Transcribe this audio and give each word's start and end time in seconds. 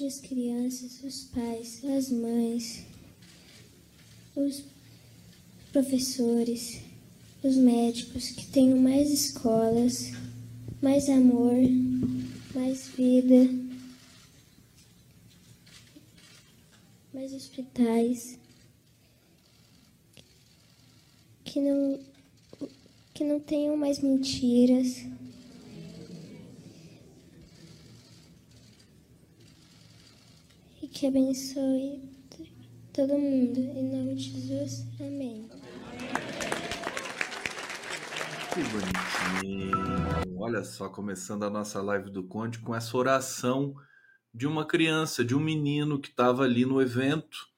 ajude 0.00 0.06
as 0.06 0.20
crianças, 0.20 1.02
os 1.04 1.24
pais, 1.24 1.84
as 1.84 2.10
mães, 2.10 2.84
os 4.34 4.64
professores, 5.72 6.80
os 7.42 7.56
médicos, 7.56 8.30
que 8.30 8.46
tenham 8.46 8.78
mais 8.78 9.10
escolas, 9.10 10.12
mais 10.80 11.08
amor, 11.08 11.54
mais 12.54 12.88
vida, 12.88 13.48
mais 17.12 17.34
hospitais, 17.34 18.38
que 21.44 21.60
não, 21.60 22.00
que 23.12 23.24
não 23.24 23.38
tenham 23.38 23.76
mais 23.76 23.98
mentiras. 24.00 25.04
Que 30.92 31.06
abençoe 31.06 32.02
todo 32.92 33.16
mundo. 33.16 33.58
Em 33.58 33.90
nome 33.90 34.14
de 34.16 34.40
Jesus, 34.40 34.86
amém. 35.00 35.48
Que 38.52 38.62
bonitinho. 38.64 39.70
Olha 40.36 40.64
só, 40.64 40.88
começando 40.88 41.44
a 41.44 41.50
nossa 41.50 41.80
live 41.80 42.10
do 42.10 42.24
Conde 42.24 42.58
com 42.58 42.74
essa 42.74 42.96
oração 42.96 43.74
de 44.34 44.46
uma 44.46 44.66
criança, 44.66 45.24
de 45.24 45.34
um 45.34 45.40
menino 45.40 46.00
que 46.00 46.08
estava 46.08 46.42
ali 46.42 46.64
no 46.64 46.82
evento 46.82 47.48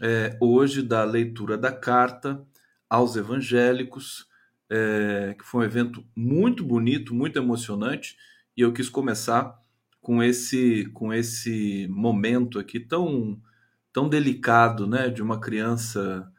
é, 0.00 0.36
hoje 0.40 0.82
da 0.82 1.04
leitura 1.04 1.58
da 1.58 1.72
carta 1.72 2.44
aos 2.88 3.16
evangélicos, 3.16 4.26
é, 4.70 5.34
que 5.38 5.44
foi 5.44 5.62
um 5.62 5.64
evento 5.64 6.04
muito 6.14 6.64
bonito, 6.64 7.14
muito 7.14 7.38
emocionante, 7.38 8.16
e 8.56 8.60
eu 8.60 8.72
quis 8.72 8.88
começar 8.88 9.60
com 10.00 10.22
esse 10.22 10.86
com 10.94 11.12
esse 11.12 11.86
momento 11.88 12.58
aqui 12.58 12.80
tão 12.80 13.40
tão 13.92 14.08
delicado, 14.08 14.86
né, 14.86 15.08
de 15.08 15.22
uma 15.22 15.40
criança 15.40 16.30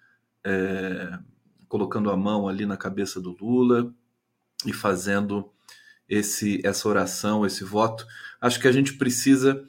é, 0.44 1.20
colocando 1.68 2.10
a 2.10 2.18
mão 2.18 2.48
ali 2.48 2.66
na 2.66 2.78
cabeça 2.78 3.20
do 3.20 3.36
Lula 3.40 3.94
e 4.66 4.74
fazendo 4.74 5.52
esse 6.08 6.62
essa 6.66 6.88
oração, 6.88 7.46
esse 7.46 7.64
voto. 7.64 8.06
Acho 8.40 8.60
que 8.60 8.68
a 8.68 8.72
gente 8.72 8.94
precisa 8.94 9.66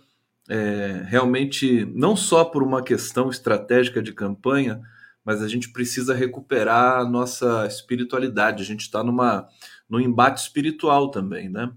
é, 0.48 1.02
realmente, 1.06 1.84
não 1.94 2.16
só 2.16 2.44
por 2.44 2.62
uma 2.62 2.82
questão 2.82 3.30
estratégica 3.30 4.02
de 4.02 4.12
campanha, 4.12 4.80
mas 5.24 5.40
a 5.40 5.48
gente 5.48 5.72
precisa 5.72 6.14
recuperar 6.14 6.98
a 7.00 7.04
nossa 7.08 7.66
espiritualidade. 7.66 8.62
A 8.62 8.66
gente 8.66 8.80
está 8.82 9.02
numa 9.04 9.48
num 9.88 10.00
embate 10.00 10.40
espiritual 10.40 11.10
também, 11.10 11.48
né? 11.48 11.70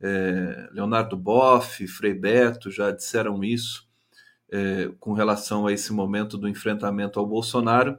É, 0.00 0.68
Leonardo 0.72 1.16
Boff, 1.16 1.86
Frei 1.86 2.14
Beto 2.14 2.70
já 2.70 2.90
disseram 2.90 3.42
isso 3.42 3.88
é, 4.50 4.90
com 5.00 5.12
relação 5.12 5.66
a 5.66 5.72
esse 5.72 5.92
momento 5.92 6.36
do 6.36 6.48
enfrentamento 6.48 7.18
ao 7.18 7.26
Bolsonaro 7.26 7.98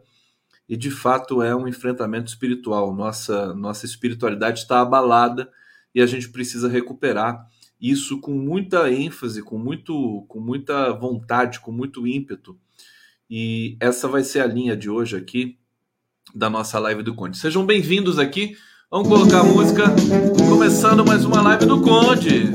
e 0.70 0.76
de 0.76 0.92
fato 0.92 1.42
é 1.42 1.56
um 1.56 1.68
enfrentamento 1.68 2.30
espiritual. 2.30 2.94
Nossa, 2.94 3.54
nossa 3.54 3.86
espiritualidade 3.86 4.60
está 4.60 4.82
abalada 4.82 5.50
e 5.94 6.02
a 6.02 6.06
gente 6.06 6.30
precisa 6.30 6.68
recuperar 6.68 7.48
isso 7.80 8.20
com 8.20 8.32
muita 8.32 8.92
ênfase, 8.92 9.42
com, 9.42 9.58
muito, 9.58 10.26
com 10.28 10.40
muita 10.40 10.92
vontade, 10.94 11.60
com 11.60 11.72
muito 11.72 12.08
ímpeto. 12.08 12.58
E 13.30 13.78
essa 13.80 14.08
vai 14.08 14.24
ser 14.24 14.42
a 14.42 14.48
linha 14.48 14.76
de 14.76 14.90
hoje 14.90 15.16
aqui 15.16 15.58
da 16.34 16.50
nossa 16.50 16.80
live 16.80 17.04
do 17.04 17.16
Conde. 17.16 17.38
Sejam 17.38 17.66
bem-vindos 17.66 18.20
aqui. 18.20 18.58
Vamos 18.90 19.10
colocar 19.10 19.42
a 19.42 19.44
música, 19.44 19.84
começando 20.48 21.06
mais 21.06 21.26
uma 21.26 21.42
live 21.42 21.66
do 21.66 21.82
Conde, 21.82 22.46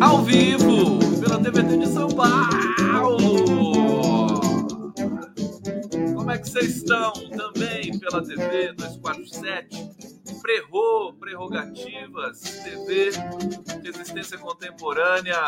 ao 0.00 0.22
vivo, 0.22 0.98
pela 1.20 1.38
TVT 1.38 1.76
de 1.76 1.88
São 1.88 2.08
Paulo. 2.08 3.18
Como 6.14 6.30
é 6.30 6.38
que 6.38 6.48
vocês 6.48 6.76
estão? 6.76 7.12
Também 7.36 7.98
pela 7.98 8.24
TV 8.24 8.72
247, 8.78 9.76
Prerro, 10.40 11.12
Prerrogativas, 11.20 12.40
TV, 12.40 13.10
Resistência 13.84 14.38
Contemporânea, 14.38 15.38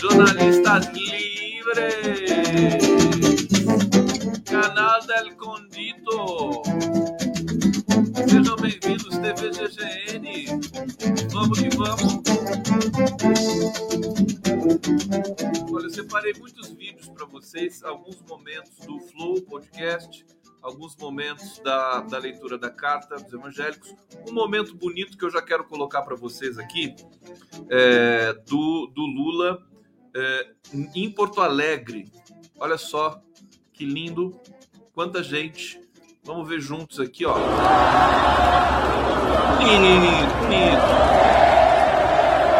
Jornalistas 0.00 0.88
Livres, 0.88 1.86
Canal 4.44 4.98
del 5.06 5.36
Condito. 5.36 7.27
Sejam 7.98 8.54
bem-vindos, 8.56 9.18
TV 9.18 9.50
GGN. 9.50 10.46
Vamos 11.32 11.58
que 11.58 11.68
vamos. 11.76 12.22
Olha, 15.72 15.84
eu 15.84 15.90
separei 15.90 16.32
muitos 16.38 16.68
vídeos 16.68 17.08
para 17.08 17.26
vocês, 17.26 17.82
alguns 17.82 18.22
momentos 18.22 18.70
do 18.86 19.00
Flow 19.00 19.42
Podcast, 19.42 20.24
alguns 20.62 20.94
momentos 20.96 21.58
da, 21.58 22.02
da 22.02 22.18
leitura 22.18 22.56
da 22.56 22.70
carta 22.70 23.16
dos 23.16 23.32
evangélicos. 23.32 23.92
Um 24.28 24.32
momento 24.32 24.76
bonito 24.76 25.18
que 25.18 25.24
eu 25.24 25.30
já 25.30 25.42
quero 25.42 25.64
colocar 25.64 26.02
para 26.02 26.14
vocês 26.14 26.56
aqui 26.56 26.94
é, 27.68 28.32
do, 28.46 28.86
do 28.94 29.06
Lula 29.06 29.66
é, 30.14 30.52
em 30.94 31.10
Porto 31.10 31.40
Alegre. 31.40 32.12
Olha 32.60 32.78
só 32.78 33.20
que 33.72 33.84
lindo, 33.84 34.40
quanta 34.92 35.20
gente. 35.20 35.87
Vamos 36.28 36.46
ver 36.46 36.60
juntos 36.60 37.00
aqui, 37.00 37.24
ó. 37.24 37.32
Bonito, 39.56 40.34
bonito. 40.42 40.82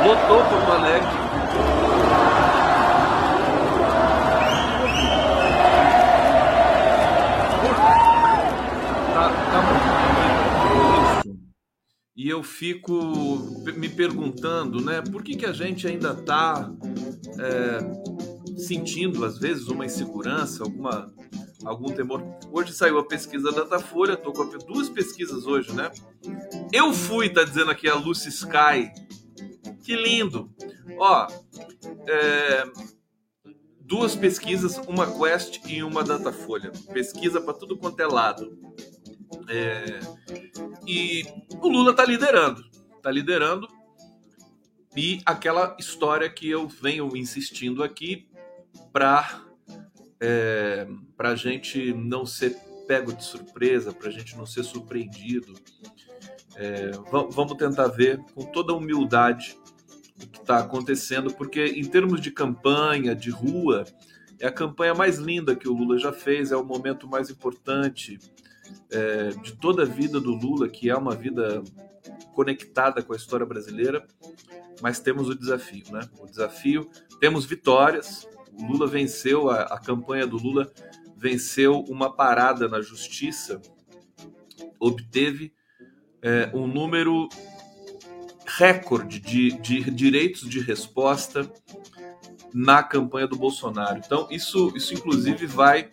Lotou 0.06 0.42
Porto 0.42 0.72
Alegre. 0.72 1.08
Tá, 9.12 9.28
tá 9.52 9.62
muito 9.62 11.28
isso. 11.28 11.38
E 12.16 12.26
eu 12.26 12.43
fico 12.43 12.94
me 13.76 13.90
perguntando, 13.90 14.82
né, 14.82 15.02
por 15.02 15.22
que, 15.22 15.37
que 15.37 15.44
a 15.44 15.52
gente 15.52 15.87
ainda 15.87 16.12
está 16.12 16.72
é, 17.38 17.81
sentindo, 18.62 19.26
às 19.26 19.38
vezes, 19.38 19.69
uma 19.69 19.84
insegurança, 19.84 20.64
alguma, 20.64 21.12
algum 21.64 21.93
temor. 21.93 22.22
Hoje 22.52 22.72
saiu 22.72 22.99
a 22.99 23.05
pesquisa 23.05 23.50
da 23.52 23.62
Datafolha, 23.62 24.16
tô 24.16 24.32
com 24.32 24.46
duas 24.66 24.88
pesquisas 24.88 25.46
hoje, 25.46 25.72
né? 25.72 25.90
Eu 26.72 26.93
fui, 26.93 27.28
tá 27.28 27.44
dizendo 27.44 27.70
aqui 27.70 27.88
a 27.88 27.94
Lucy 27.94 28.28
Sky. 28.28 28.93
Que 29.82 29.96
lindo! 29.96 30.52
Ó, 30.99 31.26
é, 32.06 32.64
duas 33.81 34.14
pesquisas, 34.14 34.78
uma 34.87 35.06
Quest 35.06 35.60
e 35.66 35.82
uma 35.82 36.05
Datafolha. 36.05 36.72
Pesquisa 36.93 37.40
para 37.40 37.55
tudo 37.55 37.76
quanto 37.76 38.00
é 38.00 38.06
lado. 38.06 38.58
É, 39.49 40.00
e 40.87 41.25
o 41.60 41.69
Lula 41.69 41.94
tá 41.94 42.05
liderando, 42.05 42.62
tá 43.02 43.10
liderando. 43.10 43.69
E 44.96 45.20
aquela 45.25 45.76
história 45.78 46.28
que 46.28 46.49
eu 46.49 46.66
venho 46.66 47.16
insistindo 47.16 47.82
aqui 47.82 48.28
para 48.93 49.43
é, 50.20 50.87
para 51.19 51.31
a 51.31 51.35
gente 51.35 51.93
não 51.93 52.25
ser 52.25 52.56
pego 52.87 53.12
de 53.12 53.25
surpresa, 53.25 53.93
para 53.93 54.09
a 54.09 54.11
gente 54.11 54.37
não 54.37 54.47
ser 54.47 54.62
surpreendido. 54.62 55.53
É, 56.55 56.93
vamos 57.11 57.55
tentar 57.59 57.88
ver 57.88 58.19
com 58.35 58.44
toda 58.47 58.73
humildade 58.73 59.59
o 60.23 60.26
que 60.29 60.38
está 60.38 60.59
acontecendo, 60.59 61.35
porque 61.35 61.65
em 61.65 61.85
termos 61.85 62.20
de 62.20 62.31
campanha, 62.31 63.15
de 63.15 63.31
rua, 63.31 63.85
é 64.38 64.47
a 64.47 64.53
campanha 64.53 64.94
mais 64.94 65.19
linda 65.19 65.56
que 65.56 65.69
o 65.69 65.75
Lula 65.75 65.99
já 65.99 66.12
fez, 66.12 66.53
é 66.53 66.56
o 66.56 66.65
momento 66.65 67.09
mais 67.09 67.31
importante 67.31 68.19
é, 68.91 69.31
de 69.43 69.56
toda 69.56 69.82
a 69.82 69.87
vida 69.87 70.20
do 70.20 70.32
Lula, 70.32 70.69
que 70.69 70.88
é 70.88 70.97
uma 70.97 71.15
vida 71.15 71.62
conectada 72.32 73.03
com 73.03 73.12
a 73.12 73.17
história 73.17 73.44
brasileira, 73.44 74.06
mas 74.81 75.00
temos 75.00 75.29
o 75.29 75.35
desafio, 75.35 75.85
né? 75.91 76.00
O 76.20 76.26
desafio, 76.26 76.88
temos 77.20 77.44
vitórias. 77.44 78.26
O 78.53 78.65
Lula 78.67 78.87
venceu, 78.87 79.50
a, 79.50 79.62
a 79.62 79.81
campanha 79.81 80.26
do 80.26 80.37
Lula 80.37 80.70
venceu 81.19 81.81
uma 81.88 82.15
parada 82.15 82.69
na 82.69 82.81
justiça, 82.81 83.61
obteve 84.79 85.53
é, 86.23 86.50
um 86.55 86.67
número 86.67 87.29
recorde 88.47 89.19
de, 89.19 89.53
de 89.59 89.91
direitos 89.91 90.49
de 90.49 90.61
resposta 90.61 91.50
na 92.55 92.82
campanha 92.82 93.26
do 93.26 93.37
Bolsonaro. 93.37 94.00
Então, 94.05 94.29
isso, 94.31 94.73
isso 94.76 94.94
inclusive 94.94 95.44
vai 95.47 95.91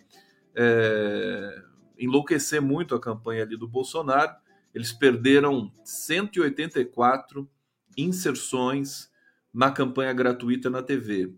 é, 0.54 1.62
enlouquecer 1.98 2.62
muito 2.62 2.94
a 2.94 3.00
campanha 3.00 3.42
ali 3.42 3.56
do 3.56 3.68
Bolsonaro. 3.68 4.32
Eles 4.72 4.92
perderam 4.92 5.72
184 5.84 7.48
inserções 7.96 9.10
na 9.52 9.70
campanha 9.70 10.12
gratuita 10.12 10.70
na 10.70 10.82
TV. 10.82 11.34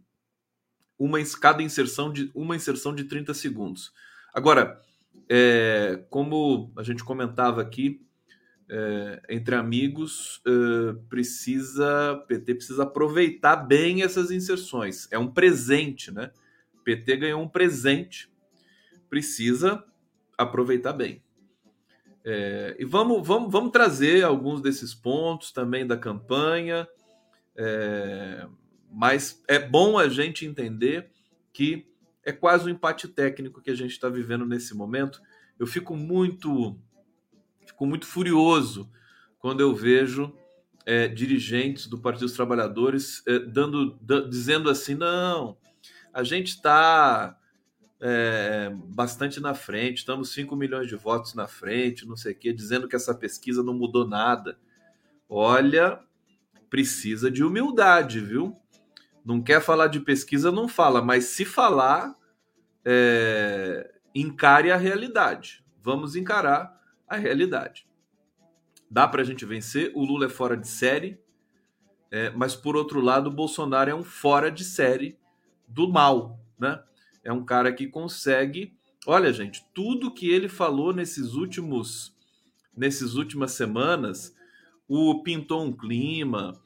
Uma 0.98 1.18
cada 1.40 1.62
inserção 1.62 2.12
de 2.12 2.30
uma 2.34 2.56
inserção 2.56 2.94
de 2.94 3.04
30 3.04 3.32
segundos. 3.34 3.92
Agora, 4.34 4.80
é, 5.28 6.04
como 6.10 6.72
a 6.76 6.82
gente 6.82 7.04
comentava 7.04 7.60
aqui, 7.60 8.00
é, 8.70 9.22
entre 9.30 9.54
amigos, 9.54 10.42
é, 10.46 10.92
precisa 11.08 12.22
PT 12.26 12.54
precisa 12.54 12.82
aproveitar 12.82 13.56
bem 13.56 14.02
essas 14.02 14.30
inserções. 14.30 15.08
É 15.10 15.18
um 15.18 15.30
presente, 15.30 16.10
né? 16.10 16.30
PT 16.84 17.16
ganhou 17.16 17.42
um 17.42 17.48
presente, 17.48 18.30
precisa 19.08 19.84
aproveitar 20.36 20.92
bem. 20.92 21.22
É, 22.24 22.76
e 22.78 22.84
vamos, 22.84 23.26
vamos, 23.26 23.50
vamos 23.50 23.70
trazer 23.70 24.24
alguns 24.24 24.60
desses 24.60 24.94
pontos 24.94 25.50
também 25.50 25.86
da 25.86 25.96
campanha, 25.96 26.86
é, 27.56 28.46
mas 28.90 29.43
é 29.46 29.58
bom 29.58 29.99
a 29.99 30.08
gente 30.08 30.46
entender 30.46 31.11
que 31.52 31.87
é 32.25 32.32
quase 32.32 32.67
um 32.67 32.69
empate 32.69 33.08
técnico 33.08 33.61
que 33.61 33.70
a 33.70 33.75
gente 33.75 33.93
está 33.93 34.08
vivendo 34.08 34.44
nesse 34.44 34.75
momento. 34.75 35.20
Eu 35.58 35.67
fico 35.67 35.96
muito 35.96 36.79
fico 37.67 37.87
muito 37.87 38.06
furioso 38.06 38.90
quando 39.38 39.61
eu 39.61 39.75
vejo 39.75 40.35
é, 40.85 41.06
dirigentes 41.06 41.87
do 41.87 41.99
Partido 41.99 42.23
dos 42.23 42.32
Trabalhadores 42.32 43.23
é, 43.26 43.38
dando, 43.38 43.99
dizendo 44.29 44.70
assim: 44.70 44.94
não, 44.94 45.56
a 46.12 46.23
gente 46.23 46.49
está 46.49 47.38
é, 48.00 48.73
bastante 48.87 49.40
na 49.40 49.55
frente, 49.55 49.99
estamos 49.99 50.32
5 50.32 50.55
milhões 50.56 50.88
de 50.88 50.96
votos 50.96 51.35
na 51.35 51.46
frente, 51.46 52.06
não 52.06 52.17
sei 52.17 52.32
o 52.32 52.35
quê, 52.37 52.52
dizendo 52.52 52.88
que 52.88 52.96
essa 52.96 53.14
pesquisa 53.14 53.62
não 53.62 53.75
mudou 53.75 54.06
nada. 54.06 54.58
Olha, 55.29 56.00
precisa 56.70 57.31
de 57.31 57.44
humildade, 57.44 58.20
viu? 58.20 58.56
Não 59.28 59.42
quer 59.42 59.60
falar 59.60 59.88
de 59.88 60.00
pesquisa, 60.00 60.50
não 60.50 60.66
fala, 60.66 61.02
mas 61.02 61.26
se 61.26 61.44
falar, 61.44 62.16
é, 62.82 63.94
encare 64.14 64.72
a 64.72 64.76
realidade. 64.78 65.62
Vamos 65.82 66.16
encarar 66.16 66.80
a 67.06 67.14
realidade. 67.14 67.86
Dá 68.90 69.06
para 69.06 69.20
a 69.20 69.25
gente 69.26 69.44
vencer, 69.44 69.92
o 69.94 70.02
Lula 70.02 70.25
é 70.25 70.28
fora 70.30 70.56
de 70.56 70.66
série, 70.66 71.20
é, 72.10 72.30
mas 72.30 72.56
por 72.56 72.75
outro 72.75 73.02
lado, 73.02 73.28
o 73.28 73.30
Bolsonaro 73.30 73.90
é 73.90 73.94
um 73.94 74.02
fora 74.02 74.50
de 74.50 74.64
série 74.64 75.19
do 75.69 75.86
mal, 75.86 76.40
né? 76.58 76.82
É 77.22 77.30
um 77.30 77.44
cara 77.44 77.70
que 77.70 77.86
consegue. 77.86 78.78
Olha, 79.06 79.30
gente, 79.30 79.62
tudo 79.75 80.14
que 80.14 80.30
ele 80.30 80.48
falou 80.48 80.94
nesses 80.94 81.34
últimos, 81.34 82.16
nesses 82.75 83.12
últimas 83.12 83.52
semanas, 83.52 84.34
o 84.88 85.22
pintou 85.22 85.62
um 85.66 85.72
clima, 85.76 86.58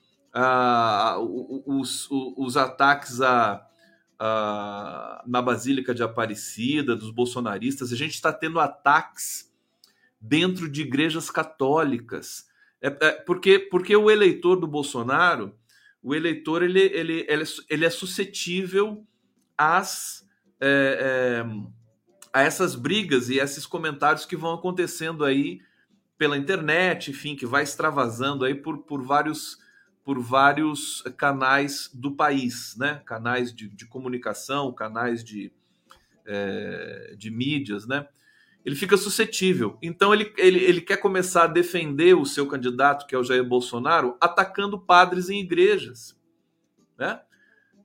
os, 1.66 2.08
os, 2.10 2.56
ataques 2.56 3.18
na 3.18 5.42
Basílica 5.42 5.94
de 5.94 6.02
Aparecida 6.02 6.96
dos 6.96 7.10
bolsonaristas, 7.10 7.92
a 7.92 7.96
gente 7.96 8.14
está 8.14 8.32
tendo 8.32 8.60
ataques 8.60 9.52
dentro 10.22 10.68
de 10.68 10.82
igrejas 10.82 11.30
católicas. 11.30 12.46
É, 12.80 12.88
é, 12.88 13.12
porque, 13.12 13.58
porque 13.58 13.94
o 13.94 14.10
eleitor 14.10 14.56
do 14.56 14.66
Bolsonaro, 14.66 15.54
o 16.02 16.14
eleitor 16.14 16.62
ele, 16.62 16.80
ele, 16.80 17.26
ele, 17.28 17.42
é, 17.42 17.46
ele 17.68 17.84
é 17.84 17.90
suscetível 17.90 19.04
às, 19.56 20.26
é, 20.60 21.44
é, 21.44 21.46
a 22.32 22.42
essas 22.42 22.74
brigas 22.74 23.28
e 23.28 23.38
esses 23.38 23.66
comentários 23.66 24.24
que 24.24 24.36
vão 24.36 24.54
acontecendo 24.54 25.24
aí 25.24 25.60
pela 26.16 26.36
internet, 26.36 27.10
enfim, 27.10 27.34
que 27.34 27.46
vai 27.46 27.64
extravasando 27.64 28.44
aí 28.44 28.54
por, 28.54 28.78
por 28.78 29.02
vários 29.02 29.58
por 30.04 30.20
vários 30.20 31.02
canais 31.16 31.90
do 31.94 32.12
país, 32.12 32.76
né? 32.76 33.02
Canais 33.04 33.54
de, 33.54 33.68
de 33.68 33.86
comunicação, 33.86 34.72
canais 34.72 35.22
de, 35.22 35.52
é, 36.26 37.14
de 37.16 37.30
mídias, 37.30 37.86
né? 37.86 38.06
ele 38.64 38.76
fica 38.76 38.96
suscetível. 38.96 39.76
Então 39.82 40.14
ele, 40.14 40.32
ele, 40.36 40.58
ele 40.60 40.80
quer 40.80 40.96
começar 40.96 41.44
a 41.44 41.48
defender 41.48 42.14
o 42.14 42.24
seu 42.24 42.46
candidato, 42.46 43.06
que 43.06 43.14
é 43.14 43.18
o 43.18 43.24
Jair 43.24 43.44
Bolsonaro, 43.44 44.16
atacando 44.20 44.78
padres 44.78 45.28
em 45.28 45.40
igrejas. 45.40 46.16
Né? 46.96 47.20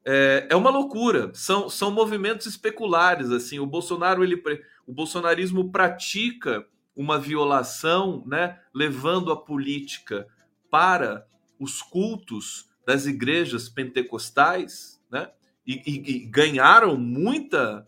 É, 0.05 0.47
é 0.51 0.55
uma 0.55 0.69
loucura. 0.69 1.31
São, 1.33 1.69
são 1.69 1.91
movimentos 1.91 2.45
especulares. 2.45 3.31
assim. 3.31 3.59
O 3.59 3.65
Bolsonaro, 3.65 4.23
ele, 4.23 4.41
o 4.85 4.93
bolsonarismo 4.93 5.71
pratica 5.71 6.65
uma 6.95 7.19
violação, 7.19 8.23
né, 8.25 8.59
levando 8.73 9.31
a 9.31 9.37
política 9.37 10.27
para 10.69 11.27
os 11.59 11.81
cultos 11.81 12.69
das 12.85 13.05
igrejas 13.05 13.67
pentecostais, 13.67 15.01
né, 15.11 15.29
e, 15.65 15.81
e, 15.85 16.15
e 16.15 16.19
ganharam 16.25 16.95
muita 16.97 17.87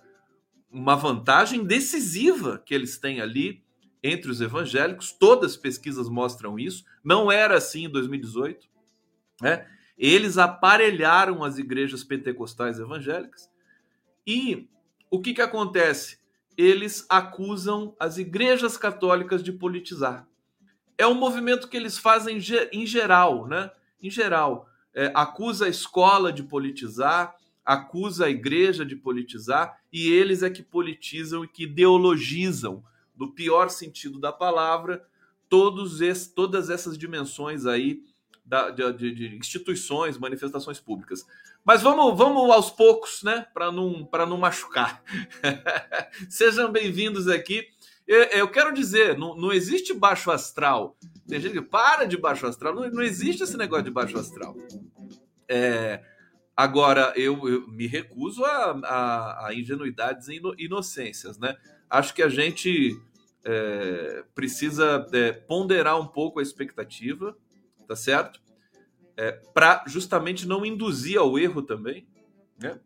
uma 0.71 0.95
vantagem 0.95 1.63
decisiva 1.63 2.61
que 2.63 2.75
eles 2.75 2.97
têm 2.97 3.21
ali 3.21 3.63
entre 4.03 4.29
os 4.29 4.41
evangélicos. 4.41 5.11
Todas 5.11 5.51
as 5.51 5.57
pesquisas 5.57 6.07
mostram 6.09 6.59
isso. 6.59 6.85
Não 7.03 7.31
era 7.31 7.57
assim 7.57 7.85
em 7.85 7.89
2018. 7.89 8.67
Né? 9.41 9.65
Eles 9.97 10.37
aparelharam 10.37 11.43
as 11.43 11.57
igrejas 11.57 12.03
pentecostais 12.03 12.79
evangélicas. 12.79 13.49
E 14.25 14.69
o 15.09 15.19
que, 15.19 15.33
que 15.33 15.41
acontece? 15.41 16.19
Eles 16.57 17.05
acusam 17.09 17.95
as 17.99 18.17
igrejas 18.17 18.77
católicas 18.77 19.41
de 19.41 19.51
politizar. 19.51 20.27
É 20.99 21.07
um 21.07 21.13
movimento 21.13 21.69
que 21.69 21.77
eles 21.77 21.97
fazem 21.97 22.39
em 22.73 22.85
geral, 22.85 23.47
né? 23.47 23.71
Em 24.03 24.09
geral, 24.09 24.67
é, 24.93 25.09
acusa 25.15 25.65
a 25.65 25.69
escola 25.69 26.31
de 26.33 26.43
politizar, 26.43 27.33
acusa 27.63 28.25
a 28.25 28.29
igreja 28.29 28.85
de 28.85 28.97
politizar 28.97 29.79
e 29.93 30.11
eles 30.11 30.43
é 30.43 30.49
que 30.49 30.61
politizam 30.61 31.45
e 31.45 31.47
que 31.47 31.63
ideologizam, 31.63 32.83
no 33.15 33.31
pior 33.31 33.69
sentido 33.69 34.19
da 34.19 34.33
palavra, 34.33 35.05
todos 35.47 36.01
esse, 36.01 36.35
todas 36.35 36.69
essas 36.69 36.97
dimensões 36.97 37.65
aí 37.65 38.03
da, 38.43 38.69
de, 38.69 38.91
de, 39.13 39.37
instituições, 39.37 40.17
manifestações 40.17 40.81
públicas. 40.81 41.25
Mas 41.63 41.81
vamos, 41.81 42.17
vamos 42.17 42.51
aos 42.51 42.71
poucos, 42.71 43.23
né? 43.23 43.47
Para 43.53 43.71
não, 43.71 44.05
não 44.27 44.37
machucar. 44.37 45.01
Sejam 46.27 46.69
bem-vindos 46.69 47.29
aqui. 47.29 47.69
Eu, 48.09 48.23
eu, 48.23 48.47
quero 48.49 48.73
dizer, 48.73 49.17
não, 49.17 49.37
não 49.37 49.53
existe 49.53 49.93
baixo 49.93 50.31
astral. 50.31 50.97
Tem 51.27 51.39
gente 51.39 51.53
que 51.53 51.61
para 51.61 52.05
de 52.05 52.17
baixo 52.17 52.45
astral. 52.45 52.73
Não, 52.73 52.89
não 52.89 53.03
existe 53.03 53.43
esse 53.43 53.55
negócio 53.55 53.85
de 53.85 53.91
baixo 53.91 54.17
astral. 54.17 54.55
É, 55.47 56.03
Agora, 56.59 57.13
eu, 57.15 57.47
eu 57.47 57.69
me 57.69 57.87
recuso 57.87 58.43
a, 58.43 58.77
a, 58.83 59.47
a, 59.47 59.55
ingenuidades 59.55 60.27
e 60.27 60.41
inocências, 60.57 61.39
né? 61.39 61.55
Acho 61.89 62.13
que 62.13 62.21
a 62.21 62.27
gente 62.27 63.01
é, 63.45 64.25
precisa 64.35 65.07
é, 65.13 65.31
ponderar 65.31 65.97
um 65.97 66.05
pouco 66.05 66.37
a 66.37 66.43
expectativa, 66.43 67.33
tá 67.87 67.95
certo? 67.95 68.41
É, 69.15 69.31
para 69.53 69.85
justamente 69.87 70.45
não 70.45 70.65
induzir 70.65 71.17
ao 71.17 71.39
erro 71.39 71.61
também, 71.61 72.05
né? 72.61 72.77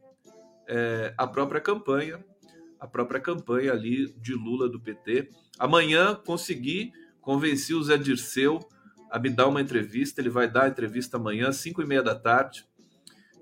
É, 0.68 1.16
a 1.18 1.26
própria 1.26 1.60
campanha, 1.60 2.24
a 2.84 2.88
própria 2.88 3.22
campanha 3.22 3.72
ali 3.72 4.14
de 4.20 4.34
Lula 4.34 4.68
do 4.68 4.78
PT. 4.78 5.30
Amanhã 5.58 6.14
consegui 6.14 6.92
convencer 7.22 7.78
o 7.78 7.84
Zé 7.84 7.96
Dirceu 7.96 8.60
a 9.10 9.18
me 9.18 9.30
dar 9.30 9.48
uma 9.48 9.62
entrevista. 9.62 10.20
Ele 10.20 10.30
vai 10.30 10.52
dar 10.52 10.64
a 10.64 10.68
entrevista 10.68 11.16
amanhã, 11.16 11.48
às 11.48 11.56
5 11.56 11.82
e 11.82 11.86
meia 11.86 12.04
da 12.04 12.14
tarde 12.14 12.66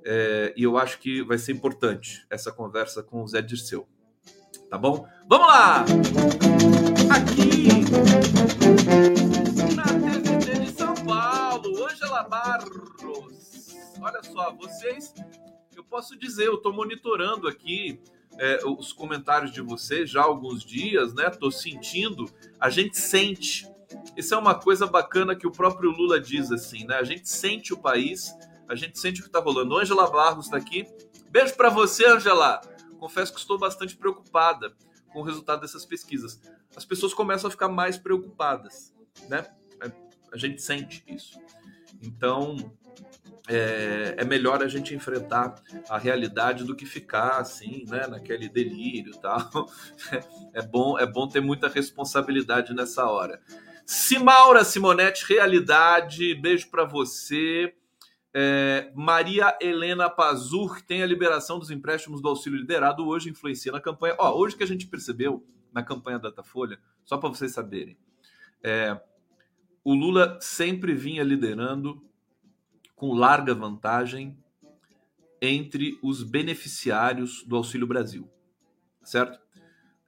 é, 0.04 0.54
e 0.56 0.62
eu 0.62 0.78
acho 0.78 1.00
que 1.00 1.24
vai 1.24 1.40
ser 1.40 1.54
importante 1.54 2.24
essa 2.30 2.52
conversa 2.52 3.02
com 3.02 3.24
o 3.24 3.28
Zé 3.28 3.42
Dirceu. 3.42 3.88
Tá 4.70 4.78
bom? 4.78 5.08
Vamos 5.28 5.48
lá! 5.48 5.86
Aqui 7.10 7.68
na 9.76 9.84
TVT 9.84 10.60
de 10.60 10.72
São 10.72 10.94
Paulo, 11.04 11.86
Ângela 11.86 12.24
Barros. 12.24 13.76
Olha 14.00 14.24
só, 14.24 14.54
vocês, 14.54 15.16
eu 15.76 15.84
posso 15.84 16.18
dizer, 16.18 16.46
eu 16.46 16.56
estou 16.56 16.72
monitorando 16.72 17.48
aqui 17.48 18.00
é, 18.38 18.60
os 18.66 18.94
comentários 18.94 19.52
de 19.52 19.62
vocês 19.62 20.10
já 20.10 20.22
há 20.22 20.26
alguns 20.26 20.64
dias, 20.64 21.14
né? 21.14 21.30
Tô 21.30 21.52
sentindo, 21.52 22.26
a 22.60 22.70
gente 22.70 22.98
sente. 22.98 23.68
Isso 24.16 24.34
é 24.34 24.38
uma 24.38 24.56
coisa 24.56 24.88
bacana 24.88 25.36
que 25.36 25.46
o 25.46 25.52
próprio 25.52 25.92
Lula 25.92 26.20
diz 26.20 26.52
assim, 26.52 26.86
né? 26.86 26.96
A 26.96 27.04
gente 27.04 27.30
sente 27.30 27.74
o 27.74 27.78
país 27.78 28.34
a 28.72 28.76
gente 28.76 28.98
sente 28.98 29.20
o 29.20 29.24
que 29.24 29.30
está 29.30 29.42
rolando. 29.42 29.78
Ângela 29.78 30.10
Barros 30.10 30.46
está 30.46 30.56
aqui. 30.56 30.88
Beijo 31.30 31.54
para 31.56 31.70
você, 31.70 32.08
Ângela. 32.08 32.62
Confesso 32.98 33.34
que 33.34 33.40
estou 33.40 33.60
bastante 33.60 33.98
preocupada 33.98 34.74
com 35.12 35.20
o 35.20 35.24
resultado 35.24 35.60
dessas 35.60 35.86
pesquisas. 35.86 36.40
As 36.74 36.86
pessoas 36.86 37.14
começam 37.14 37.50
a 37.50 37.52
ficar 37.52 37.68
mais 37.68 37.98
preocupadas, 37.98 38.96
né? 39.28 39.46
É, 39.84 39.92
a 40.32 40.38
gente 40.38 40.62
sente 40.62 41.04
isso. 41.06 41.38
Então, 42.02 42.56
é, 43.48 44.16
é, 44.18 44.26
melhor 44.26 44.62
a 44.62 44.68
gente 44.68 44.94
enfrentar 44.94 45.56
a 45.90 45.98
realidade 45.98 46.64
do 46.64 46.76
que 46.76 46.86
ficar 46.86 47.40
assim, 47.40 47.86
né, 47.88 48.08
naquele 48.08 48.48
delírio, 48.48 49.14
tal. 49.20 49.68
É 50.54 50.62
bom, 50.62 51.00
é 51.00 51.06
bom 51.06 51.30
ter 51.30 51.40
muita 51.40 51.70
responsabilidade 51.70 52.74
nessa 52.74 53.06
hora. 53.06 53.42
Simaura 53.86 54.66
Simonetti, 54.66 55.26
realidade, 55.26 56.36
beijo 56.36 56.70
para 56.70 56.84
você. 56.84 57.74
É, 58.34 58.92
Maria 58.94 59.58
Helena 59.62 60.10
Pazur 60.10 60.82
tem 60.82 61.04
a 61.04 61.06
liberação 61.06 61.58
dos 61.58 61.72
empréstimos 61.72 62.22
do 62.22 62.28
auxílio 62.28 62.60
liderado 62.60 63.08
hoje 63.08 63.30
influencia 63.30 63.72
na 63.72 63.80
campanha. 63.80 64.16
Ó, 64.18 64.38
hoje 64.38 64.56
que 64.58 64.64
a 64.64 64.68
gente 64.68 64.88
percebeu 64.88 65.46
na 65.72 65.84
campanha 65.84 66.20
Datafolha, 66.20 66.80
só 67.04 67.18
para 67.18 67.30
vocês 67.30 67.54
saberem, 67.54 67.98
é, 68.62 69.00
o 69.84 69.94
Lula 69.94 70.38
sempre 70.42 70.94
vinha 70.94 71.24
liderando 71.24 72.04
com 73.02 73.16
larga 73.16 73.56
vantagem 73.56 74.38
entre 75.42 75.98
os 76.04 76.22
beneficiários 76.22 77.44
do 77.48 77.56
Auxílio 77.56 77.88
Brasil, 77.88 78.30
certo? 79.04 79.40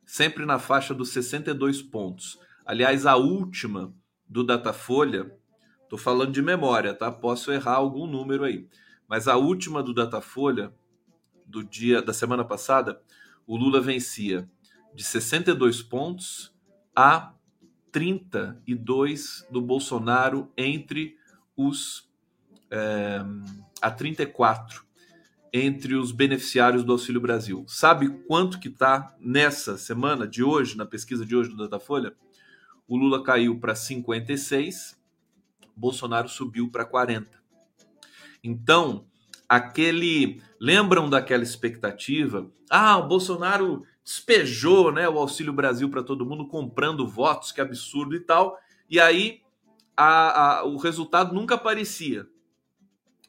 Sempre 0.05 0.45
na 0.45 0.59
faixa 0.59 0.93
dos 0.93 1.09
62 1.09 1.81
pontos. 1.81 2.39
Aliás, 2.63 3.07
a 3.07 3.15
última 3.15 3.91
do 4.29 4.43
Datafolha, 4.43 5.35
estou 5.81 5.97
falando 5.97 6.33
de 6.33 6.43
memória, 6.43 6.93
tá? 6.93 7.11
Posso 7.11 7.51
errar 7.51 7.77
algum 7.77 8.05
número 8.05 8.43
aí, 8.43 8.69
mas 9.07 9.27
a 9.27 9.37
última 9.37 9.81
do 9.81 9.91
Datafolha 9.91 10.71
do 11.47 11.63
dia 11.63 11.99
da 11.99 12.13
semana 12.13 12.45
passada, 12.45 13.01
o 13.47 13.57
Lula 13.57 13.81
vencia 13.81 14.47
de 14.93 15.03
62 15.03 15.81
pontos 15.81 16.53
a 16.95 17.33
32 17.91 19.47
do 19.49 19.63
Bolsonaro 19.63 20.53
entre 20.55 21.17
os 21.57 22.12
é, 22.73 23.23
a 23.79 23.91
34 23.91 24.83
entre 25.53 25.93
os 25.93 26.11
beneficiários 26.11 26.83
do 26.83 26.91
Auxílio 26.91 27.21
Brasil. 27.21 27.63
Sabe 27.67 28.09
quanto 28.27 28.59
que 28.59 28.69
está 28.69 29.15
nessa 29.19 29.77
semana 29.77 30.27
de 30.27 30.43
hoje, 30.43 30.75
na 30.75 30.85
pesquisa 30.85 31.23
de 31.23 31.35
hoje 31.35 31.51
do 31.51 31.57
Datafolha? 31.57 32.15
O 32.87 32.97
Lula 32.97 33.23
caiu 33.23 33.59
para 33.59 33.75
56, 33.75 34.99
Bolsonaro 35.75 36.27
subiu 36.27 36.71
para 36.71 36.85
40. 36.85 37.29
Então, 38.43 39.05
aquele. 39.47 40.41
Lembram 40.59 41.09
daquela 41.09 41.43
expectativa? 41.43 42.49
Ah, 42.69 42.97
o 42.97 43.07
Bolsonaro 43.07 43.85
despejou 44.03 44.91
né, 44.91 45.07
o 45.07 45.19
Auxílio 45.19 45.53
Brasil 45.53 45.89
para 45.89 46.03
todo 46.03 46.25
mundo, 46.25 46.47
comprando 46.47 47.07
votos, 47.07 47.51
que 47.51 47.61
absurdo 47.61 48.15
e 48.15 48.19
tal. 48.19 48.57
E 48.89 48.99
aí 48.99 49.41
a, 49.95 50.59
a, 50.59 50.65
o 50.65 50.77
resultado 50.77 51.33
nunca 51.33 51.55
aparecia. 51.55 52.27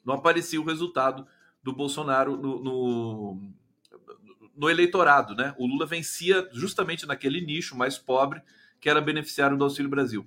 Não 0.04 0.14
aparecia 0.14 0.60
o 0.60 0.64
resultado 0.64 1.26
do 1.62 1.72
Bolsonaro 1.72 2.36
no, 2.36 2.62
no, 2.62 3.52
no 4.56 4.70
eleitorado. 4.70 5.34
Né? 5.34 5.54
O 5.58 5.66
Lula 5.66 5.86
vencia 5.86 6.48
justamente 6.52 7.06
naquele 7.06 7.40
nicho 7.40 7.76
mais 7.76 7.98
pobre, 7.98 8.42
que 8.80 8.88
era 8.88 9.00
beneficiário 9.00 9.56
do 9.56 9.64
Auxílio 9.64 9.90
Brasil. 9.90 10.26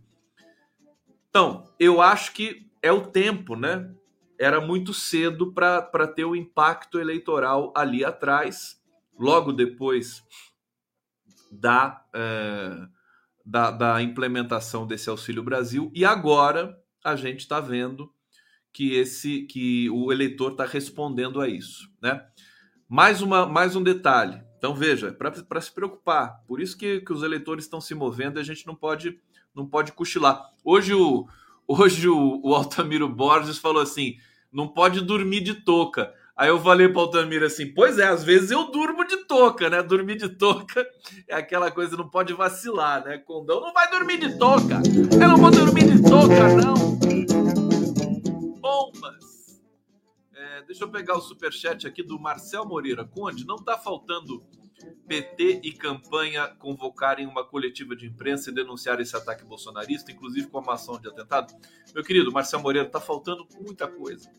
Então, 1.29 1.72
eu 1.79 2.01
acho 2.01 2.34
que 2.34 2.67
é 2.81 2.91
o 2.91 3.07
tempo, 3.07 3.55
né? 3.55 3.93
Era 4.39 4.60
muito 4.62 4.93
cedo 4.93 5.51
para 5.53 6.07
ter 6.07 6.25
o 6.25 6.36
impacto 6.36 7.00
eleitoral 7.00 7.74
ali 7.75 8.03
atrás 8.03 8.81
logo 9.17 9.51
depois 9.51 10.24
da, 11.51 12.03
é, 12.13 12.88
da, 13.46 13.72
da, 13.72 14.01
implementação 14.01 14.86
desse 14.86 15.10
Auxílio 15.10 15.43
Brasil, 15.43 15.91
e 15.93 16.05
agora 16.05 16.79
a 17.03 17.15
gente 17.15 17.39
está 17.41 17.60
vendo 17.60 18.13
que 18.72 18.94
esse 18.94 19.42
que 19.44 19.90
o 19.90 20.12
eleitor 20.12 20.52
está 20.52 20.66
respondendo 20.66 21.42
a 21.42 21.48
isso. 21.48 21.90
Né? 22.02 22.24
Mais, 22.88 23.22
uma, 23.22 23.46
mais 23.46 23.76
um 23.76 23.84
detalhe. 23.84 24.42
Então, 24.58 24.74
veja, 24.74 25.12
para 25.12 25.62
se 25.62 25.72
preocupar, 25.72 26.44
por 26.48 26.60
isso 26.60 26.78
que, 26.78 27.02
que 27.02 27.14
os 27.14 27.22
eleitores 27.22 27.66
estão 27.66 27.80
se 27.80 27.94
movendo 27.94 28.40
e 28.40 28.42
a 28.42 28.44
gente 28.44 28.66
não 28.66 28.76
pode, 28.76 29.20
não 29.54 29.68
pode 29.68 29.92
cochilar. 29.92 30.42
Hoje 30.64 30.94
o, 30.94 31.28
hoje 31.68 32.08
o, 32.08 32.42
o 32.44 32.56
Altamiro 32.56 33.08
Borges 33.08 33.58
falou 33.58 33.82
assim: 33.82 34.18
não 34.52 34.68
pode 34.68 35.02
dormir 35.02 35.42
de 35.42 35.54
touca. 35.54 36.14
Aí 36.36 36.50
eu 36.50 36.60
falei 36.60 36.88
para 36.88 37.00
o 37.00 37.02
Altamir 37.02 37.44
assim: 37.44 37.74
pois 37.74 37.98
é, 37.98 38.08
às 38.08 38.24
vezes 38.24 38.52
eu 38.52 38.72
durmo 38.72 39.06
de 39.06 39.18
touca, 39.26 39.70
né? 39.70 39.82
Dormir 39.82 40.18
de 40.18 40.30
touca 40.30 40.86
é 41.28 41.36
aquela 41.36 41.72
coisa, 41.72 41.98
não 41.98 42.10
pode 42.10 42.34
vacilar, 42.34 43.04
né? 43.04 43.18
Condão 43.18 43.60
não 43.60 43.74
vai 43.74 43.90
dormir 43.90 44.20
de 44.20 44.38
touca. 44.38 44.82
Eu 45.14 45.28
não 45.28 45.38
vou 45.38 45.52
dormir 45.52 45.86
de 45.86 46.02
touca, 46.02 46.48
não. 46.56 47.37
Bombas. 48.98 49.62
É, 50.34 50.62
deixa 50.63 50.84
eu 50.84 50.89
pegar 50.89 51.16
o 51.16 51.22
superchat 51.22 51.88
aqui 51.88 52.04
do 52.04 52.20
Marcel 52.20 52.66
Moreira. 52.66 53.06
Conde, 53.06 53.46
não 53.46 53.56
está 53.56 53.77
faltando 53.77 54.44
PT 55.08 55.62
e 55.63 55.72
campanha 55.72 56.48
convocarem 56.48 57.25
uma 57.25 57.44
coletiva 57.44 57.96
de 57.96 58.08
imprensa 58.08 58.50
e 58.50 58.54
denunciar 58.54 59.00
esse 59.00 59.16
ataque 59.16 59.44
bolsonarista, 59.44 60.12
inclusive 60.12 60.48
com 60.48 60.60
uma 60.60 60.74
ação 60.74 61.00
de 61.00 61.08
atentado? 61.08 61.54
Meu 61.94 62.04
querido 62.04 62.32
Marcel 62.32 62.60
Moreira, 62.60 62.88
está 62.88 63.00
faltando 63.00 63.48
muita 63.60 63.88
coisa. 63.88 64.32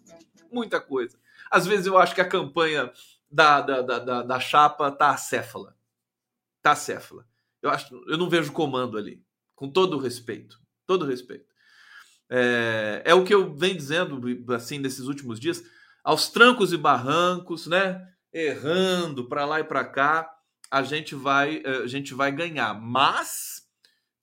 Muita 0.52 0.80
coisa. 0.80 1.18
Às 1.50 1.66
vezes 1.66 1.86
eu 1.86 1.98
acho 1.98 2.14
que 2.14 2.20
a 2.20 2.28
campanha 2.28 2.92
da, 3.30 3.60
da, 3.60 3.82
da, 3.82 4.22
da 4.22 4.40
chapa 4.40 4.90
tá 4.92 5.10
acéfala. 5.10 5.76
Tá 6.62 6.72
acéfala. 6.72 7.26
Eu, 7.60 7.70
acho, 7.70 7.94
eu 8.06 8.16
não 8.16 8.28
vejo 8.28 8.52
comando 8.52 8.96
ali. 8.96 9.22
Com 9.54 9.68
todo 9.68 9.96
o 9.96 10.00
respeito. 10.00 10.60
Todo 10.86 11.02
o 11.02 11.08
respeito. 11.08 11.48
É, 12.30 13.02
é 13.04 13.14
o 13.14 13.24
que 13.24 13.34
eu 13.34 13.54
venho 13.54 13.76
dizendo 13.76 14.20
assim 14.54 14.78
nesses 14.78 15.06
últimos 15.06 15.38
dias. 15.40 15.62
Aos 16.04 16.28
trancos 16.28 16.72
e 16.72 16.76
barrancos, 16.76 17.66
né? 17.66 18.06
Errando 18.32 19.28
para 19.28 19.44
lá 19.44 19.60
e 19.60 19.64
para 19.64 19.84
cá, 19.84 20.30
a 20.70 20.82
gente 20.82 21.14
vai 21.14 21.62
a 21.64 21.86
gente 21.86 22.14
vai 22.14 22.30
ganhar. 22.30 22.74
Mas 22.74 23.62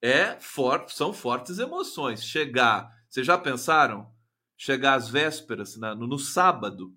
é 0.01 0.37
forte, 0.39 0.93
são 0.95 1.13
fortes 1.13 1.59
emoções. 1.59 2.23
Chegar, 2.23 2.89
vocês 3.09 3.25
já 3.25 3.37
pensaram? 3.37 4.07
Chegar 4.57 4.93
às 4.95 5.09
vésperas, 5.09 5.75
no, 5.75 6.07
no 6.07 6.17
sábado, 6.17 6.95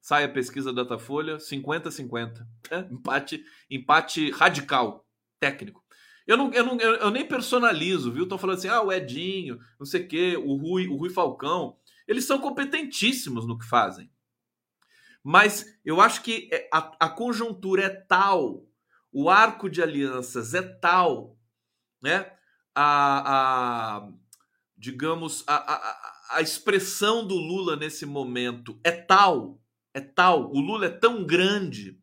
Sai 0.00 0.24
a 0.24 0.28
pesquisa 0.28 0.72
Datafolha, 0.72 1.36
50-50. 1.36 2.46
É, 2.70 2.78
empate, 2.90 3.44
empate 3.70 4.30
radical, 4.30 5.06
técnico. 5.38 5.79
Eu, 6.30 6.36
não, 6.36 6.52
eu, 6.52 6.64
não, 6.64 6.80
eu, 6.80 7.10
nem 7.10 7.26
personalizo, 7.26 8.12
viu? 8.12 8.22
Estão 8.22 8.38
falando 8.38 8.58
assim, 8.58 8.68
ah, 8.68 8.80
o 8.80 8.92
Edinho, 8.92 9.58
não 9.76 9.84
sei 9.84 10.04
o 10.04 10.06
quê, 10.06 10.36
o 10.36 10.54
Rui, 10.54 10.86
o 10.86 10.94
Rui 10.94 11.10
Falcão. 11.10 11.76
Eles 12.06 12.24
são 12.24 12.38
competentíssimos 12.38 13.48
no 13.48 13.58
que 13.58 13.66
fazem. 13.66 14.08
Mas 15.24 15.76
eu 15.84 16.00
acho 16.00 16.22
que 16.22 16.48
é, 16.52 16.68
a, 16.72 17.06
a 17.06 17.08
conjuntura 17.08 17.82
é 17.82 17.88
tal, 17.88 18.64
o 19.12 19.28
arco 19.28 19.68
de 19.68 19.82
alianças 19.82 20.54
é 20.54 20.62
tal, 20.62 21.36
né? 22.00 22.32
A, 22.72 23.96
a 23.96 24.08
digamos, 24.78 25.42
a, 25.48 25.56
a, 25.56 26.36
a 26.36 26.40
expressão 26.40 27.26
do 27.26 27.34
Lula 27.34 27.74
nesse 27.74 28.06
momento 28.06 28.78
é 28.84 28.92
tal 28.92 29.60
é 29.92 30.00
tal, 30.00 30.52
o 30.52 30.60
Lula 30.60 30.86
é 30.86 30.90
tão 30.90 31.24
grande 31.24 31.99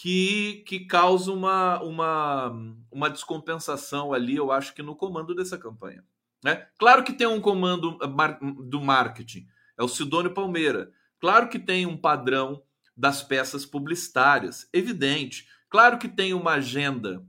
que, 0.00 0.64
que 0.66 0.80
causa 0.80 1.30
uma, 1.30 1.78
uma, 1.82 2.48
uma 2.90 3.10
descompensação 3.10 4.14
ali, 4.14 4.34
eu 4.34 4.50
acho 4.50 4.74
que 4.74 4.82
no 4.82 4.96
comando 4.96 5.34
dessa 5.34 5.58
campanha. 5.58 6.02
Né? 6.42 6.66
Claro 6.78 7.04
que 7.04 7.12
tem 7.12 7.26
um 7.26 7.38
comando 7.38 7.98
do 8.66 8.80
marketing, 8.80 9.46
é 9.76 9.84
o 9.84 9.88
Sidônio 9.88 10.32
Palmeira. 10.32 10.90
Claro 11.20 11.50
que 11.50 11.58
tem 11.58 11.84
um 11.84 11.98
padrão 11.98 12.62
das 12.96 13.22
peças 13.22 13.66
publicitárias, 13.66 14.66
evidente. 14.72 15.46
Claro 15.68 15.98
que 15.98 16.08
tem 16.08 16.32
uma 16.32 16.52
agenda, 16.52 17.22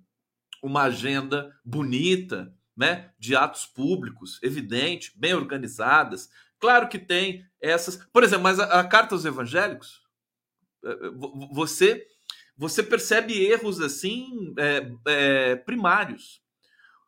uma 0.63 0.83
agenda 0.83 1.53
bonita, 1.65 2.55
né, 2.75 3.11
de 3.19 3.35
atos 3.35 3.65
públicos, 3.65 4.39
evidente, 4.41 5.11
bem 5.17 5.33
organizadas. 5.33 6.29
Claro 6.57 6.87
que 6.87 6.97
tem 6.97 7.45
essas. 7.59 7.97
Por 8.13 8.23
exemplo, 8.23 8.43
mas 8.43 8.61
a, 8.61 8.79
a 8.79 8.83
carta 8.85 9.13
aos 9.13 9.25
evangélicos, 9.25 10.01
é, 10.85 10.89
é, 10.89 10.97
você 11.51 12.07
você 12.61 12.83
percebe 12.83 13.43
erros 13.43 13.81
assim 13.81 14.53
é, 14.55 14.91
é, 15.07 15.55
primários. 15.55 16.43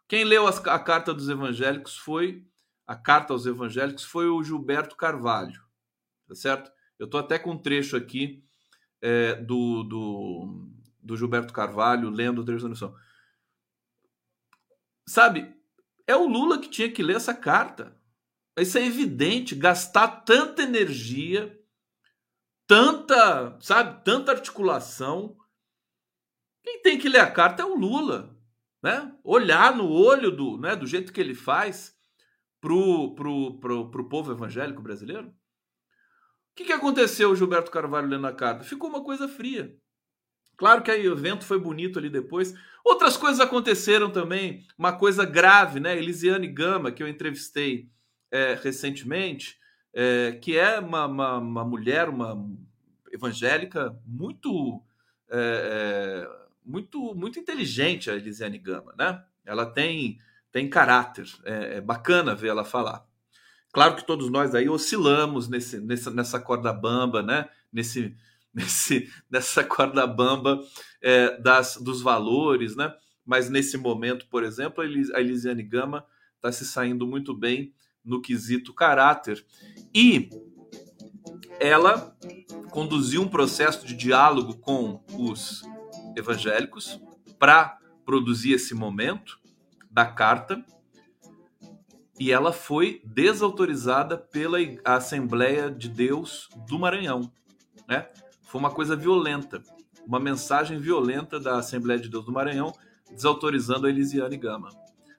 Quem 0.07 0.23
leu 0.23 0.47
as, 0.47 0.57
a 0.65 0.79
carta 0.79 1.13
dos 1.13 1.29
evangélicos 1.29 1.95
foi 1.95 2.43
a 2.87 2.95
carta 2.95 3.33
aos 3.33 3.45
evangélicos 3.45 4.03
foi 4.03 4.27
o 4.27 4.43
Gilberto 4.43 4.95
Carvalho, 4.95 5.61
tá 6.27 6.33
certo? 6.33 6.71
Eu 6.97 7.05
estou 7.05 7.19
até 7.19 7.37
com 7.37 7.51
um 7.51 7.57
trecho 7.57 7.95
aqui 7.95 8.43
é, 8.99 9.35
do, 9.35 9.83
do, 9.83 10.71
do, 10.99 11.15
Gilberto 11.15 11.53
Carvalho 11.53 12.09
lendo 12.09 12.41
o 12.41 12.43
trecho 12.43 12.63
da 12.63 12.69
lição. 12.69 12.95
Sabe, 15.07 15.55
é 16.07 16.15
o 16.15 16.27
Lula 16.27 16.59
que 16.59 16.67
tinha 16.67 16.91
que 16.91 17.03
ler 17.03 17.17
essa 17.17 17.33
carta. 17.35 17.95
Isso 18.57 18.79
é 18.79 18.83
evidente, 18.83 19.53
gastar 19.53 20.07
tanta 20.23 20.63
energia, 20.63 21.55
tanta, 22.65 23.55
sabe, 23.61 24.03
tanta 24.03 24.31
articulação. 24.31 25.37
Quem 26.63 26.81
tem 26.81 26.97
que 26.97 27.09
ler 27.09 27.19
a 27.19 27.29
carta 27.29 27.61
é 27.61 27.65
o 27.65 27.75
Lula, 27.75 28.35
né? 28.81 29.13
Olhar 29.23 29.75
no 29.75 29.89
olho 29.89 30.31
do, 30.31 30.57
né, 30.57 30.75
do 30.75 30.87
jeito 30.87 31.11
que 31.11 31.19
ele 31.19 31.35
faz 31.35 31.95
pro, 32.61 33.13
pro, 33.15 33.59
pro, 33.59 33.91
pro 33.91 34.09
povo 34.09 34.31
evangélico 34.31 34.81
brasileiro. 34.81 35.27
O 35.27 36.55
que, 36.55 36.65
que 36.65 36.73
aconteceu, 36.73 37.35
Gilberto 37.35 37.71
Carvalho 37.71 38.07
lendo 38.07 38.27
a 38.27 38.33
carta? 38.33 38.63
Ficou 38.63 38.89
uma 38.89 39.03
coisa 39.03 39.27
fria. 39.27 39.75
Claro 40.55 40.83
que 40.83 40.91
aí 40.91 41.07
o 41.09 41.13
evento 41.13 41.43
foi 41.43 41.59
bonito 41.59 41.97
ali 41.97 42.09
depois. 42.09 42.53
Outras 42.85 43.17
coisas 43.17 43.39
aconteceram 43.39 44.11
também. 44.11 44.65
Uma 44.77 44.93
coisa 44.93 45.25
grave, 45.25 45.79
né? 45.79 45.97
Elisiane 45.97 46.47
Gama, 46.47 46.91
que 46.91 47.01
eu 47.01 47.07
entrevistei 47.07 47.89
é, 48.31 48.53
recentemente, 48.53 49.57
é, 49.93 50.33
que 50.33 50.57
é 50.57 50.79
uma, 50.79 51.05
uma, 51.05 51.37
uma, 51.37 51.65
mulher, 51.65 52.07
uma 52.07 52.37
evangélica 53.11 53.95
muito, 54.05 54.81
é, 55.29 56.27
é, 56.27 56.42
muito, 56.65 57.13
muito 57.15 57.39
inteligente, 57.39 58.09
a 58.09 58.15
Elisiane 58.15 58.57
Gama, 58.57 58.93
né? 58.97 59.23
Ela 59.45 59.65
tem 59.65 60.19
tem 60.53 60.69
caráter. 60.69 61.25
É, 61.43 61.77
é 61.77 61.81
bacana 61.81 62.35
ver 62.35 62.49
ela 62.49 62.63
falar. 62.63 63.03
Claro 63.73 63.95
que 63.95 64.05
todos 64.05 64.29
nós 64.29 64.53
aí 64.53 64.69
oscilamos 64.69 65.49
nesse, 65.49 65.79
nessa, 65.79 66.11
nessa 66.11 66.39
corda 66.39 66.71
bamba, 66.71 67.23
né? 67.23 67.49
Nesse, 67.71 68.15
nesse, 68.53 69.11
nessa 69.29 69.63
corda 69.63 70.05
bamba 70.05 70.63
é, 71.01 71.35
das, 71.41 71.77
dos 71.77 72.01
valores, 72.01 72.75
né? 72.75 72.93
Mas 73.25 73.49
nesse 73.49 73.77
momento, 73.77 74.27
por 74.27 74.43
exemplo, 74.43 74.83
a 74.83 75.19
Elisiane 75.19 75.63
Gama 75.63 76.05
está 76.35 76.51
se 76.51 76.65
saindo 76.65 77.07
muito 77.07 77.33
bem 77.33 77.73
no 78.05 78.21
quesito 78.21 78.73
caráter. 78.73 79.43
E 79.95 80.29
ela 81.59 82.15
conduziu 82.69 83.21
um 83.21 83.29
processo 83.29 83.87
de 83.87 83.95
diálogo 83.95 84.57
com 84.57 85.03
os 85.17 85.63
evangélicos 86.15 86.99
para 87.39 87.77
produzir 88.05 88.53
esse 88.53 88.73
momento 88.73 89.39
da 89.89 90.05
carta 90.05 90.63
e 92.19 92.31
ela 92.31 92.53
foi 92.53 93.01
desautorizada 93.03 94.17
pela 94.17 94.57
Assembleia 94.85 95.69
de 95.69 95.89
Deus 95.89 96.47
do 96.67 96.77
Maranhão. 96.77 97.31
Né? 97.87 98.07
Foi 98.43 98.59
uma 98.59 98.71
coisa 98.71 98.95
violenta, 98.95 99.63
uma 100.05 100.19
mensagem 100.19 100.79
violenta 100.79 101.39
da 101.39 101.57
Assembleia 101.57 101.99
de 101.99 102.09
Deus 102.09 102.25
do 102.25 102.31
Maranhão 102.31 102.73
desautorizando 103.11 103.87
a 103.87 103.89
Elisiane 103.89 104.37
Gama. 104.37 104.69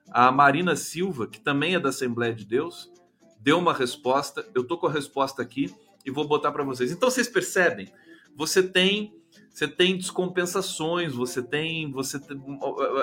A 0.09 0.31
Marina 0.31 0.75
Silva, 0.75 1.27
que 1.27 1.39
também 1.39 1.75
é 1.75 1.79
da 1.79 1.89
Assembleia 1.89 2.33
de 2.33 2.45
Deus, 2.45 2.91
deu 3.39 3.57
uma 3.57 3.73
resposta. 3.73 4.45
Eu 4.53 4.63
tô 4.63 4.77
com 4.77 4.87
a 4.87 4.91
resposta 4.91 5.41
aqui 5.41 5.73
e 6.05 6.11
vou 6.11 6.27
botar 6.27 6.51
para 6.51 6.63
vocês. 6.63 6.91
Então 6.91 7.09
vocês 7.09 7.27
percebem, 7.27 7.91
você 8.35 8.61
tem 8.61 9.13
você 9.55 9.69
tem 9.69 9.95
descompensações, 9.95 11.13
você 11.13 11.41
tem 11.41 11.89
você 11.89 12.19
tem, 12.19 12.37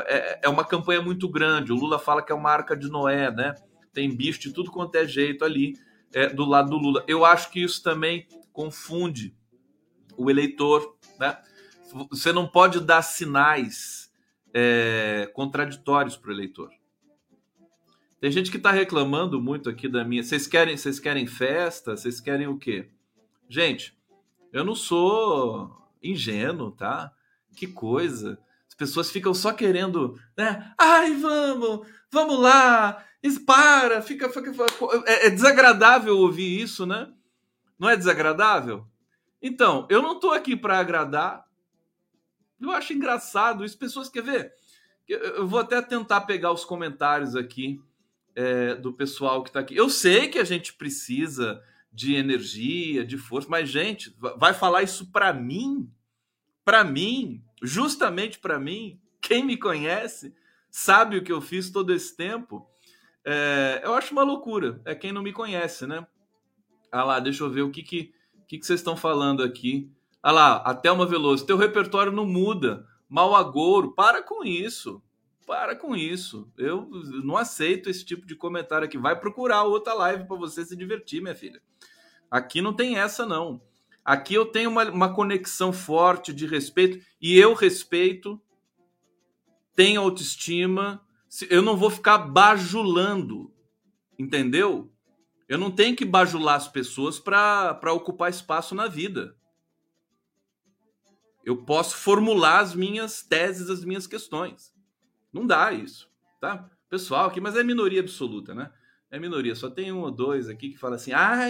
é, 0.05 0.41
é 0.43 0.49
uma 0.51 0.67
campanha 0.67 1.01
muito 1.01 1.27
grande. 1.27 1.73
O 1.73 1.75
Lula 1.75 1.99
fala 1.99 2.21
que 2.21 2.31
é 2.31 2.35
uma 2.35 2.51
arca 2.51 2.77
de 2.77 2.91
Noé, 2.91 3.31
né? 3.31 3.55
Tem 3.91 4.15
bicho 4.15 4.39
de 4.39 4.53
tudo 4.53 4.71
quanto 4.71 4.95
é 4.97 5.07
jeito 5.07 5.47
ali 5.47 5.79
é, 6.13 6.29
do 6.29 6.45
lado 6.45 6.69
do 6.69 6.77
Lula. 6.77 7.03
Eu 7.09 7.25
acho 7.25 7.51
que 7.51 7.63
isso 7.63 7.83
também 7.83 8.27
confunde 8.53 9.35
o 10.15 10.31
eleitor, 10.31 10.95
né? 11.19 11.39
Você 12.11 12.35
não 12.35 12.47
pode 12.47 12.81
dar 12.81 13.01
sinais 13.01 14.13
é, 14.53 15.31
contraditórios 15.33 16.19
para 16.19 16.29
o 16.29 16.35
eleitor. 16.35 16.69
Tem 18.21 18.31
gente 18.31 18.51
que 18.51 18.59
está 18.59 18.71
reclamando 18.71 19.41
muito 19.41 19.71
aqui 19.71 19.89
da 19.89 20.05
minha. 20.05 20.23
Vocês 20.23 20.47
querem, 20.47 20.77
vocês 20.77 21.01
querem 21.01 21.27
festa? 21.27 21.97
Vocês 21.97 22.21
querem 22.21 22.47
o 22.47 22.59
quê? 22.59 22.91
Gente, 23.49 23.97
eu 24.53 24.63
não 24.67 24.75
sou 24.75 25.82
ingênuo, 26.03 26.73
tá? 26.73 27.13
Que 27.57 27.67
coisa. 27.67 28.39
As 28.69 28.75
pessoas 28.75 29.11
ficam 29.11 29.35
só 29.35 29.53
querendo, 29.53 30.19
né? 30.37 30.73
Ai, 30.79 31.15
vamos, 31.15 31.87
vamos 32.11 32.39
lá, 32.39 33.05
para, 33.47 34.03
fica, 34.03 34.29
fica, 34.29 34.53
fica. 34.53 34.67
É, 35.07 35.27
é 35.27 35.31
desagradável 35.31 36.17
ouvir 36.19 36.61
isso, 36.61 36.85
né? 36.85 37.13
Não 37.79 37.89
é 37.89 37.97
desagradável? 37.97 38.87
Então, 39.41 39.87
eu 39.91 40.03
não 40.03 40.15
estou 40.15 40.33
aqui 40.33 40.57
para 40.57 40.79
agradar. 40.79 41.45
Eu 42.61 42.71
acho 42.71 42.93
engraçado 42.93 43.65
isso. 43.65 43.79
Pessoas 43.79 44.09
quer 44.09 44.23
ver? 44.23 44.53
Eu 45.09 45.47
vou 45.47 45.59
até 45.61 45.83
tentar 45.83 46.23
pegar 46.23 46.53
os 46.53 46.65
comentários 46.65 47.35
aqui 47.35 47.81
é, 48.35 48.75
do 48.75 48.93
pessoal 48.93 49.43
que 49.43 49.51
está 49.51 49.61
aqui. 49.61 49.77
Eu 49.77 49.91
sei 49.91 50.29
que 50.29 50.39
a 50.39 50.45
gente 50.45 50.73
precisa 50.75 51.63
de 51.93 52.15
energia, 52.15 53.05
de 53.05 53.19
força, 53.19 53.49
mas 53.51 53.69
gente, 53.69 54.17
vai 54.39 54.55
falar 54.55 54.83
isso 54.83 55.11
para 55.13 55.33
mim? 55.33 55.91
Para 56.65 56.83
mim, 56.85 57.43
justamente 57.63 58.39
para 58.39 58.59
mim, 58.59 59.01
quem 59.21 59.45
me 59.45 59.57
conhece 59.57 60.35
sabe 60.71 61.19
o 61.19 61.23
que 61.23 61.33
eu 61.33 61.41
fiz 61.41 61.71
todo 61.71 61.93
esse 61.93 62.17
tempo. 62.17 62.67
É, 63.25 63.83
eu 63.85 63.95
acho 63.95 64.13
uma 64.13 64.23
loucura. 64.23 64.81
É 64.85 64.95
quem 64.95 65.13
não 65.13 65.23
me 65.23 65.33
conhece, 65.33 65.87
né? 65.87 66.07
Ah 66.91 67.05
lá, 67.05 67.21
deixa 67.21 67.45
eu 67.45 67.51
ver 67.51 67.63
o 67.63 67.71
que 67.71 67.83
que 67.83 68.15
que, 68.53 68.59
que 68.59 68.67
vocês 68.67 68.81
estão 68.81 68.95
falando 68.95 69.43
aqui? 69.43 69.91
Ah 70.23 70.31
lá, 70.31 70.57
a 70.57 70.75
Thelma 70.75 71.07
Veloso, 71.07 71.47
teu 71.47 71.57
repertório 71.57 72.13
não 72.13 72.27
muda. 72.27 72.87
Mal 73.09 73.35
agouro, 73.35 73.93
para 73.93 74.23
com 74.23 74.45
isso. 74.45 75.03
Para 75.47 75.75
com 75.75 75.97
isso. 75.97 76.51
Eu 76.57 76.89
não 77.25 77.37
aceito 77.37 77.91
esse 77.91 78.05
tipo 78.05 78.27
de 78.27 78.37
comentário 78.37 78.87
aqui. 78.87 78.97
Vai 78.99 79.19
procurar 79.19 79.65
outra 79.65 79.93
live 79.95 80.25
para 80.27 80.37
você 80.37 80.65
se 80.65 80.77
divertir, 80.77 81.21
minha 81.21 81.35
filha. 81.35 81.61
Aqui 82.31 82.63
não 82.63 82.73
tem 82.73 82.97
essa, 82.97 83.27
não. 83.27 83.61
Aqui 84.05 84.35
eu 84.35 84.47
tenho 84.47 84.71
uma, 84.71 84.91
uma 84.91 85.15
conexão 85.15 85.73
forte 85.73 86.33
de 86.33 86.47
respeito 86.47 87.05
e 87.21 87.39
eu 87.39 87.55
respeito, 87.55 88.41
tenho 89.75 90.01
autoestima. 90.01 91.05
Eu 91.49 91.63
não 91.63 91.77
vou 91.77 91.91
ficar 91.91 92.19
bajulando, 92.19 93.53
entendeu? 94.19 94.91
Eu 95.49 95.59
não 95.59 95.71
tenho 95.71 95.95
que 95.95 96.05
bajular 96.05 96.57
as 96.57 96.69
pessoas 96.69 97.19
para 97.19 97.93
ocupar 97.93 98.31
espaço 98.31 98.75
na 98.75 98.89
vida. 98.89 99.37
Eu 101.45 101.65
posso 101.65 101.97
formular 101.97 102.61
as 102.61 102.75
minhas 102.75 103.23
teses, 103.23 103.69
as 103.69 103.85
minhas 103.85 104.07
questões. 104.07 104.73
Não 105.33 105.47
dá 105.47 105.73
isso, 105.73 106.11
tá? 106.41 106.69
Pessoal 106.89 107.27
aqui, 107.27 107.41
mas 107.41 107.57
é 107.57 107.65
minoria 107.65 108.01
absoluta, 108.01 108.55
né? 108.55 108.71
É 109.11 109.19
minoria. 109.19 109.55
Só 109.55 109.71
tem 109.71 109.93
um 109.93 110.01
ou 110.01 110.11
dois 110.11 110.49
aqui 110.49 110.71
que 110.71 110.79
fala 110.79 110.97
assim: 110.97 111.13
ah, 111.13 111.41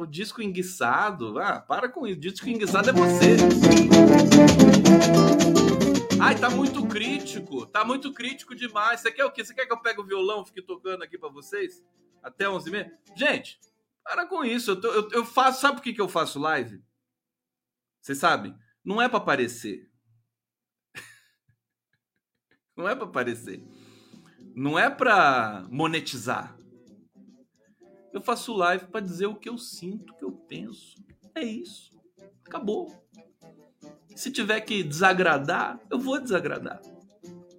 o 0.00 0.06
disco 0.06 0.42
enguiçado. 0.42 1.38
Ah, 1.38 1.60
para 1.60 1.88
com 1.88 2.06
isso. 2.06 2.20
Disco 2.20 2.48
enguiçado 2.48 2.90
é 2.90 2.92
você. 2.92 3.36
Ai, 6.20 6.38
tá 6.38 6.50
muito 6.50 6.86
crítico. 6.86 7.66
Tá 7.66 7.84
muito 7.84 8.12
crítico 8.12 8.54
demais. 8.54 9.00
Você 9.00 9.12
quer 9.12 9.24
o 9.24 9.30
quê? 9.30 9.44
Você 9.44 9.54
quer 9.54 9.66
que 9.66 9.72
eu 9.72 9.80
pegue 9.80 10.00
o 10.00 10.04
violão 10.04 10.42
e 10.42 10.46
fique 10.46 10.62
tocando 10.62 11.02
aqui 11.02 11.18
para 11.18 11.28
vocês? 11.28 11.82
até 12.24 12.48
11 12.48 12.74
h 12.74 12.90
Gente, 13.14 13.60
para 14.02 14.26
com 14.26 14.42
isso. 14.42 14.72
Eu, 14.72 14.80
tô, 14.80 14.88
eu, 14.88 15.10
eu, 15.10 15.24
faço. 15.24 15.60
Sabe 15.60 15.76
por 15.76 15.82
que, 15.82 15.92
que 15.92 16.00
eu 16.00 16.08
faço 16.08 16.40
live? 16.40 16.82
Você 18.00 18.14
sabe? 18.14 18.56
Não 18.82 19.00
é 19.00 19.08
para 19.08 19.18
aparecer. 19.18 19.90
Não 22.76 22.88
é 22.88 22.94
para 22.94 23.04
aparecer. 23.04 23.62
Não 24.54 24.78
é 24.78 24.90
para 24.90 25.64
monetizar. 25.70 26.56
Eu 28.12 28.20
faço 28.20 28.54
live 28.54 28.86
para 28.86 29.00
dizer 29.00 29.26
o 29.26 29.34
que 29.34 29.48
eu 29.48 29.56
sinto, 29.58 30.12
o 30.12 30.16
que 30.16 30.24
eu 30.24 30.32
penso. 30.32 30.96
É 31.34 31.42
isso. 31.42 31.90
Acabou. 32.46 32.92
Se 34.14 34.30
tiver 34.30 34.60
que 34.60 34.82
desagradar, 34.82 35.80
eu 35.90 35.98
vou 35.98 36.20
desagradar. 36.20 36.80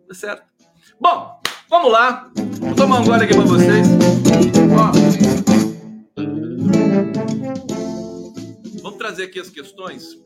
Tá 0.08 0.14
certo? 0.14 0.46
Bom, 1.00 1.42
vamos 1.70 1.92
lá. 1.92 2.32
Vou 2.60 2.76
tomar 2.76 3.00
um 3.00 3.06
gole 3.06 3.24
aqui 3.24 3.34
para 3.34 3.44
vocês. 3.44 3.88
Vamos 8.82 8.98
trazer 8.98 9.24
aqui 9.24 9.40
as 9.40 9.50
questões. 9.50 10.22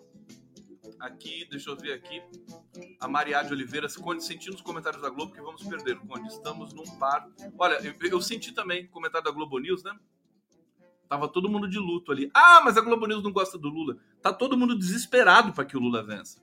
Aqui, 1.00 1.48
deixa 1.50 1.70
eu 1.70 1.78
ver 1.78 1.94
aqui. 1.94 2.22
A 3.00 3.08
Mariade 3.08 3.54
Oliveira, 3.54 3.88
Conde, 4.02 4.24
senti 4.24 4.50
nos 4.50 4.62
comentários 4.62 5.02
da 5.02 5.10
Globo 5.10 5.34
que 5.34 5.42
vamos 5.42 5.64
perder, 5.64 5.98
Conde. 6.00 6.28
Estamos 6.28 6.74
num 6.74 6.86
par. 6.98 7.28
Olha, 7.58 7.76
eu, 7.86 7.96
eu 8.10 8.22
senti 8.22 8.52
também 8.52 8.88
comentário 8.88 9.26
da 9.26 9.32
Globo 9.32 9.58
News, 9.60 9.84
né? 9.84 9.98
Tava 11.08 11.28
todo 11.28 11.50
mundo 11.50 11.68
de 11.68 11.80
luto 11.80 12.12
ali. 12.12 12.30
Ah, 12.34 12.62
mas 12.64 12.78
a 12.78 12.82
Globo 12.82 13.08
News 13.08 13.24
não 13.24 13.32
gosta 13.32 13.58
do 13.58 13.68
Lula. 13.68 13.98
Tá 14.22 14.32
todo 14.32 14.56
mundo 14.56 14.78
desesperado 14.78 15.52
para 15.52 15.66
que 15.66 15.76
o 15.76 15.80
Lula 15.80 16.04
vença. 16.04 16.40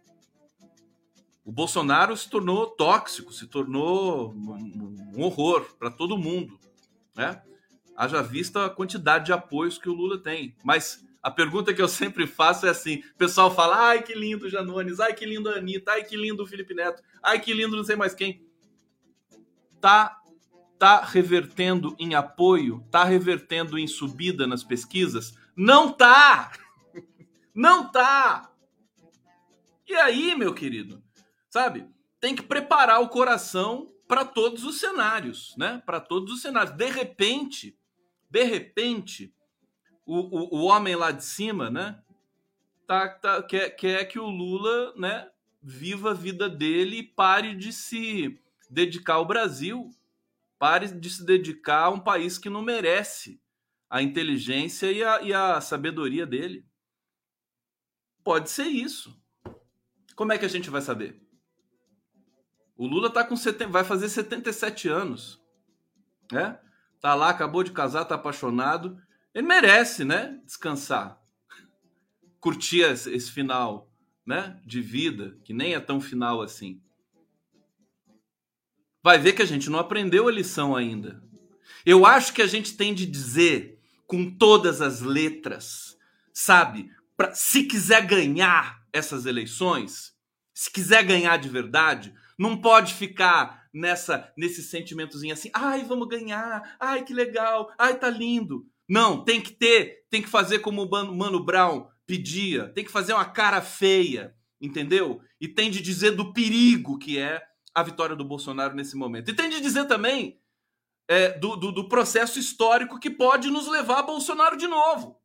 O 1.45 1.53
Bolsonaro 1.53 2.17
se 2.17 2.29
tornou 2.29 2.67
tóxico, 2.67 3.33
se 3.33 3.47
tornou 3.47 4.35
um 4.35 5.23
horror 5.23 5.65
para 5.79 5.89
todo 5.89 6.19
mundo, 6.19 6.59
né? 7.15 7.41
Haja 7.97 8.21
vista 8.21 8.67
a 8.67 8.71
quantidade 8.71 9.27
de 9.27 9.33
apoios 9.33 9.79
que 9.79 9.89
o 9.89 9.95
Lula 9.95 10.19
tem. 10.19 10.57
Mas 10.65 11.07
a 11.27 11.31
pergunta 11.31 11.75
que 11.75 11.83
eu 11.83 11.89
sempre 11.89 12.27
faço 12.27 12.67
é 12.67 12.71
assim: 12.71 13.03
o 13.15 13.17
pessoal 13.17 13.53
fala, 13.53 13.89
ai 13.89 14.03
que 14.03 14.15
lindo 14.15 14.49
Janones, 14.49 15.01
ai 15.01 15.13
que 15.13 15.27
lindo 15.27 15.49
Anitta, 15.51 15.93
ai 15.93 16.05
que 16.05 16.17
lindo 16.17 16.47
Felipe 16.47 16.73
Neto, 16.73 17.03
ai 17.23 17.41
que 17.41 17.53
lindo 17.53 17.77
não 17.77 17.83
sei 17.83 17.97
mais 17.97 18.15
quem. 18.15 18.47
Tá, 19.81 20.21
tá 20.79 21.01
revertendo 21.01 21.97
em 21.99 22.15
apoio? 22.15 22.87
Tá 22.91 23.03
revertendo 23.03 23.79
em 23.79 23.87
subida 23.87 24.47
nas 24.47 24.63
pesquisas? 24.63 25.35
Não 25.57 25.93
tá! 25.93 26.53
Não 27.55 27.91
tá! 27.91 28.53
E 29.89 29.95
aí, 29.95 30.35
meu 30.35 30.53
querido? 30.53 31.03
sabe? 31.57 31.89
Tem 32.21 32.37
que 32.37 32.43
preparar 32.43 33.01
o 33.01 33.09
coração 33.09 33.91
para 34.07 34.27
todos 34.27 34.63
os 34.63 34.79
cenários, 34.79 35.55
né? 35.57 35.83
Para 35.87 36.01
todos 36.01 36.35
os 36.35 36.43
cenários. 36.43 36.77
De 36.77 36.91
repente, 36.91 37.75
de 38.29 38.45
repente, 38.45 39.35
o, 40.07 40.19
o, 40.19 40.61
o 40.61 40.65
homem 40.65 40.95
lá 40.95 41.11
de 41.11 41.25
cima, 41.25 41.69
né? 41.69 42.01
Tá, 42.87 43.09
tá, 43.09 43.43
quer, 43.43 43.71
quer 43.71 44.05
que 44.05 44.19
o 44.19 44.29
Lula, 44.31 44.95
né? 44.97 45.29
Viva 45.61 46.13
a 46.13 46.15
vida 46.15 46.49
dele 46.49 46.99
e 46.99 47.03
pare 47.03 47.57
de 47.57 47.73
se 47.73 48.41
dedicar 48.71 49.15
ao 49.15 49.27
Brasil, 49.27 49.91
pare 50.59 50.89
de 50.89 51.11
se 51.11 51.27
dedicar 51.27 51.85
a 51.85 51.91
um 51.91 51.99
país 51.99 52.39
que 52.39 52.49
não 52.49 52.63
merece 52.63 53.41
a 53.91 54.01
inteligência 54.01 54.91
e 54.93 55.03
a, 55.03 55.23
e 55.23 55.35
a 55.35 55.61
sabedoria 55.61 56.25
dele. 56.25 56.65
Pode 58.23 58.51
ser 58.51 58.67
isso. 58.67 59.21
Como 60.15 60.33
é 60.33 60.39
que 60.39 60.45
a 60.45 60.49
gente 60.49 60.71
vai 60.71 60.81
saber? 60.81 61.21
O 62.77 62.87
Lula 62.87 63.11
tá 63.11 63.25
com 63.25 63.37
70, 63.37 63.71
vai 63.71 63.85
fazer 63.85 64.09
77 64.09 64.89
anos. 64.89 65.43
né? 66.31 66.59
Tá 67.01 67.15
lá, 67.15 67.31
acabou 67.31 67.63
de 67.63 67.73
casar, 67.73 68.05
tá 68.05 68.15
apaixonado. 68.15 69.01
Ele 69.37 69.47
merece, 69.47 70.03
né? 70.03 70.41
Descansar. 70.47 71.23
Curtir 72.41 72.81
esse 72.81 73.31
final, 73.31 73.93
né? 74.25 74.59
De 74.65 74.81
vida, 74.81 75.39
que 75.45 75.53
nem 75.53 75.75
é 75.75 75.81
tão 75.81 76.01
final 76.01 76.41
assim. 76.41 76.81
Vai 79.05 79.19
ver 79.19 79.35
que 79.35 79.43
a 79.43 79.47
gente 79.47 79.69
não 79.69 79.79
aprendeu 79.79 80.27
a 80.27 80.33
lição 80.33 80.75
ainda. 80.75 81.23
Eu 81.85 82.07
acho 82.07 82.33
que 82.33 82.41
a 82.41 82.47
gente 82.47 82.79
tem 82.79 82.95
de 82.95 83.05
dizer 83.05 83.79
com 84.07 84.31
todas 84.31 84.81
as 84.81 85.03
letras, 85.03 85.99
sabe? 86.33 86.91
Pra, 87.15 87.35
se 87.35 87.65
quiser 87.65 88.07
ganhar 88.07 88.83
essas 88.91 89.27
eleições, 89.27 90.15
se 90.55 90.71
quiser 90.71 91.05
ganhar 91.05 91.37
de 91.37 91.51
verdade, 91.51 92.15
não 92.39 92.59
pode 92.59 92.95
ficar 92.95 93.69
nessa 93.71 94.33
nesse 94.35 94.63
sentimentozinho 94.63 95.35
assim, 95.35 95.51
ai, 95.53 95.85
vamos 95.85 96.09
ganhar, 96.09 96.75
ai, 96.81 97.05
que 97.05 97.13
legal, 97.13 97.71
ai, 97.77 97.99
tá 97.99 98.09
lindo. 98.09 98.67
Não, 98.89 99.25
tem 99.25 99.41
que 99.41 99.53
ter, 99.53 100.07
tem 100.11 100.23
que 100.23 100.29
fazer 100.29 100.61
como 100.61 100.83
o 100.83 101.17
Mano 101.17 101.45
Brown 101.45 101.89
pedia, 102.07 102.69
tem 102.73 102.85
que 102.85 102.91
fazer 102.91 103.13
uma 103.13 103.25
cara 103.25 103.61
feia, 103.61 104.37
entendeu? 104.61 105.21
E 105.41 105.49
tem 105.49 105.71
de 105.71 105.83
dizer 105.83 106.13
do 106.13 106.33
perigo 106.33 106.99
que 106.99 107.19
é 107.19 107.43
a 107.75 107.83
vitória 107.83 108.15
do 108.15 108.25
Bolsonaro 108.25 108.75
nesse 108.75 108.97
momento. 108.97 109.31
E 109.31 109.35
tem 109.35 109.51
de 109.51 109.61
dizer 109.61 109.87
também 109.87 110.41
é, 111.09 111.39
do, 111.39 111.57
do, 111.57 111.73
do 111.73 111.89
processo 111.89 112.39
histórico 112.39 112.99
que 112.99 113.11
pode 113.11 113.51
nos 113.51 113.67
levar 113.67 114.01
a 114.01 114.03
Bolsonaro 114.03 114.57
de 114.57 114.67
novo. 114.67 115.21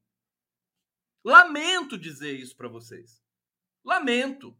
Lamento 1.24 1.97
dizer 1.97 2.34
isso 2.38 2.56
para 2.56 2.67
vocês. 2.67 3.21
Lamento. 3.86 4.58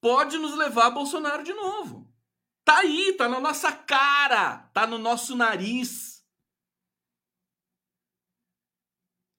Pode 0.00 0.38
nos 0.38 0.54
levar 0.56 0.86
a 0.86 0.90
Bolsonaro 0.90 1.42
de 1.42 1.52
novo. 1.52 2.12
Tá 2.64 2.78
aí, 2.78 3.14
tá 3.16 3.28
na 3.28 3.40
nossa 3.40 3.70
cara, 3.70 4.58
tá 4.74 4.86
no 4.86 4.98
nosso 4.98 5.36
nariz. 5.36 6.13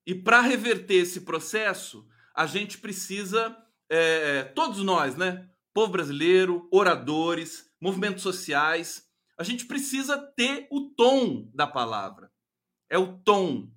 E 0.05 0.13
para 0.13 0.41
reverter 0.41 0.95
esse 0.95 1.21
processo, 1.21 2.07
a 2.35 2.45
gente 2.45 2.77
precisa, 2.77 3.57
é, 3.89 4.43
todos 4.43 4.83
nós, 4.83 5.15
né? 5.15 5.49
Povo 5.73 5.91
brasileiro, 5.91 6.67
oradores, 6.71 7.69
movimentos 7.81 8.23
sociais, 8.23 9.05
a 9.37 9.43
gente 9.43 9.65
precisa 9.65 10.17
ter 10.17 10.67
o 10.71 10.89
tom 10.95 11.49
da 11.53 11.67
palavra. 11.67 12.31
É 12.89 12.97
o 12.97 13.17
tom. 13.17 13.69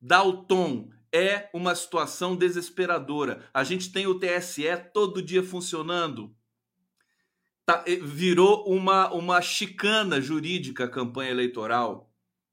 Dá 0.00 0.22
o 0.22 0.44
tom. 0.44 0.90
É 1.12 1.50
uma 1.52 1.74
situação 1.74 2.36
desesperadora. 2.36 3.48
A 3.52 3.64
gente 3.64 3.92
tem 3.92 4.06
o 4.06 4.18
TSE 4.18 4.64
todo 4.94 5.22
dia 5.22 5.42
funcionando. 5.42 6.34
Tá, 7.66 7.84
virou 8.02 8.64
uma, 8.66 9.12
uma 9.12 9.42
chicana 9.42 10.20
jurídica 10.20 10.84
a 10.84 10.90
campanha 10.90 11.30
eleitoral. 11.30 12.09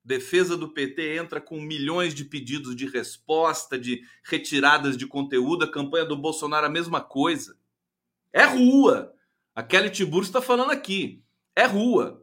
Defesa 0.07 0.57
do 0.57 0.69
PT 0.69 1.17
entra 1.17 1.39
com 1.39 1.61
milhões 1.61 2.15
de 2.15 2.25
pedidos 2.25 2.75
de 2.75 2.87
resposta, 2.87 3.77
de 3.77 4.01
retiradas 4.23 4.97
de 4.97 5.05
conteúdo. 5.05 5.65
A 5.65 5.71
campanha 5.71 6.05
do 6.05 6.17
Bolsonaro, 6.17 6.65
a 6.65 6.69
mesma 6.69 7.01
coisa. 7.01 7.57
É 8.33 8.45
rua. 8.45 9.13
A 9.53 9.61
Kelly 9.61 9.89
Tiburcio 9.91 10.29
está 10.29 10.41
falando 10.41 10.71
aqui 10.71 11.23
é 11.57 11.65
rua. 11.65 12.21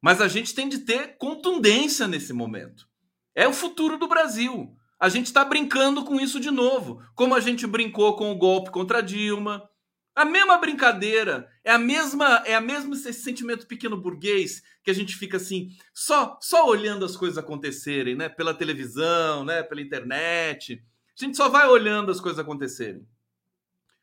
Mas 0.00 0.20
a 0.20 0.28
gente 0.28 0.54
tem 0.54 0.68
de 0.68 0.78
ter 0.78 1.18
contundência 1.18 2.06
nesse 2.06 2.32
momento. 2.32 2.88
É 3.34 3.48
o 3.48 3.52
futuro 3.52 3.98
do 3.98 4.06
Brasil. 4.06 4.74
A 4.98 5.08
gente 5.08 5.26
está 5.26 5.44
brincando 5.44 6.04
com 6.04 6.20
isso 6.20 6.38
de 6.38 6.50
novo, 6.50 7.02
como 7.16 7.34
a 7.34 7.40
gente 7.40 7.66
brincou 7.66 8.14
com 8.14 8.30
o 8.30 8.36
golpe 8.36 8.70
contra 8.70 9.02
Dilma. 9.02 9.68
A 10.14 10.24
mesma 10.24 10.58
brincadeira, 10.58 11.48
é 11.64 11.72
a 11.72 11.78
mesma, 11.78 12.42
é 12.44 12.54
a 12.54 12.60
mesmo 12.60 12.94
esse 12.94 13.12
sentimento 13.12 13.66
pequeno 13.66 13.96
burguês 13.96 14.62
que 14.82 14.90
a 14.90 14.94
gente 14.94 15.14
fica 15.16 15.36
assim, 15.36 15.68
só 15.94 16.38
só 16.40 16.66
olhando 16.66 17.04
as 17.04 17.16
coisas 17.16 17.38
acontecerem, 17.38 18.14
né, 18.14 18.28
pela 18.28 18.54
televisão, 18.54 19.44
né, 19.44 19.62
pela 19.62 19.80
internet. 19.80 20.82
A 21.18 21.24
gente 21.24 21.36
só 21.36 21.48
vai 21.48 21.68
olhando 21.68 22.10
as 22.10 22.20
coisas 22.20 22.38
acontecerem. 22.38 23.06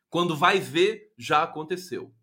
Quando 0.10 0.36
vai 0.36 0.60
ver, 0.60 1.12
já 1.18 1.44
aconteceu 1.44 2.14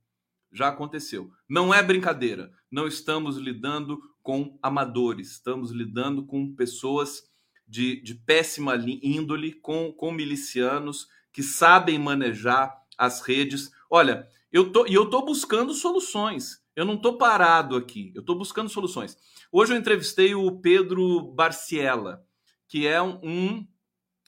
já 0.54 0.68
aconteceu. 0.68 1.30
Não 1.48 1.74
é 1.74 1.82
brincadeira. 1.82 2.50
Não 2.70 2.86
estamos 2.86 3.36
lidando 3.36 4.00
com 4.22 4.56
amadores, 4.62 5.32
estamos 5.32 5.72
lidando 5.72 6.24
com 6.24 6.54
pessoas 6.54 7.24
de, 7.66 8.00
de 8.00 8.14
péssima 8.14 8.76
índole, 8.76 9.52
com, 9.52 9.92
com 9.92 10.12
milicianos 10.12 11.08
que 11.32 11.42
sabem 11.42 11.98
manejar 11.98 12.72
as 12.96 13.20
redes. 13.20 13.70
Olha, 13.90 14.26
eu 14.52 14.72
tô, 14.72 14.86
e 14.86 14.94
eu 14.94 15.04
estou 15.04 15.24
buscando 15.24 15.72
soluções. 15.72 16.62
Eu 16.76 16.84
não 16.84 16.94
estou 16.94 17.16
parado 17.16 17.76
aqui, 17.76 18.12
eu 18.14 18.20
estou 18.20 18.36
buscando 18.36 18.68
soluções. 18.68 19.16
Hoje 19.52 19.72
eu 19.72 19.76
entrevistei 19.76 20.34
o 20.34 20.60
Pedro 20.60 21.22
Barciela, 21.32 22.26
que 22.66 22.86
é 22.86 23.00
um, 23.00 23.20
um 23.22 23.68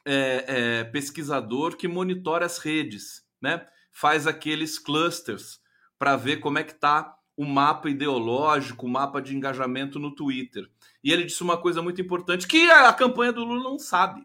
é, 0.05 0.44
é, 0.46 0.85
pesquisador 0.85 1.76
que 1.76 1.88
monitora 1.88 2.46
as 2.46 2.59
redes, 2.59 3.24
né? 3.42 3.66
faz 3.96 4.26
aqueles 4.26 4.79
clusters 4.79 5.59
para 5.98 6.16
ver 6.16 6.37
como 6.37 6.59
é 6.59 6.62
que 6.62 6.72
está 6.72 7.16
o 7.35 7.46
mapa 7.46 7.88
ideológico, 7.88 8.85
o 8.85 8.90
mapa 8.90 9.22
de 9.22 9.35
engajamento 9.35 9.98
no 9.98 10.14
Twitter. 10.14 10.70
E 11.02 11.11
ele 11.11 11.24
disse 11.24 11.42
uma 11.42 11.57
coisa 11.57 11.81
muito 11.81 12.00
importante 12.00 12.46
que 12.46 12.70
a 12.70 12.92
campanha 12.92 13.33
do 13.33 13.42
Lula 13.42 13.64
não 13.64 13.79
sabe, 13.79 14.22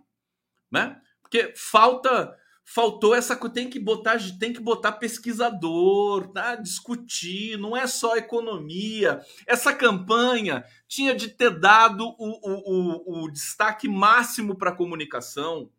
né? 0.69 1.01
Porque 1.21 1.54
falta 1.56 2.38
faltou 2.73 3.13
essa 3.13 3.36
tem 3.49 3.69
que 3.69 3.77
botar 3.77 4.17
tem 4.39 4.53
que 4.53 4.62
botar 4.62 4.93
pesquisador, 4.93 6.29
tá? 6.29 6.55
discutir, 6.55 7.57
não 7.57 7.75
é 7.75 7.86
só 7.86 8.15
economia. 8.15 9.19
Essa 9.45 9.73
campanha 9.73 10.63
tinha 10.88 11.13
de 11.13 11.27
ter 11.27 11.60
dado 11.60 12.07
o, 12.07 12.15
o, 12.17 13.19
o, 13.19 13.23
o 13.25 13.31
destaque 13.31 13.89
máximo 13.89 14.55
para 14.55 14.69
a 14.69 14.75
comunicação, 14.75 15.69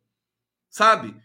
sabe? 0.68 1.16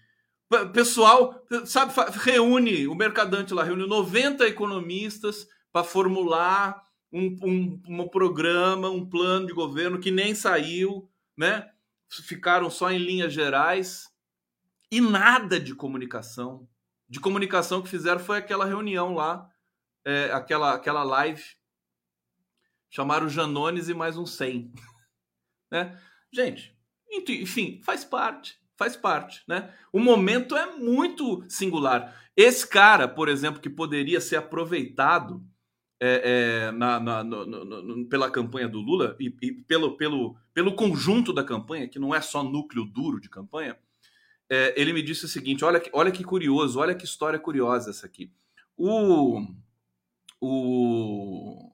pessoal, 0.72 1.46
sabe, 1.66 1.92
reúne, 2.24 2.88
o 2.88 2.96
mercadante 2.96 3.54
lá 3.54 3.66
reúne 3.66 3.86
90 3.86 4.48
economistas 4.48 5.46
para 5.74 5.84
formular 5.84 6.82
um, 7.12 7.36
um, 7.44 7.82
um 7.86 8.08
programa, 8.08 8.90
um 8.90 9.06
plano 9.06 9.48
de 9.48 9.54
governo 9.54 10.00
que 10.00 10.12
nem 10.12 10.34
saiu, 10.34 11.10
né? 11.36 11.70
Ficaram 12.10 12.70
só 12.70 12.90
em 12.90 12.98
linhas 12.98 13.34
gerais 13.34 14.10
e 14.92 15.02
nada 15.02 15.60
de 15.60 15.76
comunicação. 15.76 16.68
De 17.10 17.20
comunicação 17.20 17.82
que 17.82 17.90
fizeram 17.90 18.20
foi 18.20 18.38
aquela 18.38 18.66
reunião 18.66 19.14
lá, 19.14 19.50
é, 20.06 20.32
aquela, 20.32 20.74
aquela 20.74 21.04
live. 21.04 21.44
Chamaram 22.90 23.30
Janones 23.30 23.90
e 23.90 23.94
mais 23.94 24.18
uns 24.18 24.32
100. 24.38 24.74
né? 25.72 26.02
Gente, 26.34 26.76
enfim, 27.12 27.82
faz 27.84 28.04
parte 28.04 28.60
faz 28.78 28.96
parte, 28.96 29.44
né? 29.48 29.74
O 29.92 30.00
momento 30.00 30.56
é 30.56 30.78
muito 30.78 31.44
singular. 31.50 32.16
Esse 32.36 32.68
cara, 32.68 33.08
por 33.08 33.28
exemplo, 33.28 33.60
que 33.60 33.70
poderia 33.70 34.22
ser 34.22 34.36
aproveitado 34.36 35.44
é, 36.00 36.68
é, 36.70 36.72
na, 36.72 37.00
na, 37.00 37.24
no, 37.24 37.46
no, 37.46 38.08
pela 38.08 38.30
campanha 38.30 38.70
do 38.70 38.80
Lula 38.80 39.16
e, 39.20 39.36
e, 39.42 39.52
pelo, 39.52 39.98
pelo, 39.98 40.38
pelo 40.54 40.76
conjunto 40.76 41.34
da 41.34 41.44
campanha, 41.44 41.88
que 41.88 41.98
não 41.98 42.14
é 42.14 42.22
só 42.22 42.44
núcleo 42.44 42.86
duro 42.86 43.20
de 43.20 43.30
campanha, 43.30 43.76
é, 44.50 44.80
ele 44.80 44.94
me 44.94 45.02
disse 45.02 45.26
o 45.26 45.28
seguinte: 45.28 45.64
olha, 45.64 45.82
olha 45.94 46.12
que 46.12 46.24
curioso, 46.24 46.80
olha 46.80 46.96
que 46.96 47.06
história 47.06 47.40
curiosa 47.40 47.90
essa 47.90 48.06
aqui. 48.06 48.32
O, 48.76 49.42
o 50.40 51.72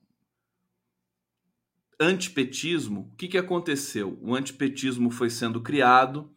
antipetismo, 2.00 3.12
o 3.14 3.16
que, 3.16 3.28
que 3.28 3.38
aconteceu? 3.38 4.18
O 4.22 4.36
antipetismo 4.36 5.12
foi 5.12 5.30
sendo 5.30 5.62
criado 5.62 6.34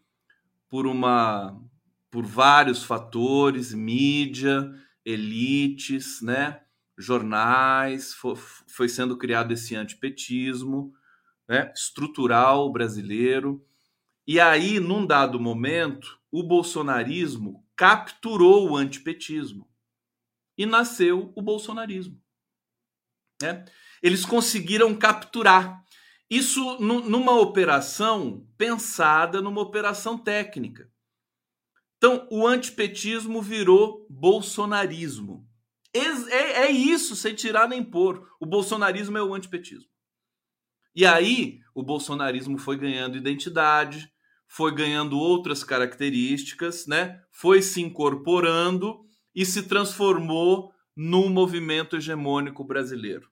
por 0.68 0.86
uma 0.86 1.60
por 2.10 2.24
vários 2.24 2.82
fatores, 2.82 3.74
mídia, 3.74 4.72
elites, 5.04 6.22
né, 6.22 6.60
jornais, 6.96 8.14
foi, 8.14 8.88
sendo 8.88 9.18
criado 9.18 9.52
esse 9.52 9.76
antipetismo, 9.76 10.94
né, 11.46 11.70
estrutural 11.74 12.72
brasileiro. 12.72 13.62
E 14.26 14.40
aí, 14.40 14.80
num 14.80 15.06
dado 15.06 15.38
momento, 15.38 16.18
o 16.38 16.42
bolsonarismo 16.42 17.66
capturou 17.74 18.68
o 18.68 18.76
antipetismo 18.76 19.66
e 20.58 20.66
nasceu 20.66 21.32
o 21.34 21.40
bolsonarismo. 21.40 22.22
Né? 23.40 23.64
Eles 24.02 24.26
conseguiram 24.26 24.94
capturar. 24.94 25.82
Isso 26.28 26.78
numa 26.78 27.40
operação 27.40 28.46
pensada, 28.58 29.40
numa 29.40 29.62
operação 29.62 30.18
técnica. 30.18 30.92
Então, 31.96 32.28
o 32.30 32.46
antipetismo 32.46 33.40
virou 33.40 34.06
bolsonarismo. 34.10 35.48
É, 35.94 36.64
é 36.64 36.70
isso, 36.70 37.16
sem 37.16 37.34
tirar 37.34 37.66
nem 37.66 37.82
pôr. 37.82 38.30
O 38.38 38.44
bolsonarismo 38.44 39.16
é 39.16 39.22
o 39.22 39.34
antipetismo. 39.34 39.88
E 40.94 41.06
aí, 41.06 41.60
o 41.74 41.82
bolsonarismo 41.82 42.58
foi 42.58 42.76
ganhando 42.76 43.16
identidade, 43.16 44.12
foi 44.48 44.74
ganhando 44.74 45.18
outras 45.18 45.64
características, 45.64 46.86
né? 46.86 47.22
foi 47.30 47.60
se 47.62 47.80
incorporando 47.80 49.04
e 49.34 49.44
se 49.44 49.64
transformou 49.64 50.72
num 50.96 51.28
movimento 51.28 51.96
hegemônico 51.96 52.64
brasileiro. 52.64 53.30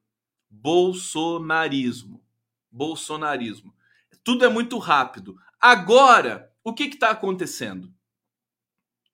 Bolsonarismo. 0.50 2.22
Bolsonarismo. 2.70 3.74
Tudo 4.22 4.44
é 4.44 4.48
muito 4.48 4.78
rápido. 4.78 5.36
Agora, 5.60 6.52
o 6.62 6.74
que 6.74 6.84
está 6.84 7.10
acontecendo? 7.10 7.92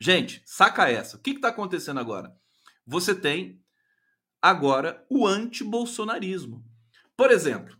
Gente, 0.00 0.42
saca 0.44 0.88
essa. 0.88 1.16
O 1.16 1.20
que 1.20 1.30
está 1.30 1.48
acontecendo 1.48 2.00
agora? 2.00 2.34
Você 2.86 3.14
tem 3.14 3.62
agora 4.42 5.06
o 5.08 5.26
anti-bolsonarismo. 5.26 6.64
Por 7.16 7.30
exemplo, 7.30 7.79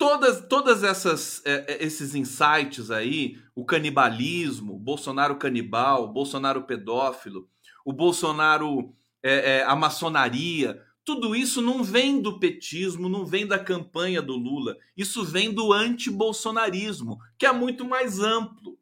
todas, 0.00 0.40
todas 0.48 0.82
essas 0.82 1.42
é, 1.44 1.74
é, 1.74 1.84
esses 1.84 2.14
insights 2.14 2.90
aí, 2.90 3.38
o 3.54 3.66
canibalismo, 3.66 4.78
Bolsonaro 4.78 5.36
canibal, 5.36 6.10
Bolsonaro 6.10 6.62
pedófilo, 6.62 7.46
o 7.84 7.92
Bolsonaro 7.92 8.94
é, 9.22 9.58
é, 9.58 9.62
a 9.62 9.76
maçonaria, 9.76 10.82
tudo 11.04 11.36
isso 11.36 11.60
não 11.60 11.84
vem 11.84 12.22
do 12.22 12.40
petismo, 12.40 13.10
não 13.10 13.26
vem 13.26 13.46
da 13.46 13.58
campanha 13.58 14.22
do 14.22 14.36
Lula. 14.36 14.76
Isso 14.96 15.22
vem 15.22 15.52
do 15.52 15.70
anti-bolsonarismo, 15.70 17.18
que 17.38 17.44
é 17.44 17.52
muito 17.52 17.84
mais 17.84 18.20
amplo 18.20 18.78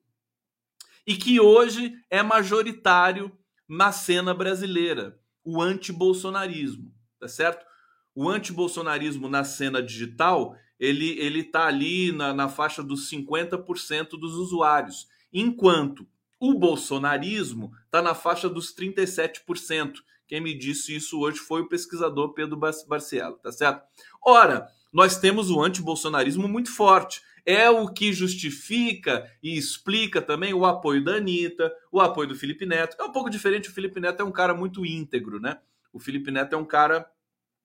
e 1.05 1.17
que 1.17 1.41
hoje 1.41 1.95
é 2.09 2.23
majoritário 2.23 3.37
na 3.69 3.91
cena 3.91 4.33
brasileira, 4.33 5.19
o 5.43 5.61
anti-bolsonarismo, 5.61 6.95
tá 7.19 7.27
certo? 7.27 7.67
O 8.15 8.29
anti-bolsonarismo 8.29 9.29
na 9.29 9.43
cena 9.43 9.83
digital, 9.83 10.57
ele 10.79 11.19
ele 11.19 11.43
tá 11.43 11.67
ali 11.67 12.13
na, 12.13 12.33
na 12.33 12.49
faixa 12.49 12.83
dos 12.83 13.11
50% 13.11 14.11
dos 14.11 14.35
usuários, 14.35 15.09
enquanto 15.33 16.07
o 16.41 16.55
bolsonarismo 16.55 17.73
está 17.85 18.01
na 18.01 18.15
faixa 18.15 18.49
dos 18.49 18.75
37%. 18.75 19.95
Quem 20.27 20.41
me 20.41 20.55
disse 20.57 20.95
isso 20.95 21.19
hoje 21.19 21.39
foi 21.39 21.63
o 21.63 21.69
pesquisador 21.69 22.35
Pedro 22.35 22.57
Barcielo, 22.57 23.39
tá 23.39 23.51
certo? 23.51 23.83
Ora, 24.25 24.69
nós 24.93 25.19
temos 25.19 25.51
o 25.51 25.61
antibolsonarismo 25.61 26.47
muito 26.47 26.71
forte. 26.71 27.23
É 27.45 27.71
o 27.71 27.89
que 27.89 28.13
justifica 28.13 29.27
e 29.43 29.57
explica 29.57 30.21
também 30.21 30.53
o 30.53 30.67
apoio 30.67 31.03
da 31.03 31.15
Anitta, 31.15 31.73
o 31.91 31.99
apoio 31.99 32.29
do 32.29 32.35
Felipe 32.35 32.67
Neto. 32.67 32.97
É 33.01 33.05
um 33.05 33.13
pouco 33.13 33.31
diferente, 33.31 33.71
o 33.71 33.73
Felipe 33.73 33.99
Neto 34.01 34.21
é 34.21 34.25
um 34.25 34.31
cara 34.31 34.55
muito 34.55 34.85
íntegro, 34.85 35.41
né? 35.41 35.59
O 35.91 35.99
Felipe 35.99 36.31
Neto 36.31 36.55
é 36.55 36.59
um 36.59 36.65
cara, 36.65 37.11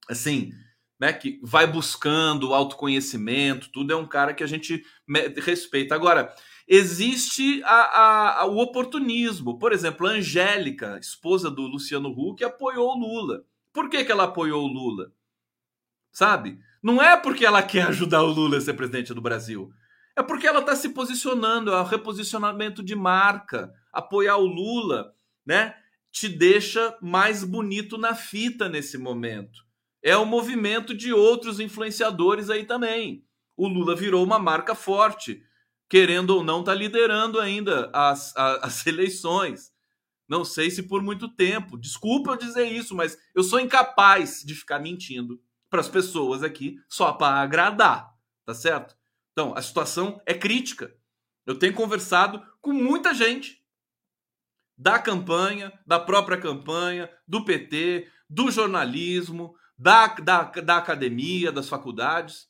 assim, 0.08 0.54
né, 1.04 1.12
que 1.12 1.38
vai 1.44 1.68
buscando 1.68 2.54
autoconhecimento, 2.54 3.70
tudo 3.74 3.92
é 3.92 3.96
um 3.98 4.08
cara 4.08 4.34
que 4.34 4.42
a 4.42 4.48
gente 4.48 4.86
respeita. 5.44 5.94
Agora, 5.94 6.34
existe 6.66 7.62
a, 7.66 7.74
a, 7.74 8.40
a, 8.40 8.46
o 8.46 8.58
oportunismo. 8.58 9.60
Por 9.60 9.74
exemplo, 9.74 10.08
a 10.08 10.12
Angélica, 10.12 10.98
esposa 10.98 11.52
do 11.52 11.64
Luciano 11.64 12.08
Huck, 12.08 12.42
apoiou 12.42 12.96
o 12.96 12.98
Lula. 12.98 13.44
Por 13.74 13.90
que, 13.90 14.06
que 14.06 14.14
ela 14.14 14.24
apoiou 14.24 14.64
o 14.64 14.72
Lula? 14.72 15.12
Sabe? 16.10 16.58
Não 16.82 17.04
é 17.04 17.18
porque 17.18 17.46
ela 17.46 17.62
quer 17.62 17.88
ajudar 17.88 18.24
o 18.24 18.32
Lula 18.32 18.56
a 18.56 18.62
ser 18.62 18.74
presidente 18.74 19.14
do 19.14 19.20
Brasil. 19.20 19.74
É 20.16 20.24
porque 20.24 20.48
ela 20.48 20.62
está 20.62 20.74
se 20.74 20.88
posicionando, 20.88 21.74
é 21.74 21.82
um 21.82 21.86
reposicionamento 21.86 22.82
de 22.82 22.96
marca. 22.96 23.74
Apoiar 23.92 24.38
o 24.38 24.46
Lula, 24.46 25.14
né? 25.46 25.76
Te 26.14 26.30
deixa 26.30 26.98
mais 27.02 27.44
bonito 27.44 27.98
na 27.98 28.16
fita 28.16 28.70
nesse 28.70 28.98
momento. 28.98 29.64
É 30.04 30.18
o 30.18 30.26
movimento 30.26 30.94
de 30.94 31.14
outros 31.14 31.60
influenciadores 31.60 32.50
aí 32.50 32.66
também. 32.66 33.26
O 33.56 33.68
Lula 33.68 33.96
virou 33.96 34.24
uma 34.24 34.38
marca 34.38 34.76
forte 34.76 35.42
querendo 35.94 36.32
ou 36.32 36.44
não, 36.44 36.62
está 36.62 36.74
liderando 36.74 37.40
ainda 37.40 37.88
as, 37.94 38.36
as, 38.36 38.64
as, 38.82 38.88
eleições. 38.88 39.72
Não 40.28 40.44
sei 40.44 40.72
se 40.72 40.82
por 40.82 41.04
muito 41.04 41.30
tempo. 41.30 41.78
Desculpa 41.78 42.32
eu 42.32 42.36
dizer 42.36 42.66
isso, 42.66 42.96
mas 42.96 43.16
eu 43.36 43.44
sou 43.44 43.60
incapaz 43.60 44.42
de 44.44 44.56
ficar 44.56 44.80
mentindo 44.80 45.40
para 45.70 45.82
as 45.82 45.88
pessoas 45.88 46.42
aqui 46.42 46.80
só 46.90 47.14
para 47.14 47.42
agradar, 47.42 48.12
tá 48.44 48.56
certo? 48.56 48.96
Então, 49.32 49.54
a 49.56 49.62
situação 49.62 50.20
é 50.26 50.34
crítica. 50.34 50.96
Eu 51.46 51.60
tenho 51.60 51.76
conversado 51.76 52.44
com 52.60 52.74
muita 52.74 53.14
gente 53.14 53.64
da 54.76 54.98
campanha, 54.98 55.72
da 55.86 56.00
própria 56.00 56.40
campanha, 56.40 57.08
do 57.28 57.46
PT, 57.46 58.10
do 58.28 58.50
jornalismo, 58.50 59.56
da, 59.78 60.08
da, 60.08 60.44
da 60.44 60.78
academia, 60.78 61.52
das 61.52 61.70
faculdades. 61.70 62.48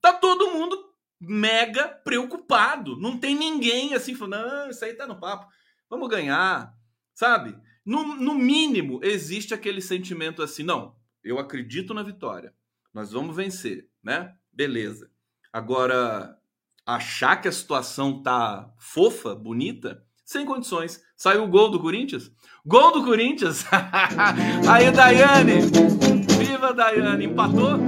Tá 0.00 0.12
todo 0.12 0.52
mundo 0.52 0.94
mega 1.20 1.88
preocupado. 1.88 2.96
Não 2.96 3.18
tem 3.18 3.34
ninguém 3.34 3.94
assim 3.94 4.14
falando, 4.14 4.46
não, 4.46 4.70
isso 4.70 4.84
aí 4.84 4.94
tá 4.94 5.06
no 5.06 5.18
papo, 5.18 5.50
vamos 5.88 6.08
ganhar, 6.08 6.74
sabe? 7.14 7.56
No, 7.84 8.16
no 8.16 8.34
mínimo, 8.34 9.00
existe 9.02 9.54
aquele 9.54 9.80
sentimento 9.80 10.42
assim, 10.42 10.62
não, 10.62 10.96
eu 11.22 11.38
acredito 11.38 11.94
na 11.94 12.02
vitória, 12.02 12.54
nós 12.92 13.12
vamos 13.12 13.34
vencer, 13.34 13.88
né? 14.02 14.34
Beleza. 14.52 15.10
Agora, 15.52 16.38
achar 16.86 17.36
que 17.40 17.48
a 17.48 17.52
situação 17.52 18.22
tá 18.22 18.72
fofa, 18.78 19.34
bonita, 19.34 20.04
sem 20.24 20.46
condições. 20.46 21.02
Saiu 21.16 21.44
o 21.44 21.48
gol 21.48 21.70
do 21.70 21.80
Corinthians? 21.80 22.30
Gol 22.64 22.92
do 22.92 23.04
Corinthians! 23.04 23.64
Aí, 24.68 24.90
Daiane! 24.90 26.13
Viva, 26.44 26.74
Daiane! 26.74 27.24
Empatou? 27.24 27.78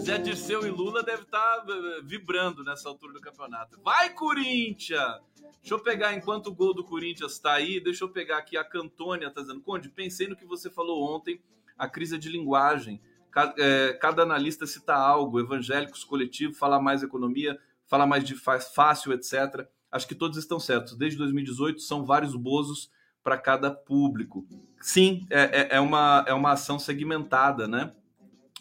Zé 0.00 0.18
Dirceu 0.18 0.64
e 0.64 0.70
Lula 0.70 1.02
devem 1.02 1.24
estar 1.24 1.38
tá, 1.38 1.64
eh, 1.68 2.00
vibrando 2.04 2.62
nessa 2.62 2.88
altura 2.88 3.12
do 3.12 3.20
campeonato. 3.20 3.80
Vai, 3.82 4.10
Corinthians! 4.10 5.20
Deixa 5.60 5.74
eu 5.74 5.80
pegar, 5.80 6.14
enquanto 6.14 6.46
o 6.46 6.54
gol 6.54 6.72
do 6.72 6.84
Corinthians 6.84 7.32
está 7.32 7.54
aí, 7.54 7.80
deixa 7.80 8.04
eu 8.04 8.08
pegar 8.08 8.38
aqui 8.38 8.56
a 8.56 8.62
Cantônia, 8.62 9.30
tá 9.32 9.40
dizendo, 9.40 9.60
Conde, 9.62 9.88
pensei 9.88 10.28
no 10.28 10.36
que 10.36 10.46
você 10.46 10.70
falou 10.70 11.12
ontem, 11.12 11.40
a 11.76 11.88
crise 11.88 12.16
de 12.18 12.28
linguagem. 12.28 13.00
Cada, 13.32 13.54
é, 13.58 13.94
cada 13.94 14.22
analista 14.22 14.64
cita 14.64 14.94
algo, 14.94 15.40
evangélicos, 15.40 16.04
coletivo, 16.04 16.54
falar 16.54 16.80
mais 16.80 17.02
economia, 17.02 17.58
falar 17.86 18.06
mais 18.06 18.22
de 18.22 18.36
fácil, 18.36 19.12
etc. 19.12 19.66
Acho 19.90 20.06
que 20.06 20.14
todos 20.14 20.38
estão 20.38 20.60
certos. 20.60 20.96
Desde 20.96 21.18
2018 21.18 21.80
são 21.80 22.04
vários 22.04 22.36
bozos 22.36 22.90
para 23.24 23.38
cada 23.38 23.70
público. 23.70 24.46
Sim, 24.80 25.26
é, 25.30 25.42
é, 25.42 25.76
é, 25.76 25.80
uma, 25.80 26.24
é 26.28 26.34
uma 26.34 26.52
ação 26.52 26.78
segmentada, 26.78 27.66
né? 27.66 27.92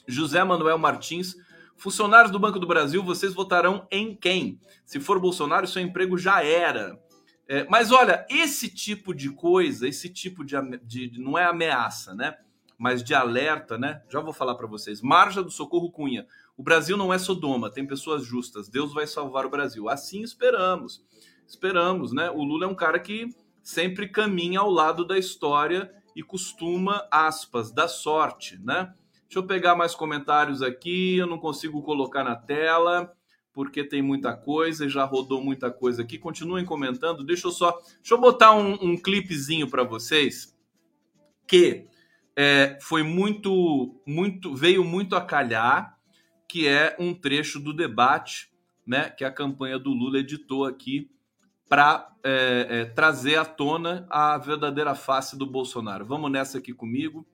José 0.08 0.42
Manuel 0.42 0.78
Martins. 0.78 1.36
Funcionários 1.76 2.32
do 2.32 2.40
Banco 2.40 2.60
do 2.60 2.68
Brasil, 2.68 3.04
vocês 3.04 3.34
votarão 3.34 3.86
em 3.92 4.16
quem? 4.16 4.58
Se 4.86 5.02
for 5.02 5.20
Bolsonaro, 5.20 5.68
seu 5.68 5.82
emprego 5.82 6.18
já 6.18 6.42
era. 6.42 6.98
É, 7.46 7.66
mas 7.66 7.92
olha, 7.92 8.26
esse 8.30 8.70
tipo 8.70 9.14
de 9.14 9.30
coisa, 9.32 9.86
esse 9.86 10.08
tipo 10.08 10.46
de, 10.46 10.56
de, 10.84 11.20
não 11.20 11.38
é 11.38 11.44
ameaça, 11.44 12.16
né? 12.16 12.38
Mas 12.78 13.04
de 13.04 13.14
alerta, 13.14 13.78
né? 13.78 14.02
Já 14.10 14.22
vou 14.22 14.32
falar 14.32 14.56
para 14.56 14.68
vocês. 14.68 15.02
Marja 15.02 15.44
do 15.44 15.52
Socorro 15.52 15.92
Cunha. 15.92 16.26
O 16.56 16.64
Brasil 16.64 16.96
não 16.96 17.14
é 17.14 17.18
Sodoma, 17.18 17.70
tem 17.70 17.86
pessoas 17.86 18.24
justas. 18.24 18.70
Deus 18.70 18.94
vai 18.94 19.06
salvar 19.08 19.46
o 19.46 19.50
Brasil. 19.50 19.90
Assim 19.90 20.22
esperamos. 20.22 21.04
Esperamos, 21.46 22.14
né? 22.14 22.30
O 22.30 22.44
Lula 22.44 22.66
é 22.66 22.68
um 22.68 22.76
cara 22.76 23.00
que 23.00 23.28
sempre 23.64 24.10
caminha 24.10 24.60
ao 24.60 24.70
lado 24.70 25.06
da 25.06 25.18
história 25.18 25.92
e 26.16 26.22
costuma, 26.22 27.08
aspas, 27.10 27.72
dar 27.72 27.88
sorte, 27.88 28.60
né? 28.62 28.94
Deixa 29.24 29.40
eu 29.40 29.48
pegar 29.48 29.76
mais 29.76 29.96
comentários 29.96 30.62
aqui. 30.62 31.18
Eu 31.18 31.26
não 31.26 31.40
consigo 31.40 31.82
colocar 31.82 32.24
na 32.24 32.36
tela 32.36 33.12
porque 33.52 33.84
tem 33.84 34.02
muita 34.02 34.36
coisa 34.36 34.86
e 34.86 34.90
já 34.90 35.06
rodou 35.06 35.42
muita 35.42 35.72
coisa 35.72 36.02
aqui. 36.02 36.18
Continuem 36.18 36.66
comentando. 36.66 37.24
Deixa 37.24 37.48
eu 37.48 37.52
só, 37.52 37.72
deixa 38.00 38.14
eu 38.14 38.20
botar 38.20 38.54
um, 38.54 38.74
um 38.74 38.98
clipezinho 38.98 39.70
para 39.70 39.84
vocês 39.84 40.54
que 41.48 41.88
é, 42.36 42.78
foi 42.82 43.04
muito, 43.04 44.02
muito, 44.06 44.56
veio 44.56 44.84
muito 44.84 45.16
a 45.16 45.22
calhar, 45.22 45.98
que 46.48 46.68
é 46.68 46.96
um 47.00 47.14
trecho 47.14 47.60
do 47.60 47.74
debate, 47.74 48.50
né, 48.86 49.10
que 49.10 49.24
a 49.24 49.32
campanha 49.32 49.78
do 49.78 49.92
Lula 49.92 50.20
editou 50.20 50.66
aqui 50.66 51.10
para 51.70 52.08
é, 52.24 52.68
é, 52.70 52.86
trazer 52.86 53.36
à 53.36 53.46
tona 53.46 54.06
a 54.10 54.38
verdadeira 54.38 54.96
face 54.96 55.38
do 55.38 55.46
Bolsonaro. 55.46 56.06
Vamos 56.06 56.32
nessa 56.32 56.58
aqui 56.58 56.74
comigo. 56.74 57.26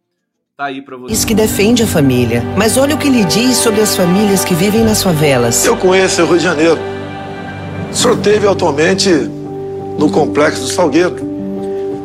Tá 0.57 0.65
aí 0.65 0.81
para 0.81 0.97
você. 0.97 1.13
Diz 1.13 1.23
que 1.23 1.33
defende 1.33 1.83
a 1.83 1.87
família, 1.87 2.43
mas 2.57 2.75
olha 2.75 2.95
o 2.95 2.97
que 2.97 3.07
ele 3.07 3.23
diz 3.23 3.55
sobre 3.57 3.79
as 3.79 3.95
famílias 3.95 4.43
que 4.43 4.53
vivem 4.53 4.83
nas 4.83 5.01
favelas. 5.01 5.65
Eu 5.65 5.77
conheço 5.77 6.21
o 6.21 6.25
Rio 6.25 6.37
de 6.37 6.43
Janeiro. 6.43 6.79
O 7.89 7.95
senhor 7.95 8.17
teve 8.19 8.45
atualmente 8.45 9.09
no 9.09 10.11
Complexo 10.11 10.63
do 10.63 10.67
Salgueiro. 10.67 11.15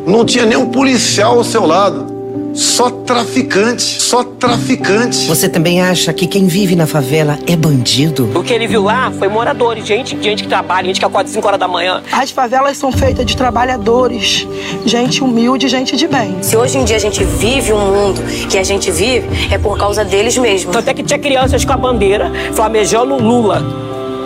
Não 0.07 0.25
tinha 0.25 0.47
nenhum 0.47 0.71
policial 0.71 1.39
ao 1.39 1.45
seu 1.45 1.67
lado. 1.67 2.14
Só 2.55 2.89
traficante, 2.89 3.83
só 3.83 4.23
traficante. 4.23 5.27
Você 5.27 5.49
também 5.49 5.83
acha 5.83 6.13
que 6.13 6.25
quem 6.25 6.47
vive 6.47 6.77
na 6.77 6.87
favela 6.87 7.37
é 7.49 7.57
bandido? 7.57 8.31
O 8.33 8.45
que 8.45 8.53
ele 8.53 8.69
viu 8.69 8.85
lá 8.85 9.11
foi 9.11 9.27
moradores, 9.27 9.85
gente, 9.85 10.17
gente 10.23 10.45
que 10.45 10.49
trabalha, 10.49 10.87
gente 10.87 11.01
que 11.01 11.05
acorda 11.05 11.29
5 11.29 11.45
horas 11.45 11.59
da 11.59 11.67
manhã. 11.67 12.01
As 12.13 12.31
favelas 12.31 12.77
são 12.77 12.93
feitas 12.93 13.27
de 13.27 13.37
trabalhadores, 13.37 14.47
gente 14.87 15.25
humilde, 15.25 15.67
gente 15.69 15.97
de 15.97 16.07
bem. 16.07 16.41
Se 16.43 16.57
hoje 16.57 16.79
em 16.79 16.85
dia 16.85 16.95
a 16.95 17.01
gente 17.01 17.25
vive 17.25 17.73
um 17.73 17.79
mundo 17.79 18.23
que 18.49 18.57
a 18.57 18.63
gente 18.63 18.89
vive, 18.89 19.27
é 19.53 19.59
por 19.59 19.77
causa 19.77 20.05
deles 20.05 20.39
mesmo. 20.39 20.77
Até 20.79 20.95
que 20.95 21.03
tinha 21.03 21.19
crianças 21.19 21.65
com 21.65 21.73
a 21.73 21.77
bandeira 21.77 22.31
flamejando 22.53 23.17
Lula. 23.17 23.63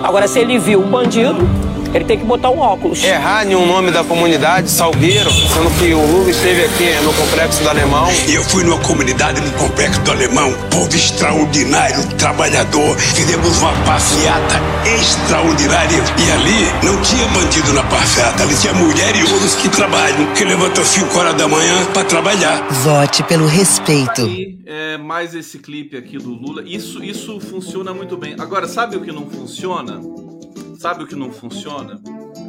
Agora, 0.03 0.29
se 0.29 0.39
ele 0.39 0.59
viu 0.59 0.81
um 0.81 0.89
bandido, 0.91 1.49
ele 1.95 2.05
tem 2.05 2.19
que 2.19 2.25
botar 2.25 2.51
o 2.51 2.59
óculos. 2.59 3.03
Errar 3.03 3.47
em 3.47 3.55
um 3.55 3.67
nome 3.67 3.91
da 3.91 4.05
comunidade, 4.05 4.71
Salgueiro, 4.71 5.31
sendo 5.31 5.71
que 5.79 5.93
o 5.95 6.07
Lula 6.07 6.31
esteve 6.31 6.65
aqui 6.65 7.05
no 7.05 7.13
Complexo 7.15 7.63
do 7.63 7.69
Alemão. 7.69 8.09
Eu 8.29 8.43
fui 8.45 8.65
numa 8.65 8.79
comunidade 8.81 9.41
no 9.41 9.51
Complexo 9.53 10.01
do 10.03 10.11
Alemão, 10.11 10.53
povo 10.71 10.95
extraordinário, 10.95 12.07
trabalhador. 12.17 12.97
Fizemos 12.97 13.59
uma 13.61 13.73
passeata 13.85 14.61
extraordinária 14.85 15.97
e 15.97 16.33
ali 16.33 16.87
não 16.87 17.01
tinha 17.03 17.27
bandido 17.29 17.73
na 17.73 17.83
passeata, 17.85 18.43
ali 18.43 18.55
tinha 18.57 18.75
mulher 18.75 19.17
e 19.17 19.23
outros 19.23 19.55
que 19.55 19.69
trabalham, 19.69 20.33
que 20.35 20.45
levantam 20.45 20.85
5 20.85 21.19
horas 21.19 21.35
da 21.35 21.49
manhã 21.49 21.85
para 21.93 22.05
trabalhar. 22.05 22.67
Vote 22.71 23.23
pelo 23.25 23.47
respeito. 23.47 24.23
Aí, 24.23 24.59
é, 24.67 24.99
mais 24.99 25.35
esse 25.35 25.59
clipe 25.59 25.97
aqui 25.97 26.19
do 26.19 26.31
Lula. 26.31 26.63
Isso, 26.65 27.03
isso 27.03 27.41
funciona 27.41 27.93
muito 27.95 28.17
bem. 28.17 28.35
Agora, 28.39 28.67
sabe 28.69 28.97
o 28.97 29.01
que 29.01 29.13
não 29.13 29.29
funciona? 29.29 30.01
Sabe 30.79 31.03
o 31.03 31.07
que 31.09 31.17
não 31.17 31.33
funciona? 31.33 32.01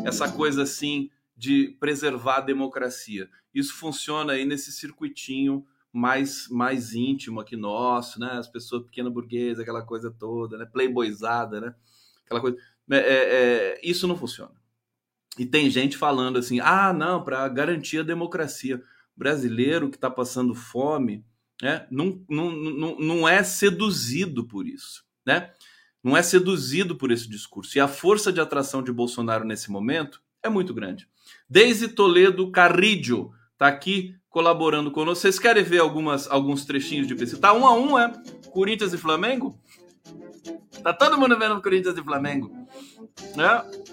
Essa 0.05 0.31
coisa 0.31 0.61
assim 0.61 1.09
de 1.35 1.75
preservar 1.79 2.37
a 2.37 2.41
democracia. 2.41 3.27
Isso 3.51 3.73
funciona 3.73 4.33
aí 4.33 4.45
nesse 4.45 4.71
circuitinho 4.71 5.65
mais 5.91 6.47
mais 6.47 6.93
íntimo 6.93 7.39
aqui 7.39 7.57
nosso, 7.57 8.19
né? 8.19 8.33
As 8.33 8.47
pessoas 8.47 8.83
pequena 8.83 9.09
burguesa, 9.09 9.63
aquela 9.63 9.81
coisa 9.81 10.11
toda, 10.11 10.59
né? 10.59 10.65
Playboyzada, 10.65 11.59
né? 11.59 11.73
Aquela 12.23 12.39
coisa. 12.39 12.55
É, 12.91 12.97
é, 12.97 13.01
é, 13.01 13.81
isso 13.83 14.07
não 14.07 14.15
funciona. 14.15 14.53
E 15.35 15.43
tem 15.43 15.67
gente 15.71 15.97
falando 15.97 16.37
assim: 16.37 16.59
ah, 16.59 16.93
não, 16.93 17.23
para 17.23 17.47
garantir 17.49 17.99
a 17.99 18.03
democracia. 18.03 18.83
Brasileiro 19.17 19.89
que 19.89 19.97
está 19.97 20.09
passando 20.09 20.53
fome 20.53 21.25
né, 21.61 21.85
não, 21.91 22.23
não, 22.29 22.51
não, 22.51 22.99
não 22.99 23.27
é 23.27 23.43
seduzido 23.43 24.45
por 24.45 24.67
isso. 24.67 25.03
Né? 25.25 25.51
Não 26.03 26.15
é 26.15 26.21
seduzido 26.21 26.95
por 26.95 27.12
esse 27.12 27.27
discurso. 27.29 27.77
E 27.77 27.81
a 27.81 27.88
força 27.88 28.31
de 28.31 28.39
atração 28.39 28.81
de 28.81 28.91
Bolsonaro 28.91 29.45
nesse 29.45 29.69
momento 29.69 30.21
é 30.41 30.49
muito 30.49 30.73
grande. 30.73 31.07
Deise 31.49 31.89
Toledo 31.89 32.51
Carridio 32.51 33.31
está 33.53 33.67
aqui 33.67 34.15
colaborando 34.29 34.91
conosco. 34.91 35.21
Vocês 35.21 35.38
querem 35.38 35.63
ver 35.63 35.79
algumas, 35.79 36.29
alguns 36.29 36.65
trechinhos 36.65 37.07
de 37.07 37.15
pesquisa? 37.15 37.41
Tá 37.41 37.53
um 37.53 37.65
a 37.65 37.73
um, 37.73 37.99
é? 37.99 38.13
Corinthians 38.51 38.93
e 38.93 38.97
Flamengo? 38.97 39.59
Tá 40.81 40.93
todo 40.93 41.17
mundo 41.17 41.38
vendo 41.38 41.62
Corinthians 41.62 41.97
e 41.97 42.03
Flamengo. 42.03 42.49
Né? 43.35 43.89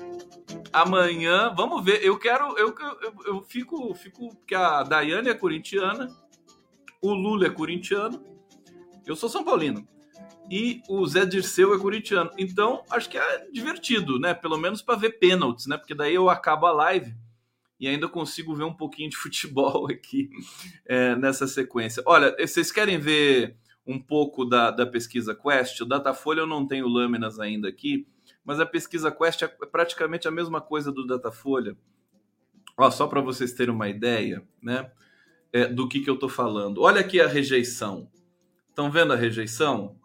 Amanhã, 0.72 1.52
vamos 1.56 1.84
ver. 1.84 2.04
Eu 2.04 2.18
quero. 2.18 2.56
Eu, 2.56 2.74
eu, 2.78 3.14
eu 3.26 3.42
fico, 3.42 3.92
fico. 3.94 4.28
Porque 4.36 4.54
a 4.54 4.82
Daiane 4.82 5.28
é 5.28 5.34
corintiana, 5.34 6.08
o 7.02 7.12
Lula 7.12 7.46
é 7.46 7.50
corintiano, 7.50 8.22
eu 9.04 9.16
sou 9.16 9.28
São 9.28 9.44
Paulino. 9.44 9.86
E 10.50 10.82
o 10.88 11.06
Zé 11.06 11.24
Dirceu 11.26 11.74
é 11.74 11.78
corintiano. 11.78 12.30
Então, 12.38 12.84
acho 12.90 13.08
que 13.08 13.18
é 13.18 13.48
divertido, 13.50 14.18
né? 14.18 14.32
Pelo 14.34 14.56
menos 14.56 14.80
para 14.80 14.98
ver 14.98 15.18
pênaltis, 15.18 15.66
né? 15.66 15.76
Porque 15.76 15.94
daí 15.94 16.14
eu 16.14 16.30
acabo 16.30 16.66
a 16.66 16.72
live 16.72 17.14
e 17.78 17.86
ainda 17.86 18.08
consigo 18.08 18.54
ver 18.54 18.64
um 18.64 18.72
pouquinho 18.72 19.10
de 19.10 19.16
futebol 19.18 19.90
aqui 19.90 20.30
é, 20.84 21.16
nessa 21.16 21.46
sequência. 21.46 22.02
Olha, 22.06 22.34
vocês 22.38 22.70
querem 22.70 22.98
ver 22.98 23.56
um 23.86 23.98
pouco 23.98 24.44
da, 24.44 24.70
da 24.70 24.86
pesquisa 24.86 25.34
Quest? 25.34 25.80
O 25.80 25.86
Datafolha 25.86 26.40
eu 26.40 26.46
não 26.46 26.66
tenho 26.66 26.88
lâminas 26.88 27.38
ainda 27.38 27.68
aqui, 27.68 28.06
mas 28.44 28.60
a 28.60 28.66
pesquisa 28.66 29.10
Quest 29.10 29.42
é 29.42 29.48
praticamente 29.48 30.26
a 30.28 30.30
mesma 30.30 30.60
coisa 30.60 30.92
do 30.92 31.06
Datafolha. 31.06 31.76
Ó, 32.76 32.90
só 32.90 33.06
para 33.06 33.20
vocês 33.20 33.52
terem 33.52 33.74
uma 33.74 33.88
ideia, 33.88 34.46
né? 34.62 34.90
É, 35.52 35.66
do 35.66 35.88
que, 35.88 36.00
que 36.00 36.10
eu 36.10 36.14
estou 36.14 36.28
falando. 36.28 36.82
Olha 36.82 37.00
aqui 37.00 37.20
a 37.20 37.26
rejeição. 37.26 38.10
Estão 38.68 38.90
vendo 38.90 39.12
a 39.12 39.16
rejeição? 39.16 39.96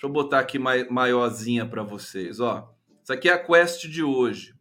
Deixa 0.00 0.08
eu 0.08 0.14
botar 0.14 0.38
aqui 0.38 0.58
maiorzinha 0.58 1.66
para 1.66 1.82
vocês. 1.82 2.40
Ó, 2.40 2.74
isso 3.02 3.12
aqui 3.12 3.28
é 3.28 3.34
a 3.34 3.38
quest 3.38 3.86
de 3.86 4.02
hoje. 4.02 4.54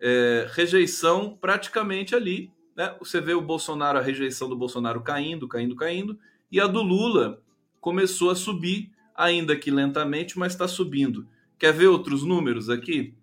É, 0.00 0.46
rejeição 0.52 1.36
praticamente 1.36 2.14
ali. 2.14 2.48
Né? 2.76 2.94
Você 3.00 3.20
vê 3.20 3.34
o 3.34 3.40
Bolsonaro, 3.40 3.98
a 3.98 4.00
rejeição 4.00 4.48
do 4.48 4.54
Bolsonaro 4.54 5.00
caindo, 5.00 5.48
caindo, 5.48 5.74
caindo. 5.74 6.16
E 6.48 6.60
a 6.60 6.68
do 6.68 6.80
Lula 6.80 7.42
começou 7.80 8.30
a 8.30 8.36
subir, 8.36 8.92
ainda 9.16 9.56
que 9.56 9.68
lentamente, 9.68 10.38
mas 10.38 10.52
está 10.52 10.68
subindo. 10.68 11.26
Quer 11.58 11.72
ver 11.72 11.88
outros 11.88 12.22
números 12.22 12.70
aqui? 12.70 13.16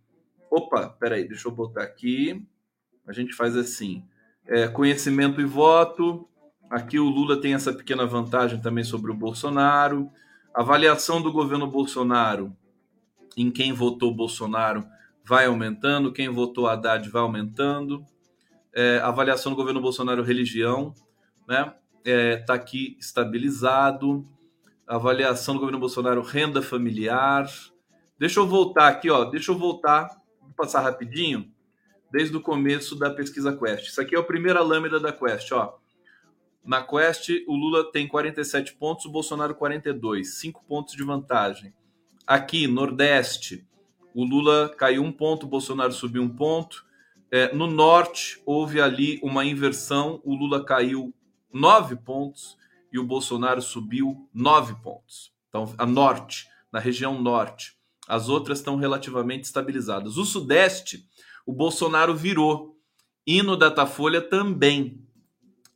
Opa, 0.51 0.89
peraí, 0.89 1.25
deixa 1.25 1.47
eu 1.47 1.53
botar 1.53 1.83
aqui. 1.83 2.45
A 3.07 3.13
gente 3.13 3.33
faz 3.33 3.55
assim: 3.55 4.03
é, 4.45 4.67
conhecimento 4.67 5.39
e 5.39 5.45
voto. 5.45 6.27
Aqui 6.69 6.99
o 6.99 7.07
Lula 7.07 7.39
tem 7.39 7.53
essa 7.53 7.71
pequena 7.71 8.05
vantagem 8.05 8.59
também 8.59 8.83
sobre 8.83 9.09
o 9.09 9.15
Bolsonaro. 9.15 10.11
Avaliação 10.53 11.21
do 11.21 11.31
governo 11.31 11.67
Bolsonaro 11.67 12.55
em 13.37 13.51
quem 13.51 13.71
votou 13.71 14.13
Bolsonaro 14.13 14.85
vai 15.25 15.45
aumentando, 15.45 16.11
quem 16.11 16.27
votou 16.29 16.67
Haddad 16.67 17.07
vai 17.09 17.21
aumentando. 17.21 18.05
É, 18.73 18.97
avaliação 18.99 19.51
do 19.51 19.55
governo 19.55 19.81
Bolsonaro 19.81 20.23
religião, 20.23 20.93
né? 21.47 21.73
É, 22.03 22.37
tá 22.37 22.53
aqui 22.53 22.97
estabilizado. 22.99 24.23
Avaliação 24.87 25.53
do 25.53 25.59
governo 25.59 25.79
Bolsonaro 25.79 26.21
renda 26.21 26.61
familiar. 26.61 27.47
Deixa 28.17 28.39
eu 28.39 28.47
voltar 28.47 28.87
aqui, 28.87 29.09
ó. 29.09 29.25
Deixa 29.25 29.51
eu 29.51 29.57
voltar, 29.57 30.09
vou 30.41 30.53
passar 30.55 30.81
rapidinho, 30.81 31.51
desde 32.11 32.35
o 32.35 32.41
começo 32.41 32.97
da 32.97 33.09
pesquisa 33.09 33.55
Quest. 33.55 33.87
Isso 33.87 34.01
aqui 34.01 34.15
é 34.15 34.19
a 34.19 34.23
primeira 34.23 34.61
lâmina 34.61 34.99
da 34.99 35.11
Quest, 35.11 35.51
ó. 35.51 35.77
Na 36.69 36.83
Quest, 36.83 37.29
o 37.47 37.55
Lula 37.55 37.91
tem 37.91 38.07
47 38.07 38.73
pontos, 38.73 39.03
o 39.05 39.09
Bolsonaro 39.09 39.55
42, 39.55 40.35
5 40.35 40.63
pontos 40.67 40.95
de 40.95 41.03
vantagem. 41.03 41.73
Aqui, 42.27 42.67
Nordeste, 42.67 43.67
o 44.13 44.23
Lula 44.23 44.69
caiu 44.77 45.01
um 45.01 45.11
ponto, 45.11 45.47
o 45.47 45.49
Bolsonaro 45.49 45.91
subiu 45.91 46.21
um 46.21 46.29
ponto. 46.29 46.85
É, 47.31 47.51
no 47.55 47.65
Norte, 47.65 48.39
houve 48.45 48.79
ali 48.79 49.19
uma 49.23 49.43
inversão, 49.43 50.21
o 50.23 50.35
Lula 50.35 50.63
caiu 50.63 51.11
9 51.51 51.95
pontos 51.95 52.55
e 52.93 52.99
o 52.99 53.03
Bolsonaro 53.03 53.63
subiu 53.63 54.29
9 54.31 54.75
pontos. 54.83 55.33
Então, 55.49 55.73
a 55.75 55.87
Norte, 55.87 56.47
na 56.71 56.77
região 56.77 57.19
Norte. 57.19 57.79
As 58.07 58.29
outras 58.29 58.59
estão 58.59 58.75
relativamente 58.75 59.45
estabilizadas. 59.45 60.17
O 60.17 60.23
Sudeste, 60.23 61.03
o 61.47 61.51
Bolsonaro 61.51 62.13
virou. 62.13 62.77
E 63.25 63.41
no 63.41 63.57
Datafolha 63.57 64.21
também. 64.21 65.08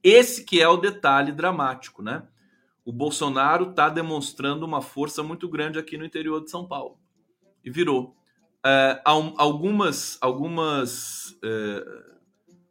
Esse 0.03 0.43
que 0.43 0.61
é 0.61 0.67
o 0.67 0.75
detalhe 0.75 1.31
dramático, 1.31 2.03
né? 2.03 2.27
O 2.83 2.91
Bolsonaro 2.91 3.69
está 3.69 3.87
demonstrando 3.87 4.65
uma 4.65 4.81
força 4.81 5.23
muito 5.23 5.47
grande 5.47 5.79
aqui 5.79 5.97
no 5.97 6.03
interior 6.03 6.43
de 6.43 6.51
São 6.51 6.67
Paulo. 6.67 6.99
E 7.63 7.71
virou. 7.71 8.13
É, 8.65 9.01
algumas 9.05 10.17
algumas, 10.21 11.37
é, 11.41 12.03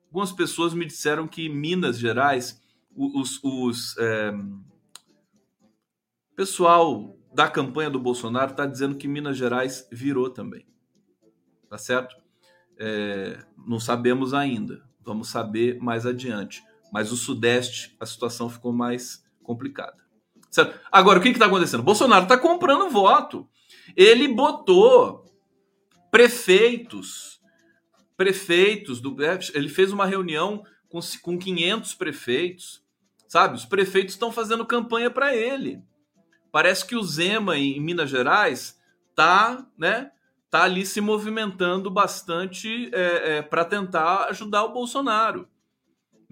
algumas 0.05 0.33
pessoas 0.33 0.75
me 0.75 0.85
disseram 0.85 1.27
que 1.27 1.49
Minas 1.49 1.99
Gerais, 1.99 2.61
os, 2.95 3.43
os 3.43 3.97
é, 3.97 4.33
pessoal 6.37 7.17
da 7.35 7.49
campanha 7.49 7.89
do 7.89 7.99
Bolsonaro 7.99 8.51
está 8.51 8.67
dizendo 8.67 8.97
que 8.97 9.09
Minas 9.09 9.39
Gerais 9.39 9.89
virou 9.91 10.29
também. 10.29 10.67
Tá 11.71 11.79
certo? 11.79 12.15
Não 13.67 13.81
sabemos 13.81 14.35
ainda. 14.35 14.83
Vamos 15.01 15.31
saber 15.31 15.81
mais 15.81 16.05
adiante 16.05 16.63
mas 16.93 17.11
o 17.11 17.17
Sudeste 17.17 17.97
a 17.99 18.05
situação 18.05 18.51
ficou 18.51 18.71
mais 18.71 19.25
complicada. 19.43 19.97
Certo? 20.51 20.79
Agora, 20.93 21.19
o 21.19 21.23
que 21.23 21.31
está 21.31 21.47
acontecendo? 21.47 21.83
Bolsonaro 21.83 22.25
está 22.25 22.37
comprando 22.37 22.91
voto. 22.91 23.49
Ele 23.97 24.29
botou 24.29 25.25
prefeitos, 26.11 27.41
prefeitos 28.15 29.01
do. 29.01 29.17
É, 29.25 29.39
ele 29.55 29.71
fez 29.71 29.91
uma 29.91 30.05
reunião 30.05 30.63
com, 30.91 31.01
com 31.23 31.39
500 31.39 31.95
prefeitos, 31.95 32.85
sabe? 33.27 33.57
Os 33.57 33.65
prefeitos 33.65 34.13
estão 34.13 34.31
fazendo 34.31 34.67
campanha 34.67 35.11
para 35.11 35.35
ele. 35.35 35.83
Parece 36.53 36.85
que 36.85 36.95
o 36.95 37.03
Zema 37.03 37.57
em 37.57 37.81
Minas 37.81 38.11
Gerais 38.11 38.79
tá, 39.15 39.67
né? 39.79 40.13
Tá 40.51 40.65
ali 40.65 40.85
se 40.85 41.01
movimentando 41.01 41.91
bastante 41.91 42.91
é, 42.93 43.39
é, 43.39 43.43
para 43.43 43.65
tentar 43.65 44.27
ajudar 44.27 44.65
o 44.65 44.73
Bolsonaro 44.75 45.49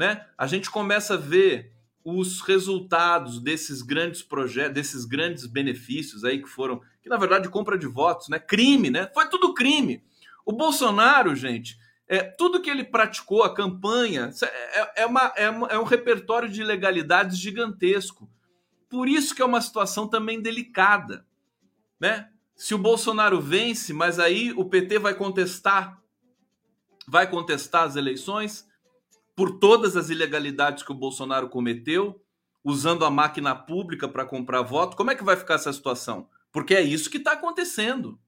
né? 0.00 0.24
A 0.38 0.46
gente 0.46 0.70
começa 0.70 1.12
a 1.12 1.18
ver 1.18 1.74
os 2.02 2.40
resultados 2.40 3.38
desses 3.38 3.82
grandes 3.82 4.22
projetos, 4.22 4.72
desses 4.72 5.04
grandes 5.04 5.44
benefícios 5.44 6.24
aí 6.24 6.42
que 6.42 6.48
foram, 6.48 6.80
que 7.02 7.08
na 7.10 7.18
verdade 7.18 7.50
compra 7.50 7.76
de 7.76 7.86
votos, 7.86 8.30
né? 8.30 8.38
Crime, 8.38 8.88
né? 8.88 9.10
Foi 9.12 9.28
tudo 9.28 9.52
crime. 9.52 10.02
O 10.42 10.52
Bolsonaro, 10.52 11.36
gente, 11.36 11.78
é, 12.08 12.22
tudo 12.22 12.62
que 12.62 12.70
ele 12.70 12.82
praticou, 12.82 13.42
a 13.42 13.54
campanha, 13.54 14.30
é, 14.42 15.02
é, 15.02 15.06
uma, 15.06 15.34
é, 15.36 15.50
uma, 15.50 15.66
é 15.66 15.78
um 15.78 15.84
repertório 15.84 16.48
de 16.48 16.62
ilegalidades 16.62 17.36
gigantesco. 17.36 18.26
Por 18.88 19.06
isso 19.06 19.34
que 19.34 19.42
é 19.42 19.44
uma 19.44 19.60
situação 19.60 20.08
também 20.08 20.40
delicada, 20.40 21.26
né? 22.00 22.30
Se 22.56 22.74
o 22.74 22.78
Bolsonaro 22.78 23.38
vence, 23.38 23.92
mas 23.92 24.18
aí 24.18 24.50
o 24.52 24.64
PT 24.64 24.98
vai 24.98 25.12
contestar, 25.12 26.00
vai 27.06 27.28
contestar 27.30 27.82
as 27.82 27.96
eleições, 27.96 28.69
por 29.40 29.58
todas 29.58 29.96
as 29.96 30.10
ilegalidades 30.10 30.82
que 30.82 30.92
o 30.92 30.94
Bolsonaro 30.94 31.48
cometeu, 31.48 32.22
usando 32.62 33.06
a 33.06 33.10
máquina 33.10 33.54
pública 33.54 34.06
para 34.06 34.26
comprar 34.26 34.60
voto, 34.60 34.94
como 34.94 35.10
é 35.10 35.14
que 35.14 35.24
vai 35.24 35.34
ficar 35.34 35.54
essa 35.54 35.72
situação? 35.72 36.28
Porque 36.52 36.74
é 36.74 36.82
isso 36.82 37.08
que 37.08 37.16
está 37.16 37.32
acontecendo. 37.32 38.20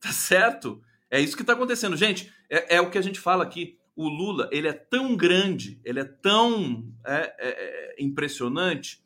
Tá 0.00 0.10
certo? 0.10 0.82
É 1.08 1.20
isso 1.20 1.36
que 1.36 1.44
está 1.44 1.52
acontecendo. 1.52 1.96
Gente, 1.96 2.34
é, 2.48 2.74
é, 2.74 2.80
o 2.80 2.90
que 2.90 2.98
a 2.98 3.02
gente 3.02 3.20
fala 3.20 3.44
aqui. 3.44 3.78
O 3.94 4.08
Lula, 4.08 4.48
ele 4.50 4.66
é 4.66 4.72
tão 4.72 5.14
grande, 5.16 5.80
ele 5.84 6.00
é 6.00 6.04
tão 6.04 6.92
é, 7.06 7.32
é, 7.38 7.94
é 8.00 8.02
impressionante, 8.02 9.04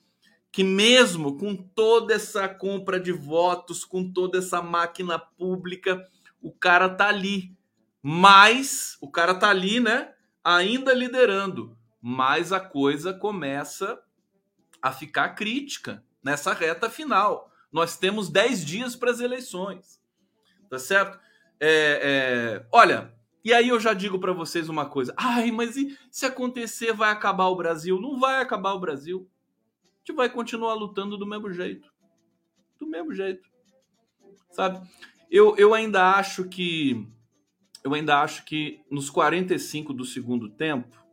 que 0.50 0.64
mesmo 0.64 1.36
com 1.36 1.54
toda 1.54 2.14
essa 2.14 2.48
compra 2.48 2.98
de 2.98 3.12
votos, 3.12 3.84
com 3.84 4.10
toda 4.10 4.38
essa 4.38 4.62
máquina 4.62 5.18
pública, 5.18 6.02
o 6.40 6.50
cara 6.50 6.88
tá 6.88 7.08
ali. 7.08 7.54
Mas 8.00 8.96
o 9.02 9.10
cara 9.10 9.34
tá 9.34 9.50
ali, 9.50 9.80
né? 9.80 10.13
Ainda 10.44 10.92
liderando. 10.92 11.76
Mas 12.00 12.52
a 12.52 12.60
coisa 12.60 13.14
começa 13.14 13.98
a 14.82 14.92
ficar 14.92 15.30
crítica 15.30 16.04
nessa 16.22 16.52
reta 16.52 16.90
final. 16.90 17.50
Nós 17.72 17.96
temos 17.96 18.28
10 18.28 18.64
dias 18.64 18.94
para 18.94 19.10
as 19.10 19.20
eleições. 19.20 20.00
Tá 20.68 20.78
certo? 20.78 21.18
É, 21.58 22.60
é... 22.60 22.66
Olha, 22.70 23.14
e 23.42 23.52
aí 23.54 23.70
eu 23.70 23.80
já 23.80 23.94
digo 23.94 24.18
para 24.18 24.32
vocês 24.32 24.68
uma 24.68 24.86
coisa. 24.86 25.14
Ai, 25.16 25.50
mas 25.50 25.76
e 25.76 25.98
se 26.10 26.26
acontecer, 26.26 26.92
vai 26.92 27.10
acabar 27.10 27.46
o 27.46 27.56
Brasil? 27.56 28.00
Não 28.00 28.20
vai 28.20 28.42
acabar 28.42 28.74
o 28.74 28.80
Brasil 28.80 29.28
gente 30.04 30.14
vai 30.14 30.28
continuar 30.28 30.74
lutando 30.74 31.16
do 31.16 31.26
mesmo 31.26 31.50
jeito. 31.50 31.90
Do 32.78 32.86
mesmo 32.86 33.14
jeito. 33.14 33.48
Sabe? 34.50 34.86
Eu, 35.30 35.56
eu 35.56 35.72
ainda 35.72 36.14
acho 36.14 36.44
que. 36.44 37.08
Eu 37.84 37.92
ainda 37.92 38.22
acho 38.22 38.46
que 38.46 38.80
nos 38.90 39.10
45 39.10 39.92
do 39.92 40.06
segundo 40.06 40.48
tempo, 40.48 41.04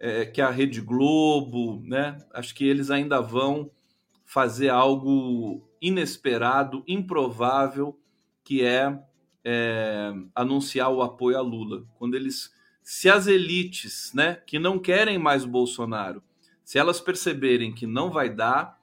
é, 0.00 0.26
que 0.26 0.42
a 0.42 0.50
Rede 0.50 0.80
Globo, 0.80 1.80
né? 1.84 2.18
Acho 2.34 2.52
que 2.56 2.66
eles 2.66 2.90
ainda 2.90 3.20
vão 3.20 3.70
fazer 4.24 4.68
algo 4.68 5.70
inesperado, 5.80 6.82
improvável, 6.88 7.96
que 8.42 8.64
é, 8.64 8.98
é 9.44 10.12
anunciar 10.34 10.90
o 10.90 11.02
apoio 11.02 11.38
a 11.38 11.40
Lula. 11.40 11.86
Quando 11.94 12.16
eles. 12.16 12.52
Se 12.82 13.08
as 13.08 13.28
elites, 13.28 14.12
né, 14.12 14.34
que 14.46 14.58
não 14.58 14.80
querem 14.80 15.18
mais 15.18 15.44
Bolsonaro, 15.44 16.20
se 16.64 16.78
elas 16.78 17.00
perceberem 17.00 17.72
que 17.72 17.86
não 17.86 18.10
vai 18.10 18.28
dar, 18.28 18.80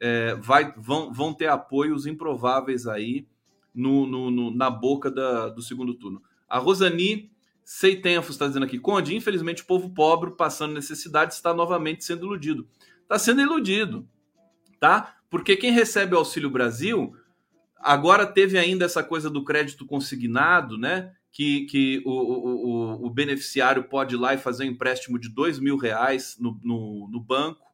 é, 0.00 0.34
vai, 0.36 0.72
vão, 0.76 1.12
vão 1.12 1.34
ter 1.34 1.48
apoios 1.48 2.06
improváveis 2.06 2.86
aí 2.86 3.26
no, 3.74 4.06
no, 4.06 4.30
no 4.30 4.50
na 4.50 4.70
boca 4.70 5.10
da, 5.10 5.48
do 5.48 5.60
segundo 5.60 5.94
turno. 5.94 6.22
A 6.48 6.58
Rosani 6.58 7.30
Seitenfo 7.64 8.30
está 8.30 8.46
dizendo 8.46 8.64
aqui, 8.64 8.78
Conde, 8.78 9.14
infelizmente 9.14 9.62
o 9.62 9.66
povo 9.66 9.90
pobre 9.90 10.30
passando 10.30 10.74
necessidade 10.74 11.34
está 11.34 11.52
novamente 11.52 12.04
sendo 12.04 12.26
iludido. 12.26 12.68
Está 13.02 13.18
sendo 13.18 13.40
iludido, 13.40 14.08
tá? 14.78 15.16
Porque 15.28 15.56
quem 15.56 15.72
recebe 15.72 16.14
o 16.14 16.18
Auxílio 16.18 16.50
Brasil 16.50 17.14
agora 17.78 18.26
teve 18.26 18.58
ainda 18.58 18.84
essa 18.84 19.02
coisa 19.02 19.28
do 19.28 19.44
crédito 19.44 19.84
consignado, 19.84 20.78
né? 20.78 21.12
que, 21.36 21.66
que 21.66 22.02
o, 22.06 22.10
o, 22.10 23.06
o, 23.06 23.10
beneficiário 23.10 23.84
pode 23.84 24.14
ir 24.14 24.18
lá 24.18 24.32
e 24.32 24.38
fazer 24.38 24.64
um 24.64 24.68
empréstimo 24.68 25.18
de 25.18 25.28
dois 25.28 25.58
mil 25.58 25.76
reais 25.76 26.34
no, 26.40 26.58
no, 26.64 27.10
no 27.12 27.20
banco, 27.20 27.66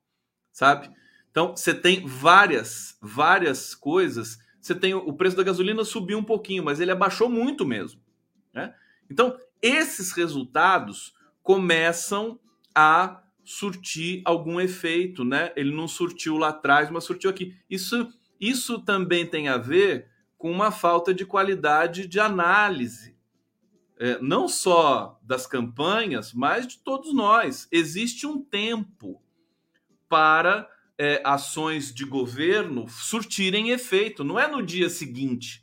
sabe? 0.50 0.90
Então, 1.30 1.56
você 1.56 1.72
tem 1.72 2.04
várias, 2.04 2.98
várias 3.00 3.72
coisas. 3.72 4.36
Você 4.60 4.74
tem 4.74 4.94
o 4.94 5.12
preço 5.12 5.36
da 5.36 5.44
gasolina 5.44 5.84
subiu 5.84 6.18
um 6.18 6.24
pouquinho, 6.24 6.64
mas 6.64 6.80
ele 6.80 6.90
abaixou 6.90 7.28
muito 7.28 7.64
mesmo. 7.64 8.00
Né? 8.52 8.74
Então, 9.10 9.38
esses 9.60 10.12
resultados 10.12 11.14
começam 11.42 12.38
a 12.74 13.22
surtir 13.44 14.22
algum 14.24 14.60
efeito, 14.60 15.24
né? 15.24 15.52
Ele 15.56 15.74
não 15.74 15.88
surtiu 15.88 16.36
lá 16.36 16.48
atrás, 16.50 16.90
mas 16.90 17.04
surtiu 17.04 17.28
aqui. 17.28 17.56
Isso, 17.68 18.08
isso 18.40 18.78
também 18.80 19.26
tem 19.26 19.48
a 19.48 19.58
ver 19.58 20.08
com 20.38 20.50
uma 20.50 20.70
falta 20.70 21.12
de 21.12 21.26
qualidade 21.26 22.06
de 22.06 22.20
análise 22.20 23.12
é, 24.02 24.18
não 24.20 24.48
só 24.48 25.20
das 25.22 25.46
campanhas, 25.46 26.32
mas 26.32 26.66
de 26.66 26.78
todos 26.78 27.14
nós. 27.14 27.68
Existe 27.70 28.26
um 28.26 28.42
tempo 28.42 29.22
para 30.08 30.68
é, 30.98 31.22
ações 31.24 31.94
de 31.94 32.04
governo 32.04 32.88
surtirem 32.88 33.70
efeito, 33.70 34.24
não 34.24 34.40
é 34.40 34.48
no 34.48 34.60
dia 34.60 34.90
seguinte. 34.90 35.61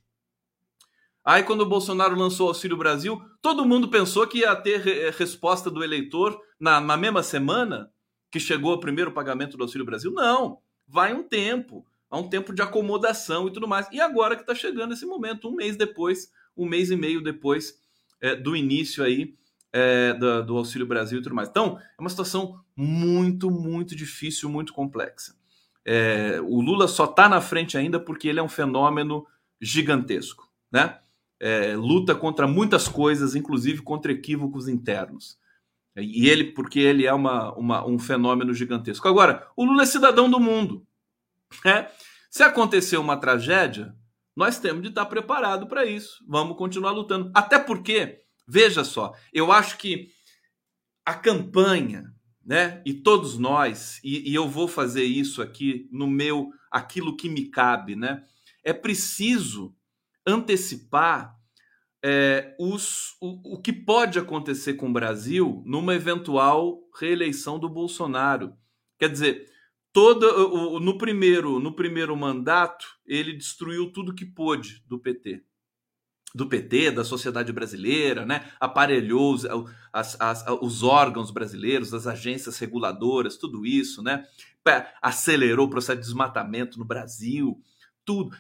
Aí, 1.30 1.43
quando 1.43 1.61
o 1.61 1.65
Bolsonaro 1.67 2.15
lançou 2.15 2.47
o 2.47 2.49
Auxílio 2.49 2.75
Brasil, 2.75 3.21
todo 3.39 3.63
mundo 3.63 3.88
pensou 3.88 4.25
que 4.25 4.39
ia 4.39 4.55
ter 4.55 4.88
é, 4.88 5.11
resposta 5.11 5.69
do 5.69 5.84
eleitor 5.84 6.41
na, 6.59 6.82
na 6.82 6.97
mesma 6.97 7.21
semana 7.21 7.91
que 8.32 8.39
chegou 8.39 8.73
o 8.73 8.80
primeiro 8.80 9.11
pagamento 9.11 9.55
do 9.55 9.61
Auxílio 9.61 9.86
Brasil. 9.86 10.11
Não, 10.11 10.57
vai 10.88 11.13
um 11.13 11.21
tempo, 11.21 11.86
há 12.09 12.17
um 12.17 12.27
tempo 12.27 12.51
de 12.51 12.63
acomodação 12.63 13.47
e 13.47 13.53
tudo 13.53 13.67
mais. 13.67 13.88
E 13.91 14.01
agora 14.01 14.36
que 14.36 14.41
está 14.41 14.55
chegando 14.55 14.95
esse 14.95 15.05
momento, 15.05 15.47
um 15.47 15.53
mês 15.53 15.77
depois, 15.77 16.32
um 16.57 16.65
mês 16.65 16.89
e 16.89 16.95
meio 16.95 17.21
depois 17.21 17.80
é, 18.19 18.36
do 18.36 18.55
início 18.55 19.03
aí 19.03 19.36
é, 19.71 20.15
do, 20.15 20.43
do, 20.43 20.57
Auxílio 20.57 20.88
Brasil 20.88 21.19
e 21.19 21.21
tudo 21.21 21.36
mais. 21.36 21.47
Então, 21.47 21.77
é 21.77 22.01
uma 22.01 22.09
situação 22.09 22.59
muito, 22.75 23.51
muito 23.51 23.95
difícil, 23.95 24.49
muito 24.49 24.73
complexa. 24.73 25.36
É, 25.86 26.41
o 26.41 26.59
Lula 26.59 26.88
só 26.88 27.05
está 27.05 27.30
na 27.30 27.39
frente 27.39 27.77
ainda 27.77 27.99
porque 27.99 28.27
ele 28.27 28.39
é 28.39 28.43
um 28.43 28.49
fenômeno 28.49 29.27
gigantesco, 29.61 30.49
né? 30.71 30.97
É, 31.39 31.75
luta 31.75 32.13
contra 32.13 32.47
muitas 32.47 32.87
coisas, 32.87 33.35
inclusive 33.35 33.81
contra 33.81 34.11
equívocos 34.11 34.67
internos. 34.67 35.37
E 35.95 36.29
ele, 36.29 36.45
porque 36.45 36.79
ele 36.79 37.05
é 37.05 37.13
uma, 37.13 37.53
uma, 37.55 37.87
um 37.87 37.97
fenômeno 37.97 38.53
gigantesco. 38.53 39.07
Agora, 39.07 39.47
o 39.55 39.65
Lula 39.65 39.83
é 39.83 39.85
cidadão 39.85 40.29
do 40.29 40.39
mundo. 40.39 40.85
Né? 41.65 41.89
Se 42.29 42.43
acontecer 42.43 42.97
uma 42.97 43.17
tragédia, 43.17 43.95
nós 44.35 44.59
temos 44.59 44.81
de 44.83 44.89
estar 44.89 45.05
preparado 45.05 45.67
para 45.67 45.85
isso. 45.85 46.23
Vamos 46.27 46.57
continuar 46.57 46.91
lutando. 46.91 47.31
Até 47.33 47.59
porque, 47.59 48.21
veja 48.47 48.83
só, 48.83 49.13
eu 49.33 49.51
acho 49.51 49.77
que 49.77 50.09
a 51.05 51.13
campanha, 51.13 52.13
né? 52.45 52.81
E 52.85 52.93
todos 52.93 53.37
nós, 53.37 53.99
e, 54.03 54.29
e 54.29 54.35
eu 54.35 54.47
vou 54.47 54.67
fazer 54.67 55.03
isso 55.03 55.41
aqui 55.41 55.89
no 55.91 56.07
meu, 56.07 56.51
aquilo 56.71 57.17
que 57.17 57.27
me 57.27 57.45
cabe, 57.45 57.95
né? 57.95 58.23
É 58.63 58.71
preciso 58.71 59.75
antecipar 60.30 61.36
é, 62.03 62.55
os, 62.59 63.15
o, 63.19 63.55
o 63.55 63.61
que 63.61 63.73
pode 63.73 64.19
acontecer 64.19 64.75
com 64.75 64.89
o 64.89 64.93
Brasil 64.93 65.61
numa 65.65 65.93
eventual 65.93 66.80
reeleição 66.97 67.59
do 67.59 67.67
Bolsonaro. 67.67 68.53
Quer 68.97 69.09
dizer, 69.09 69.45
todo 69.91 70.80
no 70.80 70.97
primeiro 70.97 71.59
no 71.59 71.75
primeiro 71.75 72.15
mandato 72.15 72.86
ele 73.05 73.34
destruiu 73.34 73.91
tudo 73.91 74.13
que 74.13 74.25
pôde 74.25 74.84
do 74.88 74.99
PT 74.99 75.43
do 76.36 76.47
PT 76.47 76.91
da 76.91 77.03
sociedade 77.03 77.51
brasileira 77.51 78.23
né? 78.23 78.51
Aparelhou 78.59 79.34
os, 79.34 79.45
as, 79.91 80.15
as, 80.21 80.45
os 80.61 80.84
órgãos 80.84 81.32
brasileiros 81.32 81.93
as 81.93 82.05
agências 82.05 82.59
reguladoras 82.59 83.36
tudo 83.36 83.65
isso 83.65 84.03
né? 84.03 84.23
Acelerou 85.01 85.65
o 85.65 85.69
processo 85.69 85.99
de 85.99 86.05
desmatamento 86.05 86.77
no 86.77 86.86
Brasil 86.86 87.59
tudo 88.10 88.36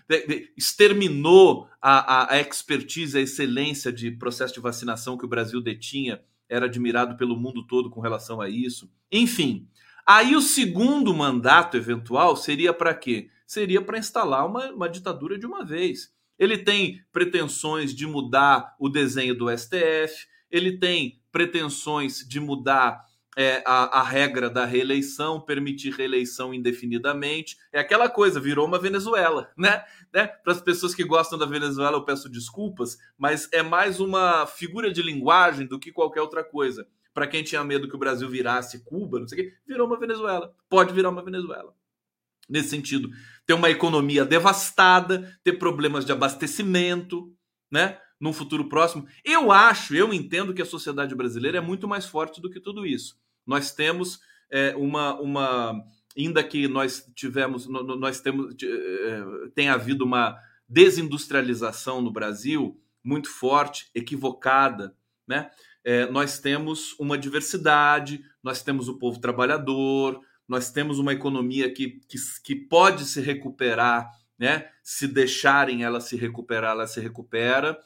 exterminou 0.57 1.67
a, 1.79 2.33
a 2.33 2.41
expertise 2.41 3.17
a 3.17 3.21
excelência 3.21 3.91
de 3.91 4.09
processo 4.09 4.53
de 4.53 4.59
vacinação 4.59 5.17
que 5.17 5.25
o 5.25 5.29
Brasil 5.29 5.61
detinha 5.61 6.21
era 6.47 6.65
admirado 6.65 7.15
pelo 7.17 7.37
mundo 7.37 7.67
todo 7.67 7.89
com 7.89 8.01
relação 8.01 8.41
a 8.41 8.49
isso 8.49 8.89
enfim 9.11 9.67
Aí 10.11 10.35
o 10.35 10.41
segundo 10.41 11.13
mandato 11.13 11.77
eventual 11.77 12.35
seria 12.35 12.73
para 12.73 12.95
quê? 12.95 13.29
Seria 13.45 13.79
para 13.79 13.99
instalar 13.99 14.43
uma, 14.43 14.71
uma 14.71 14.89
ditadura 14.89 15.37
de 15.37 15.45
uma 15.45 15.63
vez. 15.63 16.11
Ele 16.39 16.57
tem 16.57 16.99
pretensões 17.11 17.93
de 17.93 18.07
mudar 18.07 18.75
o 18.79 18.89
desenho 18.89 19.35
do 19.35 19.55
STF, 19.55 20.25
ele 20.49 20.79
tem 20.79 21.21
pretensões 21.31 22.27
de 22.27 22.39
mudar 22.39 23.05
é, 23.37 23.63
a, 23.65 23.99
a, 23.99 24.03
regra 24.03 24.49
da 24.49 24.65
reeleição, 24.65 25.39
permitir 25.39 25.91
reeleição 25.91 26.53
indefinidamente. 26.53 27.57
É 27.71 27.79
aquela 27.79 28.09
coisa, 28.09 28.39
virou 28.39 28.65
uma 28.65 28.79
Venezuela, 28.79 29.51
né? 29.57 29.83
né? 30.13 30.27
Para 30.27 30.53
as 30.53 30.61
pessoas 30.61 30.93
que 30.95 31.03
gostam 31.03 31.37
da 31.37 31.45
Venezuela, 31.45 31.97
eu 31.97 32.05
peço 32.05 32.29
desculpas, 32.29 32.97
mas 33.17 33.47
é 33.51 33.61
mais 33.61 33.99
uma 33.99 34.45
figura 34.45 34.91
de 34.91 35.01
linguagem 35.01 35.67
do 35.67 35.79
que 35.79 35.91
qualquer 35.91 36.21
outra 36.21 36.43
coisa 36.43 36.87
para 37.13 37.27
quem 37.27 37.43
tinha 37.43 37.63
medo 37.63 37.89
que 37.89 37.95
o 37.95 37.99
Brasil 37.99 38.29
virasse 38.29 38.83
Cuba, 38.83 39.19
não 39.19 39.27
sei 39.27 39.39
o 39.39 39.41
quê, 39.43 39.57
virou 39.67 39.87
uma 39.87 39.99
Venezuela. 39.99 40.53
Pode 40.69 40.93
virar 40.93 41.09
uma 41.09 41.23
Venezuela. 41.23 41.73
Nesse 42.47 42.69
sentido, 42.69 43.09
ter 43.45 43.53
uma 43.53 43.69
economia 43.69 44.25
devastada, 44.25 45.37
ter 45.43 45.53
problemas 45.53 46.05
de 46.05 46.11
abastecimento, 46.11 47.33
né? 47.69 47.99
Num 48.19 48.33
futuro 48.33 48.67
próximo. 48.67 49.07
Eu 49.23 49.51
acho, 49.51 49.95
eu 49.95 50.13
entendo 50.13 50.53
que 50.53 50.61
a 50.61 50.65
sociedade 50.65 51.15
brasileira 51.15 51.57
é 51.57 51.61
muito 51.61 51.87
mais 51.87 52.05
forte 52.05 52.41
do 52.41 52.49
que 52.49 52.59
tudo 52.59 52.85
isso. 52.85 53.17
Nós 53.47 53.71
temos 53.71 54.19
é, 54.51 54.75
uma, 54.75 55.19
uma, 55.19 55.83
ainda 56.17 56.43
que 56.43 56.67
nós 56.67 57.09
tivemos, 57.15 57.67
nós 57.67 58.19
temos, 58.19 58.55
é, 58.61 59.23
tem 59.55 59.69
havido 59.69 60.03
uma 60.03 60.37
desindustrialização 60.67 62.01
no 62.01 62.11
Brasil 62.11 62.79
muito 63.03 63.29
forte, 63.29 63.89
equivocada, 63.95 64.93
né? 65.25 65.49
é, 65.83 66.05
nós 66.05 66.39
temos 66.39 66.95
uma 66.99 67.17
diversidade, 67.17 68.23
nós 68.43 68.61
temos 68.61 68.87
o 68.87 68.97
povo 68.97 69.19
trabalhador, 69.19 70.19
nós 70.47 70.71
temos 70.71 70.99
uma 70.99 71.13
economia 71.13 71.71
que, 71.71 71.99
que, 72.07 72.17
que 72.43 72.55
pode 72.55 73.05
se 73.05 73.21
recuperar, 73.21 74.09
né? 74.37 74.69
Se 74.83 75.07
deixarem 75.07 75.83
ela 75.83 75.99
se 75.99 76.15
recuperar, 76.15 76.71
ela 76.71 76.87
se 76.87 76.99
recupera 76.99 77.77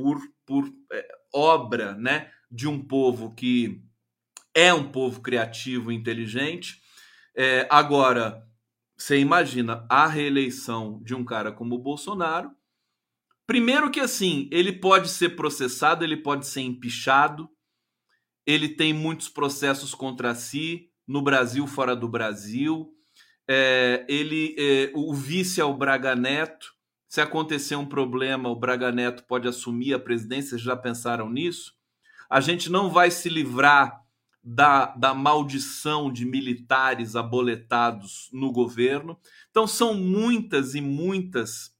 por, 0.00 0.20
por 0.46 0.72
é, 0.92 1.08
obra 1.34 1.94
né, 1.94 2.30
de 2.50 2.66
um 2.66 2.82
povo 2.82 3.34
que 3.34 3.82
é 4.54 4.72
um 4.72 4.90
povo 4.90 5.20
criativo 5.20 5.92
e 5.92 5.94
inteligente. 5.94 6.80
É, 7.36 7.66
agora, 7.70 8.42
você 8.96 9.18
imagina 9.18 9.86
a 9.88 10.06
reeleição 10.06 11.00
de 11.02 11.14
um 11.14 11.24
cara 11.24 11.52
como 11.52 11.74
o 11.74 11.82
Bolsonaro. 11.82 12.50
Primeiro 13.46 13.90
que 13.90 14.00
assim, 14.00 14.48
ele 14.50 14.72
pode 14.72 15.08
ser 15.08 15.30
processado, 15.36 16.04
ele 16.04 16.16
pode 16.16 16.46
ser 16.46 16.62
empichado, 16.62 17.48
ele 18.46 18.68
tem 18.68 18.92
muitos 18.92 19.28
processos 19.28 19.94
contra 19.94 20.34
si, 20.34 20.90
no 21.06 21.20
Brasil, 21.20 21.66
fora 21.66 21.94
do 21.94 22.08
Brasil. 22.08 22.92
É, 23.48 24.06
ele, 24.08 24.54
é, 24.58 24.92
o 24.94 25.12
vice 25.12 25.60
é 25.60 25.64
o 25.64 25.76
Braga 25.76 26.14
Neto. 26.14 26.72
Se 27.10 27.20
acontecer 27.20 27.74
um 27.74 27.84
problema, 27.84 28.48
o 28.48 28.54
Braga 28.54 28.92
Neto 28.92 29.24
pode 29.24 29.48
assumir 29.48 29.92
a 29.92 29.98
presidência. 29.98 30.56
Já 30.56 30.76
pensaram 30.76 31.28
nisso? 31.28 31.74
A 32.30 32.40
gente 32.40 32.70
não 32.70 32.88
vai 32.88 33.10
se 33.10 33.28
livrar 33.28 34.00
da, 34.40 34.94
da 34.94 35.12
maldição 35.12 36.12
de 36.12 36.24
militares 36.24 37.16
aboletados 37.16 38.30
no 38.32 38.52
governo. 38.52 39.18
Então, 39.50 39.66
são 39.66 39.92
muitas 39.92 40.76
e 40.76 40.80
muitas, 40.80 41.76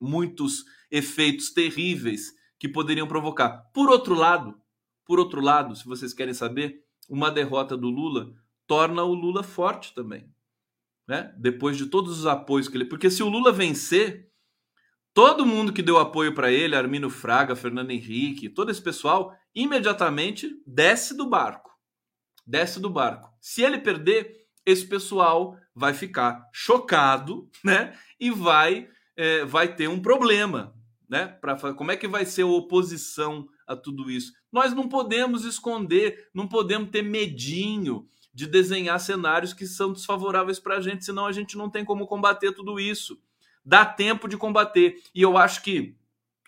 muitos 0.00 0.64
efeitos 0.90 1.50
terríveis 1.50 2.34
que 2.58 2.68
poderiam 2.68 3.06
provocar. 3.06 3.70
Por 3.72 3.88
outro 3.88 4.14
lado, 4.14 4.60
por 5.04 5.20
outro 5.20 5.40
lado, 5.40 5.76
se 5.76 5.84
vocês 5.84 6.12
querem 6.12 6.34
saber, 6.34 6.82
uma 7.08 7.30
derrota 7.30 7.76
do 7.76 7.88
Lula 7.88 8.34
torna 8.66 9.04
o 9.04 9.14
Lula 9.14 9.44
forte 9.44 9.94
também. 9.94 10.28
Né? 11.06 11.32
Depois 11.38 11.76
de 11.76 11.86
todos 11.86 12.18
os 12.18 12.26
apoios 12.26 12.66
que 12.66 12.76
ele. 12.76 12.84
Porque 12.84 13.08
se 13.08 13.22
o 13.22 13.28
Lula 13.28 13.52
vencer, 13.52 14.26
todo 15.16 15.46
mundo 15.46 15.72
que 15.72 15.80
deu 15.80 15.96
apoio 15.96 16.34
para 16.34 16.52
ele, 16.52 16.76
Armino 16.76 17.08
Fraga, 17.08 17.56
Fernando 17.56 17.90
Henrique, 17.90 18.50
todo 18.50 18.70
esse 18.70 18.82
pessoal, 18.82 19.34
imediatamente 19.54 20.62
desce 20.66 21.16
do 21.16 21.26
barco. 21.26 21.70
Desce 22.46 22.78
do 22.78 22.90
barco. 22.90 23.32
Se 23.40 23.62
ele 23.62 23.78
perder, 23.78 24.44
esse 24.66 24.86
pessoal 24.86 25.56
vai 25.74 25.94
ficar 25.94 26.46
chocado, 26.52 27.48
né? 27.64 27.96
E 28.20 28.30
vai, 28.30 28.90
é, 29.16 29.42
vai 29.46 29.74
ter 29.74 29.88
um 29.88 30.02
problema, 30.02 30.74
né? 31.08 31.28
Pra, 31.28 31.56
como 31.72 31.90
é 31.90 31.96
que 31.96 32.06
vai 32.06 32.26
ser 32.26 32.42
a 32.42 32.48
oposição 32.48 33.48
a 33.66 33.74
tudo 33.74 34.10
isso? 34.10 34.34
Nós 34.52 34.74
não 34.74 34.86
podemos 34.86 35.46
esconder, 35.46 36.28
não 36.34 36.46
podemos 36.46 36.90
ter 36.90 37.00
medinho 37.00 38.06
de 38.34 38.46
desenhar 38.46 39.00
cenários 39.00 39.54
que 39.54 39.66
são 39.66 39.94
desfavoráveis 39.94 40.60
para 40.60 40.76
a 40.76 40.80
gente, 40.82 41.06
senão 41.06 41.24
a 41.24 41.32
gente 41.32 41.56
não 41.56 41.70
tem 41.70 41.86
como 41.86 42.06
combater 42.06 42.52
tudo 42.52 42.78
isso. 42.78 43.18
Dá 43.66 43.84
tempo 43.84 44.28
de 44.28 44.36
combater. 44.36 45.02
E 45.12 45.20
eu 45.20 45.36
acho 45.36 45.60
que 45.60 45.96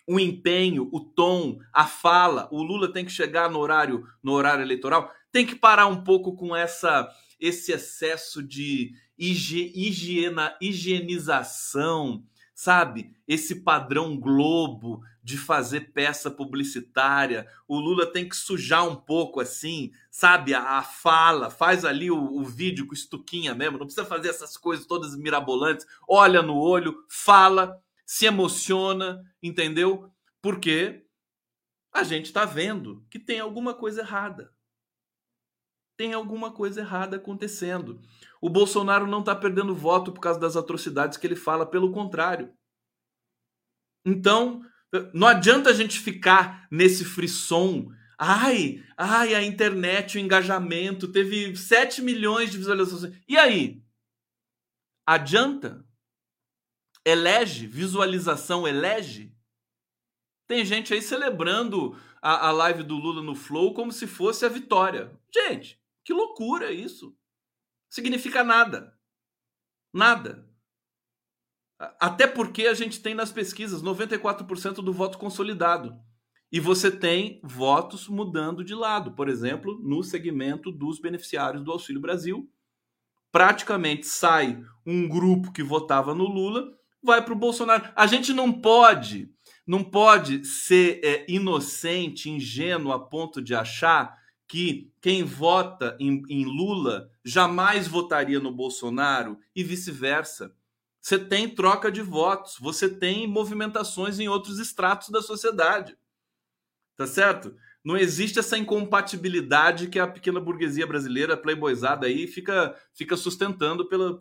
o 0.06 0.20
empenho, 0.20 0.88
o 0.92 1.00
tom, 1.00 1.58
a 1.72 1.84
fala, 1.84 2.48
o 2.52 2.62
Lula 2.62 2.92
tem 2.92 3.04
que 3.04 3.10
chegar 3.10 3.50
no 3.50 3.58
horário, 3.58 4.06
no 4.22 4.32
horário 4.32 4.62
eleitoral, 4.62 5.12
tem 5.32 5.44
que 5.44 5.56
parar 5.56 5.88
um 5.88 6.04
pouco 6.04 6.36
com 6.36 6.54
essa 6.54 7.12
esse 7.40 7.70
excesso 7.70 8.42
de 8.42 8.92
higiena, 9.16 10.56
higienização, 10.60 12.24
sabe? 12.58 13.14
Esse 13.28 13.60
padrão 13.60 14.18
Globo 14.18 15.00
de 15.22 15.38
fazer 15.38 15.92
peça 15.92 16.28
publicitária. 16.28 17.46
O 17.68 17.78
Lula 17.78 18.04
tem 18.04 18.28
que 18.28 18.34
sujar 18.34 18.84
um 18.84 18.96
pouco 18.96 19.38
assim, 19.38 19.92
sabe? 20.10 20.52
A, 20.54 20.78
a 20.78 20.82
fala, 20.82 21.50
faz 21.50 21.84
ali 21.84 22.10
o, 22.10 22.18
o, 22.18 22.44
vídeo 22.44 22.88
com 22.88 22.94
estuquinha 22.94 23.54
mesmo, 23.54 23.78
não 23.78 23.86
precisa 23.86 24.04
fazer 24.04 24.30
essas 24.30 24.56
coisas 24.56 24.86
todas 24.86 25.14
mirabolantes. 25.14 25.86
Olha 26.08 26.42
no 26.42 26.56
olho, 26.58 27.04
fala, 27.08 27.80
se 28.04 28.26
emociona, 28.26 29.24
entendeu? 29.40 30.10
Porque 30.42 31.04
a 31.92 32.02
gente 32.02 32.26
está 32.26 32.44
vendo 32.44 33.06
que 33.08 33.20
tem 33.20 33.38
alguma 33.38 33.72
coisa 33.72 34.00
errada. 34.00 34.52
Tem 35.98 36.14
alguma 36.14 36.52
coisa 36.52 36.80
errada 36.80 37.16
acontecendo. 37.16 38.00
O 38.40 38.48
Bolsonaro 38.48 39.04
não 39.04 39.18
está 39.18 39.34
perdendo 39.34 39.74
voto 39.74 40.12
por 40.12 40.20
causa 40.20 40.38
das 40.38 40.56
atrocidades 40.56 41.18
que 41.18 41.26
ele 41.26 41.34
fala, 41.34 41.66
pelo 41.66 41.90
contrário. 41.90 42.54
Então, 44.06 44.64
não 45.12 45.26
adianta 45.26 45.70
a 45.70 45.72
gente 45.72 45.98
ficar 45.98 46.68
nesse 46.70 47.04
frisson. 47.04 47.92
Ai, 48.16 48.80
ai, 48.96 49.34
a 49.34 49.42
internet, 49.42 50.16
o 50.16 50.20
engajamento, 50.20 51.10
teve 51.10 51.56
7 51.56 52.00
milhões 52.00 52.52
de 52.52 52.58
visualizações. 52.58 53.20
E 53.26 53.36
aí? 53.36 53.82
Adianta? 55.04 55.84
Elege? 57.04 57.66
Visualização 57.66 58.68
elege? 58.68 59.34
Tem 60.46 60.64
gente 60.64 60.94
aí 60.94 61.02
celebrando 61.02 61.98
a, 62.22 62.48
a 62.48 62.52
live 62.52 62.84
do 62.84 62.94
Lula 62.94 63.20
no 63.20 63.34
Flow 63.34 63.74
como 63.74 63.90
se 63.90 64.06
fosse 64.06 64.46
a 64.46 64.48
vitória. 64.48 65.12
Gente, 65.34 65.80
que 66.08 66.12
loucura 66.14 66.72
isso! 66.72 67.14
Significa 67.90 68.42
nada. 68.42 68.94
Nada. 69.92 70.48
Até 72.00 72.26
porque 72.26 72.66
a 72.66 72.72
gente 72.72 73.02
tem 73.02 73.14
nas 73.14 73.30
pesquisas 73.30 73.82
94% 73.82 74.76
do 74.76 74.90
voto 74.90 75.18
consolidado. 75.18 75.94
E 76.50 76.58
você 76.60 76.90
tem 76.90 77.42
votos 77.44 78.08
mudando 78.08 78.64
de 78.64 78.74
lado. 78.74 79.12
Por 79.12 79.28
exemplo, 79.28 79.78
no 79.82 80.02
segmento 80.02 80.72
dos 80.72 80.98
beneficiários 80.98 81.62
do 81.62 81.72
Auxílio 81.72 82.00
Brasil, 82.00 82.50
praticamente 83.30 84.06
sai 84.06 84.58
um 84.86 85.06
grupo 85.06 85.52
que 85.52 85.62
votava 85.62 86.14
no 86.14 86.24
Lula, 86.24 86.74
vai 87.02 87.22
para 87.22 87.34
o 87.34 87.38
Bolsonaro. 87.38 87.92
A 87.94 88.06
gente 88.06 88.32
não 88.32 88.50
pode, 88.50 89.30
não 89.66 89.84
pode 89.84 90.42
ser 90.46 91.04
é, 91.04 91.26
inocente, 91.28 92.30
ingênuo 92.30 92.92
a 92.92 92.98
ponto 92.98 93.42
de 93.42 93.54
achar 93.54 94.16
que 94.48 94.90
quem 95.00 95.22
vota 95.22 95.94
em, 96.00 96.22
em 96.28 96.44
Lula 96.44 97.10
jamais 97.22 97.86
votaria 97.86 98.40
no 98.40 98.50
Bolsonaro 98.50 99.38
e 99.54 99.62
vice-versa. 99.62 100.54
Você 101.00 101.18
tem 101.18 101.48
troca 101.48 101.92
de 101.92 102.00
votos, 102.00 102.56
você 102.58 102.88
tem 102.88 103.26
movimentações 103.26 104.18
em 104.18 104.26
outros 104.26 104.58
estratos 104.58 105.10
da 105.10 105.20
sociedade. 105.20 105.96
Tá 106.96 107.06
certo? 107.06 107.54
Não 107.84 107.96
existe 107.96 108.38
essa 108.38 108.58
incompatibilidade 108.58 109.86
que 109.86 110.00
a 110.00 110.06
pequena 110.06 110.40
burguesia 110.40 110.86
brasileira, 110.86 111.36
playboyzada 111.36 112.06
aí, 112.06 112.26
fica, 112.26 112.74
fica 112.92 113.16
sustentando 113.16 113.88
pela, 113.88 114.18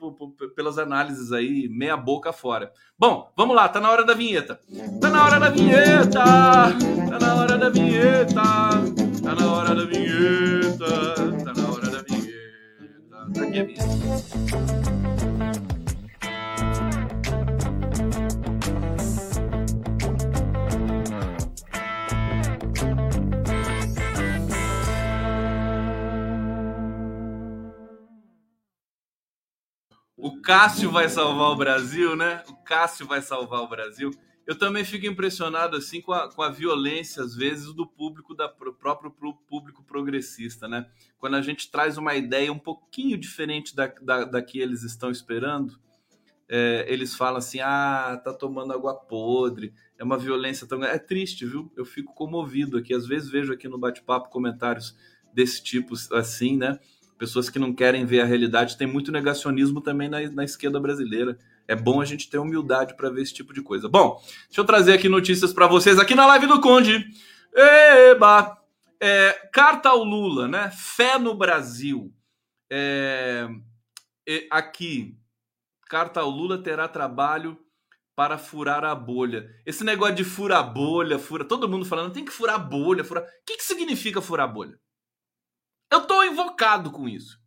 pelas 0.56 0.78
análises 0.78 1.32
aí, 1.32 1.68
meia 1.68 1.98
boca 1.98 2.32
fora. 2.32 2.72
Bom, 2.98 3.32
vamos 3.36 3.56
lá, 3.56 3.68
tá 3.68 3.80
na 3.82 3.90
hora 3.90 4.06
da 4.06 4.14
vinheta. 4.14 4.60
Tá 5.02 5.10
na 5.10 5.26
hora 5.26 5.40
da 5.40 5.50
vinheta! 5.50 6.24
Tá 7.10 7.20
na 7.20 7.36
hora 7.36 7.58
da 7.58 7.70
vinheta! 7.70 9.07
Tá 9.28 9.36
na 9.36 9.52
hora 9.52 9.76
da 9.76 9.84
vinheta! 9.84 11.44
Tá 11.44 11.54
na 11.54 11.70
hora 11.70 11.90
da 11.90 12.02
vinheta! 12.02 13.34
Tá 13.34 13.44
aqui 13.44 13.60
a 13.60 13.64
vinheta. 13.66 13.84
O 30.16 30.42
Cássio 30.42 30.90
vai 30.90 31.10
salvar 31.10 31.50
o 31.50 31.56
Brasil, 31.58 32.16
né? 32.16 32.46
O 32.48 32.56
Cássio 32.64 33.06
vai 33.06 33.22
salvar 33.22 33.60
o 33.60 33.68
Brasil. 33.68 34.10
Eu 34.48 34.58
também 34.58 34.86
fico 34.86 35.06
impressionado 35.06 35.76
assim 35.76 36.00
com 36.00 36.14
a, 36.14 36.32
com 36.32 36.41
a 36.41 36.50
violência, 36.50 37.22
às 37.22 37.36
vezes, 37.36 37.74
do 37.74 37.86
público, 37.86 38.34
da 38.34 38.48
próprio 38.48 39.12
público 39.12 39.84
progressista, 39.84 40.70
né? 40.70 40.89
Quando 41.20 41.36
a 41.36 41.41
gente 41.41 41.70
traz 41.70 41.98
uma 41.98 42.16
ideia 42.16 42.52
um 42.52 42.58
pouquinho 42.58 43.18
diferente 43.18 43.76
da, 43.76 43.88
da, 44.02 44.24
da 44.24 44.41
que 44.41 44.58
eles 44.58 44.84
estão 44.84 45.12
esperando, 45.12 45.78
é, 46.48 46.86
eles 46.88 47.14
falam 47.14 47.39
assim: 47.39 47.60
ah, 47.60 48.20
tá 48.24 48.34
tomando 48.34 48.72
água 48.72 48.95
podre, 48.95 49.74
é 50.00 50.04
uma 50.04 50.18
violência 50.18 50.66
tão. 50.66 50.82
É 50.82 50.98
triste, 50.98 51.45
viu? 51.45 51.70
Eu 51.76 51.84
fico 51.84 52.16
comovido 52.16 52.78
aqui. 52.78 52.93
Às 52.93 53.06
vezes 53.06 53.30
vejo 53.30 53.52
aqui 53.52 53.68
no 53.68 53.78
bate-papo 53.78 54.30
comentários 54.30 54.95
desse 55.34 55.62
tipo 55.62 55.93
assim, 56.14 56.56
né? 56.56 56.80
pessoas 57.18 57.50
que 57.50 57.60
não 57.60 57.74
querem 57.74 58.06
ver 58.06 58.22
a 58.22 58.26
realidade. 58.26 58.78
Tem 58.78 58.88
muito 58.88 59.12
negacionismo 59.12 59.82
também 59.82 60.08
na, 60.08 60.22
na 60.30 60.43
esquerda 60.43 60.80
brasileira. 60.80 61.38
É 61.68 61.76
bom 61.76 61.99
a 61.99 62.05
gente 62.05 62.30
ter 62.30 62.38
humildade 62.38 62.95
para 62.95 63.09
ver 63.09 63.22
esse 63.22 63.34
tipo 63.34 63.53
de 63.53 63.61
coisa. 63.61 63.89
Bom, 63.89 64.22
deixa 64.47 64.61
eu 64.61 64.65
trazer 64.65 64.93
aqui 64.93 65.09
notícias 65.09 65.51
para 65.51 65.68
vocês 65.68 65.99
aqui 65.99 66.15
na 66.15 66.26
live 66.28 66.47
do 66.47 66.61
Conde. 66.61 67.05
Eba! 67.53 68.57
É, 68.99 69.34
carta 69.51 69.89
ao 69.89 70.03
Lula, 70.03 70.47
né? 70.47 70.72
Fé 70.72 71.20
no 71.20 71.36
Brasil. 71.36 72.13
É, 72.72 73.47
aqui, 74.49 75.18
carta 75.89 76.22
ao 76.22 76.30
Lula 76.30 76.61
terá 76.61 76.88
trabalho 76.88 77.57
para 78.15 78.38
furar 78.38 78.84
a 78.84 78.95
bolha. 78.95 79.47
Esse 79.65 79.84
negócio 79.84 80.15
de 80.15 80.24
furar 80.24 80.74
bolha, 80.74 81.20
fura, 81.20 81.45
todo 81.45 81.70
mundo 81.70 81.86
falando, 81.86 82.13
tem 82.13 82.26
que 82.26 82.32
furar 82.32 82.57
bolha, 82.57 83.03
furar. 83.03 83.24
O 83.24 83.28
que, 83.45 83.57
que 83.57 83.63
significa 83.63 84.22
furar 84.22 84.51
bolha? 84.51 84.80
Eu 85.91 86.07
tô 86.07 86.24
invocado 86.24 86.91
com 86.91 87.07
isso. 87.07 87.39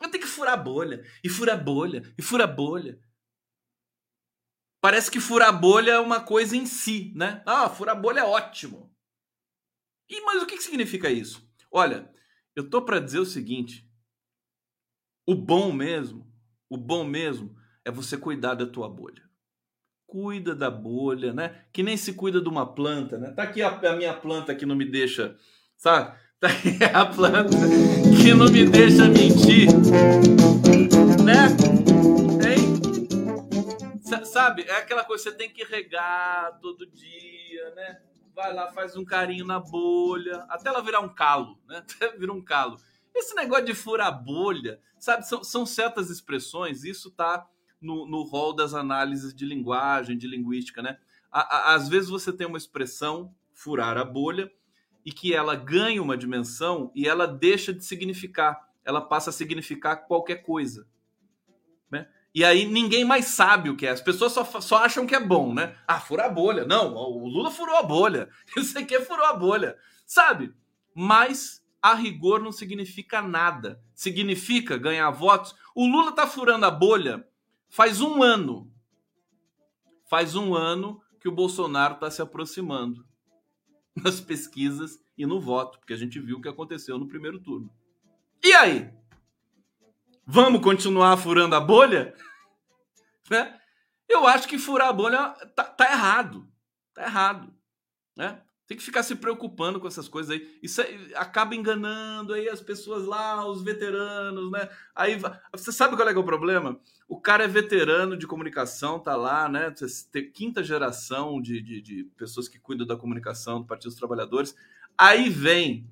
Eu 0.00 0.10
tenho 0.10 0.24
que 0.24 0.28
furar 0.28 0.62
bolha, 0.62 1.02
e 1.22 1.28
furar 1.28 1.62
bolha, 1.62 2.02
e 2.18 2.22
furar 2.22 2.52
bolha. 2.52 2.98
Parece 4.84 5.10
que 5.10 5.18
furar 5.18 5.58
bolha 5.58 5.92
é 5.92 5.98
uma 5.98 6.20
coisa 6.20 6.54
em 6.54 6.66
si, 6.66 7.10
né? 7.16 7.42
Ah, 7.46 7.70
furar 7.70 7.98
bolha 7.98 8.20
é 8.20 8.24
ótimo. 8.24 8.94
E 10.10 10.20
mas 10.20 10.42
o 10.42 10.46
que, 10.46 10.58
que 10.58 10.62
significa 10.62 11.10
isso? 11.10 11.42
Olha, 11.72 12.06
eu 12.54 12.68
tô 12.68 12.82
para 12.82 13.00
dizer 13.00 13.18
o 13.18 13.24
seguinte: 13.24 13.90
o 15.26 15.34
bom 15.34 15.72
mesmo, 15.72 16.30
o 16.68 16.76
bom 16.76 17.02
mesmo 17.02 17.56
é 17.82 17.90
você 17.90 18.18
cuidar 18.18 18.56
da 18.56 18.66
tua 18.66 18.86
bolha. 18.86 19.22
Cuida 20.06 20.54
da 20.54 20.70
bolha, 20.70 21.32
né? 21.32 21.64
Que 21.72 21.82
nem 21.82 21.96
se 21.96 22.12
cuida 22.12 22.38
de 22.38 22.48
uma 22.50 22.74
planta, 22.74 23.16
né? 23.16 23.30
Tá 23.30 23.44
aqui 23.44 23.62
a, 23.62 23.70
a 23.70 23.96
minha 23.96 24.12
planta 24.12 24.54
que 24.54 24.66
não 24.66 24.76
me 24.76 24.84
deixa, 24.84 25.34
sabe? 25.78 26.14
Tá 26.38 26.48
aqui 26.48 26.84
a 26.84 27.06
planta 27.06 27.56
que 28.20 28.34
não 28.34 28.50
me 28.50 28.66
deixa 28.66 29.08
mentir, 29.08 29.68
né? 31.24 31.73
Sabe? 34.34 34.62
É 34.62 34.78
aquela 34.78 35.04
coisa, 35.04 35.22
você 35.22 35.32
tem 35.32 35.48
que 35.48 35.62
regar 35.62 36.58
todo 36.60 36.84
dia, 36.86 37.70
né? 37.76 38.02
Vai 38.34 38.52
lá, 38.52 38.72
faz 38.72 38.96
um 38.96 39.04
carinho 39.04 39.46
na 39.46 39.60
bolha, 39.60 40.44
até 40.48 40.70
ela 40.70 40.82
virar 40.82 40.98
um 40.98 41.14
calo, 41.14 41.56
né? 41.68 41.78
Até 41.86 42.16
virar 42.16 42.32
um 42.32 42.42
calo. 42.42 42.76
Esse 43.14 43.32
negócio 43.36 43.64
de 43.64 43.74
furar 43.74 44.24
bolha, 44.24 44.80
sabe? 44.98 45.24
São, 45.24 45.44
são 45.44 45.64
certas 45.64 46.10
expressões, 46.10 46.82
isso 46.82 47.12
tá 47.12 47.48
no, 47.80 48.08
no 48.08 48.22
rol 48.24 48.52
das 48.52 48.74
análises 48.74 49.32
de 49.32 49.46
linguagem, 49.46 50.18
de 50.18 50.26
linguística, 50.26 50.82
né? 50.82 50.98
às 51.30 51.88
vezes 51.88 52.10
você 52.10 52.32
tem 52.32 52.46
uma 52.46 52.58
expressão, 52.58 53.32
furar 53.52 53.96
a 53.96 54.04
bolha, 54.04 54.50
e 55.04 55.12
que 55.12 55.32
ela 55.32 55.54
ganha 55.54 56.02
uma 56.02 56.16
dimensão 56.16 56.90
e 56.92 57.06
ela 57.06 57.26
deixa 57.26 57.72
de 57.72 57.84
significar. 57.84 58.68
Ela 58.84 59.00
passa 59.00 59.30
a 59.30 59.32
significar 59.32 60.06
qualquer 60.06 60.42
coisa. 60.42 60.88
Né? 61.90 62.08
E 62.34 62.44
aí 62.44 62.66
ninguém 62.66 63.04
mais 63.04 63.26
sabe 63.26 63.70
o 63.70 63.76
que 63.76 63.86
é. 63.86 63.90
As 63.90 64.00
pessoas 64.00 64.32
só, 64.32 64.44
só 64.60 64.78
acham 64.78 65.06
que 65.06 65.14
é 65.14 65.20
bom, 65.20 65.54
né? 65.54 65.76
Ah, 65.86 66.00
furar 66.00 66.26
a 66.26 66.32
bolha. 66.32 66.64
Não, 66.64 66.94
o 66.94 67.28
Lula 67.28 67.50
furou 67.50 67.76
a 67.76 67.82
bolha. 67.82 68.28
Isso 68.56 68.76
aqui 68.76 68.98
furou 69.00 69.24
a 69.24 69.34
bolha. 69.34 69.76
Sabe? 70.04 70.52
Mas 70.92 71.64
a 71.80 71.94
rigor 71.94 72.40
não 72.40 72.50
significa 72.50 73.22
nada. 73.22 73.80
Significa 73.94 74.76
ganhar 74.76 75.10
votos. 75.10 75.54
O 75.74 75.86
Lula 75.86 76.10
tá 76.10 76.26
furando 76.26 76.66
a 76.66 76.70
bolha 76.70 77.24
faz 77.68 78.00
um 78.00 78.22
ano. 78.22 78.72
Faz 80.08 80.34
um 80.34 80.54
ano 80.54 81.00
que 81.20 81.28
o 81.28 81.32
Bolsonaro 81.32 81.94
está 81.94 82.10
se 82.10 82.22
aproximando 82.22 83.04
nas 83.96 84.20
pesquisas 84.20 84.98
e 85.16 85.26
no 85.26 85.40
voto, 85.40 85.78
porque 85.78 85.92
a 85.92 85.96
gente 85.96 86.20
viu 86.20 86.38
o 86.38 86.40
que 86.40 86.48
aconteceu 86.48 86.98
no 86.98 87.08
primeiro 87.08 87.40
turno. 87.40 87.70
E 88.44 88.52
aí? 88.54 88.92
Vamos 90.26 90.62
continuar 90.62 91.16
furando 91.16 91.54
a 91.54 91.60
bolha? 91.60 92.14
Né? 93.30 93.58
Eu 94.08 94.26
acho 94.26 94.48
que 94.48 94.58
furar 94.58 94.88
a 94.88 94.92
bolha 94.92 95.28
tá, 95.54 95.64
tá 95.64 95.90
errado. 95.90 96.48
Tá 96.94 97.04
errado. 97.04 97.52
Né? 98.16 98.40
Tem 98.66 98.78
que 98.78 98.82
ficar 98.82 99.02
se 99.02 99.14
preocupando 99.16 99.78
com 99.78 99.86
essas 99.86 100.08
coisas 100.08 100.30
aí. 100.30 100.58
Isso 100.62 100.80
aí 100.80 101.12
acaba 101.14 101.54
enganando 101.54 102.32
aí 102.32 102.48
as 102.48 102.62
pessoas 102.62 103.04
lá, 103.04 103.46
os 103.46 103.62
veteranos, 103.62 104.50
né? 104.50 104.70
Aí 104.94 105.20
você 105.52 105.70
sabe 105.70 105.96
qual 105.96 106.08
é, 106.08 106.12
é 106.12 106.18
o 106.18 106.24
problema? 106.24 106.80
O 107.06 107.20
cara 107.20 107.44
é 107.44 107.48
veterano 107.48 108.16
de 108.16 108.26
comunicação, 108.26 108.98
tá 108.98 109.14
lá, 109.16 109.50
né? 109.50 109.70
Tem 110.10 110.30
quinta 110.30 110.64
geração 110.64 111.42
de, 111.42 111.60
de, 111.60 111.82
de 111.82 112.04
pessoas 112.16 112.48
que 112.48 112.58
cuidam 112.58 112.86
da 112.86 112.96
comunicação 112.96 113.60
do 113.60 113.66
Partido 113.66 113.90
dos 113.90 113.98
Trabalhadores. 113.98 114.56
Aí 114.96 115.28
vem, 115.28 115.86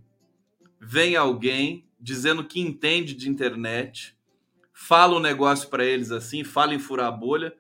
vem 0.81 1.15
alguém 1.15 1.87
dizendo 2.01 2.43
que 2.43 2.59
entende 2.59 3.13
de 3.15 3.29
internet, 3.29 4.17
fala 4.83 5.17
um 5.17 5.21
negócio 5.21 5.69
para 5.69 5.85
eles 5.85 6.11
assim, 6.11 6.43
fala 6.43 6.75
em 6.75 6.79
furar 6.79 7.07
a 7.07 7.13
bolha, 7.13 7.55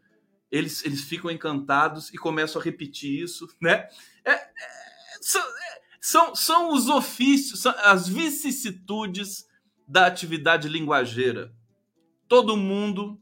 eles, 0.50 0.84
eles 0.84 1.04
ficam 1.04 1.30
encantados 1.30 2.12
e 2.12 2.18
começam 2.18 2.60
a 2.60 2.64
repetir 2.64 3.22
isso, 3.22 3.48
né? 3.60 3.88
É, 4.24 4.32
é 4.32 4.50
são, 5.20 5.42
são, 6.00 6.34
são 6.34 6.72
os 6.74 6.88
ofícios, 6.88 7.60
são 7.60 7.72
as 7.84 8.08
vicissitudes 8.08 9.46
da 9.86 10.06
atividade 10.06 10.68
linguageira. 10.68 11.54
Todo 12.26 12.56
mundo, 12.56 13.20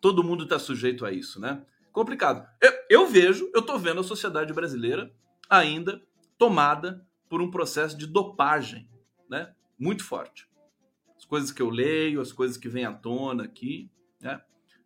todo 0.00 0.22
mundo 0.22 0.44
está 0.44 0.58
sujeito 0.58 1.04
a 1.04 1.10
isso, 1.10 1.40
né? 1.40 1.64
Complicado. 1.92 2.46
Eu, 2.62 2.72
eu 2.88 3.06
vejo, 3.08 3.50
eu 3.52 3.60
estou 3.60 3.76
vendo 3.76 4.00
a 4.00 4.04
sociedade 4.04 4.52
brasileira 4.52 5.12
ainda 5.50 6.00
tomada 6.38 7.04
por 7.28 7.42
um 7.42 7.50
processo 7.50 7.98
de 7.98 8.06
dopagem, 8.06 8.88
né? 9.28 9.52
Muito 9.76 10.04
forte. 10.04 10.48
As 11.26 11.28
coisas 11.28 11.50
que 11.50 11.60
eu 11.60 11.68
leio, 11.68 12.20
as 12.20 12.30
coisas 12.30 12.56
que 12.56 12.68
vêm 12.68 12.84
à 12.84 12.92
tona 12.92 13.42
aqui, 13.42 13.90
né? 14.20 14.40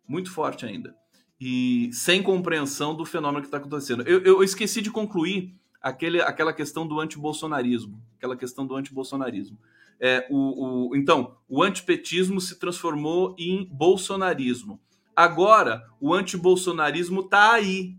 Muito 0.07 0.31
forte 0.31 0.65
ainda. 0.65 0.95
E 1.39 1.91
sem 1.93 2.23
compreensão 2.23 2.95
do 2.95 3.05
fenômeno 3.05 3.41
que 3.41 3.47
está 3.47 3.57
acontecendo. 3.57 4.01
Eu, 4.07 4.21
eu 4.23 4.43
esqueci 4.43 4.81
de 4.81 4.89
concluir 4.89 5.55
aquele, 5.79 6.19
aquela 6.19 6.51
questão 6.51 6.87
do 6.87 6.99
antibolsonarismo, 6.99 8.03
aquela 8.17 8.35
questão 8.35 8.65
do 8.65 8.75
antibolsonarismo. 8.75 9.57
É, 9.99 10.27
o, 10.31 10.89
o, 10.89 10.95
então, 10.95 11.37
o 11.47 11.61
antipetismo 11.61 12.41
se 12.41 12.57
transformou 12.57 13.35
em 13.37 13.69
bolsonarismo. 13.71 14.81
Agora, 15.15 15.87
o 15.99 16.11
antibolsonarismo 16.11 17.21
está 17.21 17.53
aí. 17.53 17.95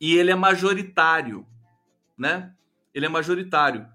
E 0.00 0.16
ele 0.16 0.32
é 0.32 0.34
majoritário, 0.34 1.46
né? 2.18 2.52
Ele 2.92 3.06
é 3.06 3.08
majoritário. 3.08 3.86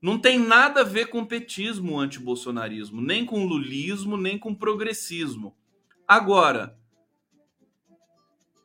Não 0.00 0.18
tem 0.18 0.38
nada 0.38 0.82
a 0.82 0.84
ver 0.84 1.06
com 1.06 1.24
petismo 1.24 1.94
o 1.94 1.98
antibolsonarismo, 1.98 3.00
nem 3.00 3.24
com 3.24 3.46
lulismo, 3.46 4.16
nem 4.16 4.38
com 4.38 4.54
progressismo. 4.54 5.56
Agora, 6.06 6.78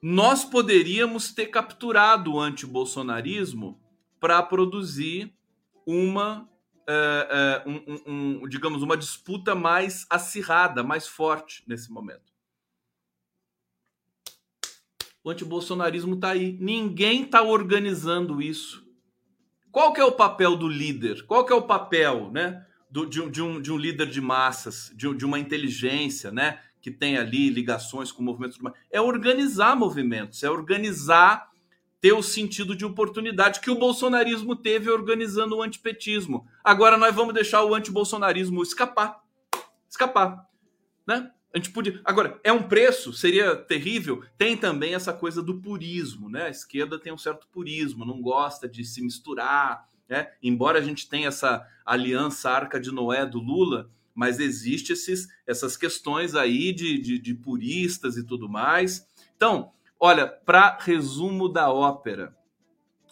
nós 0.02 0.44
poderíamos 0.44 1.32
ter 1.34 1.48
capturado 1.48 2.34
o 2.34 2.40
antibolsonarismo 2.40 3.80
para 4.20 4.42
produzir 4.44 5.34
uma, 5.86 6.50
é, 6.88 7.64
é, 7.66 7.70
um, 7.70 8.42
um, 8.44 8.48
digamos, 8.48 8.84
uma 8.84 8.98
disputa 8.98 9.56
mais 9.56 10.06
acirrada, 10.10 10.84
mais 10.84 11.08
forte 11.08 11.64
nesse 11.68 11.92
momento. 11.92 12.32
O 15.24 15.30
antibolsonarismo 15.30 16.16
está 16.16 16.32
aí. 16.32 16.58
Ninguém 16.60 17.24
está 17.24 17.44
organizando 17.44 18.42
isso. 18.42 18.84
Qual 19.72 19.94
que 19.94 20.02
é 20.02 20.06
o 20.06 20.12
papel 20.12 20.56
do 20.56 20.68
líder? 20.68 21.26
Qual 21.26 21.46
que 21.46 21.54
é 21.54 21.56
o 21.56 21.62
papel, 21.62 22.30
né, 22.32 22.66
do, 22.90 23.06
de, 23.06 23.30
de, 23.30 23.42
um, 23.42 23.62
de 23.62 23.72
um 23.72 23.78
líder 23.78 24.08
de 24.08 24.20
massas, 24.20 24.92
de, 24.96 25.14
de 25.16 25.26
uma 25.26 25.40
inteligência, 25.40 26.32
né, 26.32 26.60
que 26.82 26.92
tem 26.92 27.18
ali 27.18 27.50
ligações 27.50 28.12
com 28.12 28.22
movimentos, 28.22 28.60
é 28.92 29.00
organizar 29.00 29.76
movimentos, 29.76 30.44
é 30.44 30.50
organizar 30.50 31.50
ter 32.02 32.14
o 32.14 32.24
sentido 32.24 32.76
de 32.76 32.84
oportunidade 32.84 33.60
que 33.60 33.70
o 33.70 33.78
bolsonarismo 33.78 34.56
teve 34.56 34.90
organizando 34.90 35.56
o 35.56 35.62
antipetismo. 35.62 36.48
Agora 36.64 36.98
nós 36.98 37.16
vamos 37.16 37.34
deixar 37.34 37.64
o 37.64 37.76
antibolsonarismo 37.76 38.64
escapar. 38.64 39.22
Escapar, 39.88 40.48
né? 41.08 41.32
A 41.54 41.58
gente 41.58 41.72
podia. 41.72 42.00
Agora, 42.06 42.40
é 42.44 42.52
um 42.52 42.64
preço, 42.64 43.12
seria 43.12 43.56
terrível. 43.56 44.24
Tem 44.38 44.56
também 44.56 44.96
essa 44.96 45.12
coisa 45.12 45.44
do 45.44 45.60
purismo, 45.60 46.30
né? 46.30 46.44
A 46.44 46.50
esquerda 46.50 46.98
tem 46.98 47.12
um 47.12 47.18
certo 47.18 47.48
purismo, 47.52 48.06
não 48.06 48.22
gosta 48.22 48.70
de 48.70 48.86
se 48.86 49.02
misturar, 49.02 49.86
né? 50.08 50.32
Embora 50.42 50.80
a 50.80 50.82
gente 50.82 51.10
tenha 51.10 51.28
essa 51.28 51.68
aliança 51.86 52.50
Arca 52.50 52.80
de 52.80 52.92
Noé 52.92 53.26
do 53.26 53.40
Lula, 53.40 53.90
mas 54.14 54.40
existe 54.40 54.94
esses, 54.94 55.28
essas 55.46 55.76
questões 55.76 56.36
aí 56.36 56.72
de, 56.72 57.00
de, 57.00 57.20
de 57.20 57.34
puristas 57.34 58.18
e 58.18 58.26
tudo 58.26 58.48
mais. 58.48 59.08
Então, 59.36 59.72
olha, 60.00 60.28
para 60.28 60.78
resumo 60.80 61.50
da 61.50 61.72
ópera, 61.72 62.36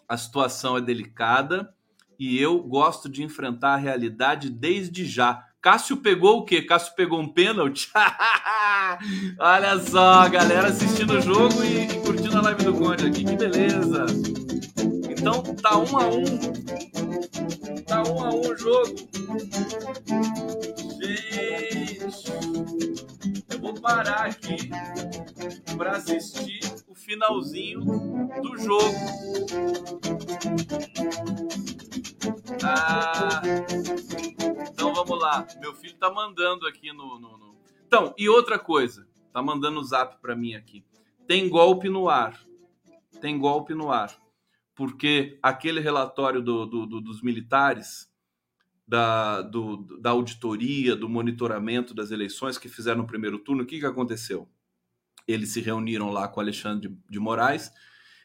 a 0.08 0.16
situação 0.16 0.76
é 0.76 0.80
delicada 0.80 1.74
e 2.18 2.38
eu 2.38 2.62
gosto 2.62 3.08
de 3.08 3.22
enfrentar 3.22 3.74
a 3.74 3.78
realidade 3.78 4.50
desde 4.50 5.04
já. 5.04 5.46
Cássio 5.62 5.98
pegou 5.98 6.38
o 6.38 6.44
quê? 6.44 6.62
Cássio 6.62 6.94
pegou 6.94 7.20
um 7.20 7.28
pênalti? 7.28 7.90
Olha 9.38 9.78
só, 9.78 10.26
galera 10.26 10.68
assistindo 10.68 11.18
o 11.18 11.20
jogo 11.20 11.62
e, 11.62 11.84
e 11.84 12.00
curtindo 12.00 12.38
a 12.38 12.40
live 12.40 12.64
do 12.64 12.72
Conde 12.72 13.06
aqui, 13.06 13.24
que 13.24 13.36
beleza! 13.36 14.06
Então 15.10 15.42
tá 15.56 15.76
um 15.76 15.98
a 15.98 16.06
um. 16.08 16.24
Tá 17.86 18.02
um 18.04 18.24
a 18.24 18.30
um 18.30 18.40
o 18.40 18.56
jogo. 18.56 18.96
Gente, 20.98 22.32
eu 23.50 23.60
vou 23.60 23.74
parar 23.74 24.28
aqui 24.28 24.70
para 25.76 25.98
assistir 25.98 26.60
o 26.88 26.94
finalzinho 26.94 27.84
do 28.40 28.56
jogo. 28.56 28.96
Ah, 32.64 33.42
então 34.70 34.94
vamos 34.94 35.20
lá. 35.20 35.46
Meu 35.60 35.74
filho 35.74 35.96
tá 35.96 36.10
mandando 36.10 36.66
aqui 36.66 36.92
no, 36.92 37.18
no, 37.18 37.38
no... 37.38 37.56
Então, 37.86 38.14
e 38.16 38.28
outra 38.28 38.58
coisa, 38.58 39.06
tá 39.32 39.42
mandando 39.42 39.80
o 39.80 39.84
zap 39.84 40.20
para 40.20 40.36
mim 40.36 40.54
aqui. 40.54 40.84
Tem 41.26 41.48
golpe 41.48 41.88
no 41.88 42.08
ar. 42.08 42.40
Tem 43.20 43.38
golpe 43.38 43.74
no 43.74 43.90
ar 43.90 44.20
porque 44.80 45.38
aquele 45.42 45.78
relatório 45.78 46.40
do, 46.40 46.64
do, 46.64 46.86
do, 46.86 47.00
dos 47.02 47.20
militares, 47.20 48.10
da, 48.88 49.42
da 50.00 50.08
auditoria, 50.08 50.96
do 50.96 51.06
monitoramento 51.06 51.92
das 51.92 52.10
eleições 52.10 52.56
que 52.56 52.66
fizeram 52.66 53.02
no 53.02 53.06
primeiro 53.06 53.38
turno, 53.38 53.62
o 53.62 53.66
que, 53.66 53.78
que 53.78 53.84
aconteceu? 53.84 54.48
Eles 55.28 55.50
se 55.50 55.60
reuniram 55.60 56.08
lá 56.08 56.26
com 56.28 56.40
Alexandre 56.40 56.88
de, 56.88 56.98
de 57.10 57.20
Moraes 57.20 57.70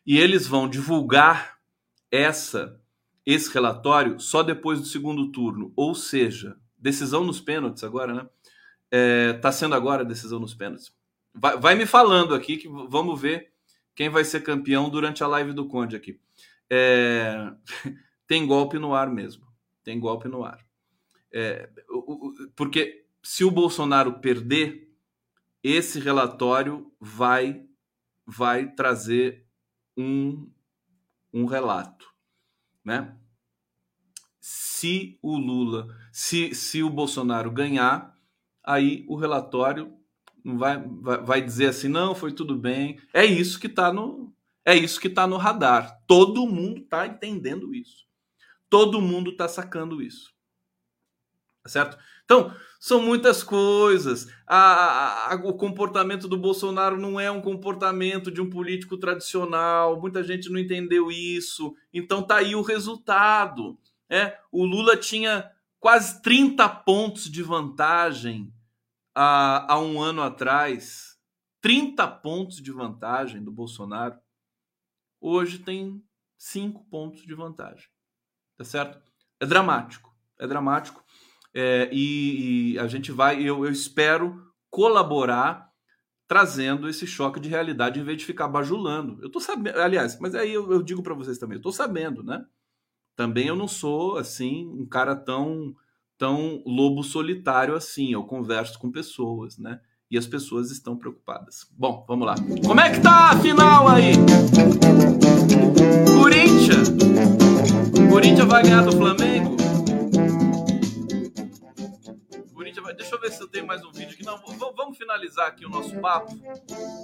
e 0.06 0.18
eles 0.18 0.48
vão 0.48 0.70
divulgar 0.70 1.58
essa 2.10 2.82
esse 3.26 3.52
relatório 3.54 4.20
só 4.20 4.44
depois 4.44 4.80
do 4.80 4.86
segundo 4.86 5.32
turno, 5.32 5.74
ou 5.76 5.96
seja, 5.96 6.58
decisão 6.78 7.24
nos 7.24 7.42
pênaltis 7.42 7.84
agora, 7.84 8.14
né? 8.14 8.30
É, 8.92 9.34
tá 9.34 9.52
sendo 9.52 9.76
agora 9.76 10.04
a 10.04 10.06
decisão 10.06 10.40
nos 10.40 10.54
pênaltis. 10.54 10.94
Vai, 11.34 11.58
vai, 11.58 11.76
me 11.76 11.86
falando 11.86 12.36
aqui 12.36 12.58
que 12.58 12.68
vamos 12.68 13.20
ver 13.20 13.52
quem 13.96 14.10
vai 14.10 14.24
ser 14.24 14.42
campeão 14.42 14.90
durante 14.90 15.24
a 15.24 15.28
live 15.28 15.54
do 15.54 15.68
Conde 15.68 15.96
aqui. 15.96 16.20
É, 16.70 17.52
tem 18.28 18.46
golpe 18.46 18.78
no 18.78 18.94
ar 18.94 19.10
mesmo. 19.10 19.46
Tem 19.84 20.00
golpe 20.00 20.28
no 20.28 20.44
ar. 20.44 20.66
É, 21.34 21.70
porque 22.56 23.06
se 23.22 23.44
o 23.44 23.52
Bolsonaro 23.52 24.20
perder, 24.20 24.90
esse 25.64 26.00
relatório 26.00 26.92
vai 27.00 27.66
vai 28.26 28.72
trazer 28.72 29.46
um, 29.96 30.50
um 31.32 31.46
relato, 31.46 32.12
né? 32.86 33.18
Se 34.40 35.18
o 35.22 35.38
Lula, 35.38 35.88
se, 36.12 36.54
se 36.54 36.84
o 36.84 36.90
Bolsonaro 36.90 37.52
ganhar, 37.52 38.16
aí 38.64 39.04
o 39.10 39.16
relatório 39.16 39.98
vai, 40.44 40.78
vai, 41.02 41.24
vai 41.24 41.42
dizer 41.42 41.68
assim, 41.68 41.88
não, 41.88 42.14
foi 42.14 42.32
tudo 42.32 42.56
bem. 42.56 43.00
É 43.12 43.26
isso 43.26 43.60
que 43.60 43.68
está 43.68 43.92
no 43.92 44.34
é 44.68 44.76
isso 44.76 45.00
que 45.00 45.08
está 45.08 45.28
no 45.28 45.38
radar. 45.38 46.02
Todo 46.08 46.48
mundo 46.48 46.82
está 46.82 47.06
entendendo 47.06 47.74
isso. 47.74 48.06
Todo 48.68 49.00
mundo 49.00 49.32
está 49.32 49.48
sacando 49.48 50.02
isso. 50.02 50.35
Certo? 51.68 51.98
Então, 52.24 52.54
são 52.80 53.02
muitas 53.02 53.44
coisas. 53.44 54.28
A, 54.46 55.34
a, 55.34 55.36
o 55.36 55.54
comportamento 55.54 56.28
do 56.28 56.38
Bolsonaro 56.38 56.98
não 56.98 57.20
é 57.20 57.32
um 57.32 57.42
comportamento 57.42 58.32
de 58.32 58.42
um 58.42 58.50
político 58.50 58.98
tradicional. 58.98 60.00
Muita 60.00 60.24
gente 60.24 60.50
não 60.50 60.60
entendeu 60.60 61.12
isso. 61.12 61.76
Então 61.94 62.22
tá 62.22 62.38
aí 62.38 62.56
o 62.56 62.62
resultado. 62.62 63.78
É, 64.10 64.38
o 64.52 64.66
Lula 64.66 64.98
tinha 64.98 65.52
quase 65.80 66.22
30 66.22 66.68
pontos 66.70 67.30
de 67.30 67.42
vantagem 67.42 68.54
há, 69.14 69.74
há 69.74 69.80
um 69.80 70.02
ano 70.02 70.22
atrás. 70.22 71.18
30 71.62 72.08
pontos 72.08 72.58
de 72.58 72.72
vantagem 72.72 73.44
do 73.44 73.52
Bolsonaro. 73.52 74.20
Hoje 75.20 75.60
tem 75.60 76.04
5 76.38 76.84
pontos 76.86 77.24
de 77.24 77.34
vantagem. 77.34 77.88
Tá 78.58 78.64
certo? 78.64 79.02
É 79.40 79.46
dramático. 79.46 80.16
É 80.38 80.46
dramático 80.46 81.05
é, 81.56 81.90
e, 81.90 82.74
e, 82.74 82.80
a 82.80 82.86
gente 82.86 83.14
vai, 83.14 83.42
eu, 83.42 83.64
eu 83.66 83.72
espero 83.72 84.44
colaborar 84.70 85.70
trazendo 86.28 86.90
esse 86.90 87.08
choque 87.08 87.40
de 87.40 87.48
realidade 87.48 87.98
em 87.98 88.04
vez 88.04 88.18
de 88.18 88.26
ficar 88.26 88.50
bajulando. 88.50 89.24
Eu 89.24 89.30
tô 89.30 89.40
sabendo, 89.40 89.80
aliás, 89.80 90.20
mas 90.20 90.36
aí 90.36 90.54
eu, 90.54 90.70
eu 90.70 90.84
digo 90.84 91.02
para 91.02 91.14
vocês 91.14 91.38
também, 91.38 91.58
eu 91.58 91.62
tô 91.62 91.72
sabendo, 91.72 92.22
né? 92.22 92.44
Também 93.16 93.48
eu 93.48 93.56
não 93.56 93.70
sou 93.70 94.18
assim 94.18 94.68
um 94.68 94.86
cara 94.86 95.16
tão 95.16 95.74
tão 96.18 96.62
lobo 96.66 97.04
solitário 97.04 97.76
assim. 97.76 98.12
Eu 98.12 98.24
converso 98.24 98.78
com 98.78 98.92
pessoas, 98.92 99.58
né? 99.58 99.80
E 100.12 100.18
as 100.18 100.28
pessoas 100.28 100.72
estão 100.72 100.98
preocupadas. 100.98 101.68
Bom, 101.72 102.06
vamos 102.08 102.28
lá. 102.28 102.36
Como 102.66 102.80
é 102.80 102.92
que 102.92 103.00
tá 103.00 103.32
a 103.32 103.40
final 103.40 103.88
aí? 103.88 104.14
Corinthians. 106.14 106.90
Corinthians 108.10 108.48
vai 108.48 108.64
ganhar 108.64 108.84
do 108.84 108.92
Flamengo? 108.92 109.65
Mais 113.66 113.84
um 113.84 113.92
vídeo 113.92 114.14
aqui. 114.14 114.24
Não, 114.24 114.38
vamos 114.76 114.98
finalizar 114.98 115.48
aqui 115.48 115.66
o 115.66 115.70
nosso 115.70 116.00
papo. 116.00 116.32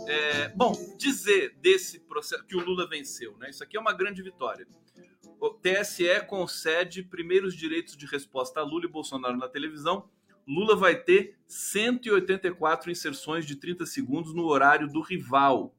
É, 0.07 0.49
bom, 0.49 0.73
dizer 0.97 1.55
desse 1.59 1.99
processo 1.99 2.45
que 2.45 2.55
o 2.55 2.63
Lula 2.63 2.87
venceu, 2.87 3.35
né? 3.37 3.49
Isso 3.49 3.63
aqui 3.63 3.75
é 3.75 3.79
uma 3.79 3.93
grande 3.93 4.21
vitória. 4.21 4.67
O 5.39 5.49
TSE 5.49 6.25
concede 6.27 7.01
primeiros 7.01 7.55
direitos 7.55 7.97
de 7.97 8.05
resposta 8.05 8.59
a 8.59 8.63
Lula 8.63 8.85
e 8.85 8.87
Bolsonaro 8.87 9.35
na 9.37 9.47
televisão. 9.47 10.07
Lula 10.47 10.75
vai 10.75 10.95
ter 10.95 11.35
184 11.47 12.91
inserções 12.91 13.45
de 13.45 13.55
30 13.55 13.85
segundos 13.87 14.33
no 14.33 14.45
horário 14.45 14.87
do 14.87 15.01
rival. 15.01 15.75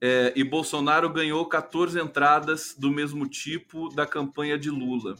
É, 0.00 0.32
e 0.34 0.42
Bolsonaro 0.42 1.08
ganhou 1.08 1.46
14 1.46 2.00
entradas 2.00 2.74
do 2.76 2.90
mesmo 2.90 3.28
tipo 3.28 3.88
da 3.90 4.04
campanha 4.04 4.58
de 4.58 4.70
Lula 4.70 5.14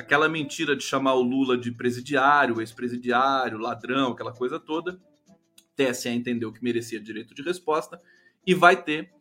aquela 0.00 0.28
mentira 0.28 0.76
de 0.76 0.82
chamar 0.82 1.14
o 1.14 1.22
Lula 1.22 1.56
de 1.56 1.70
presidiário, 1.70 2.60
ex-presidiário, 2.60 3.58
ladrão, 3.58 4.12
aquela 4.12 4.32
coisa 4.32 4.58
toda. 4.58 5.00
TSE 5.76 6.08
entendeu 6.08 6.52
que 6.52 6.62
merecia 6.62 7.00
direito 7.00 7.34
de 7.34 7.42
resposta 7.42 8.00
e 8.46 8.54
vai 8.54 8.82
ter 8.82 9.12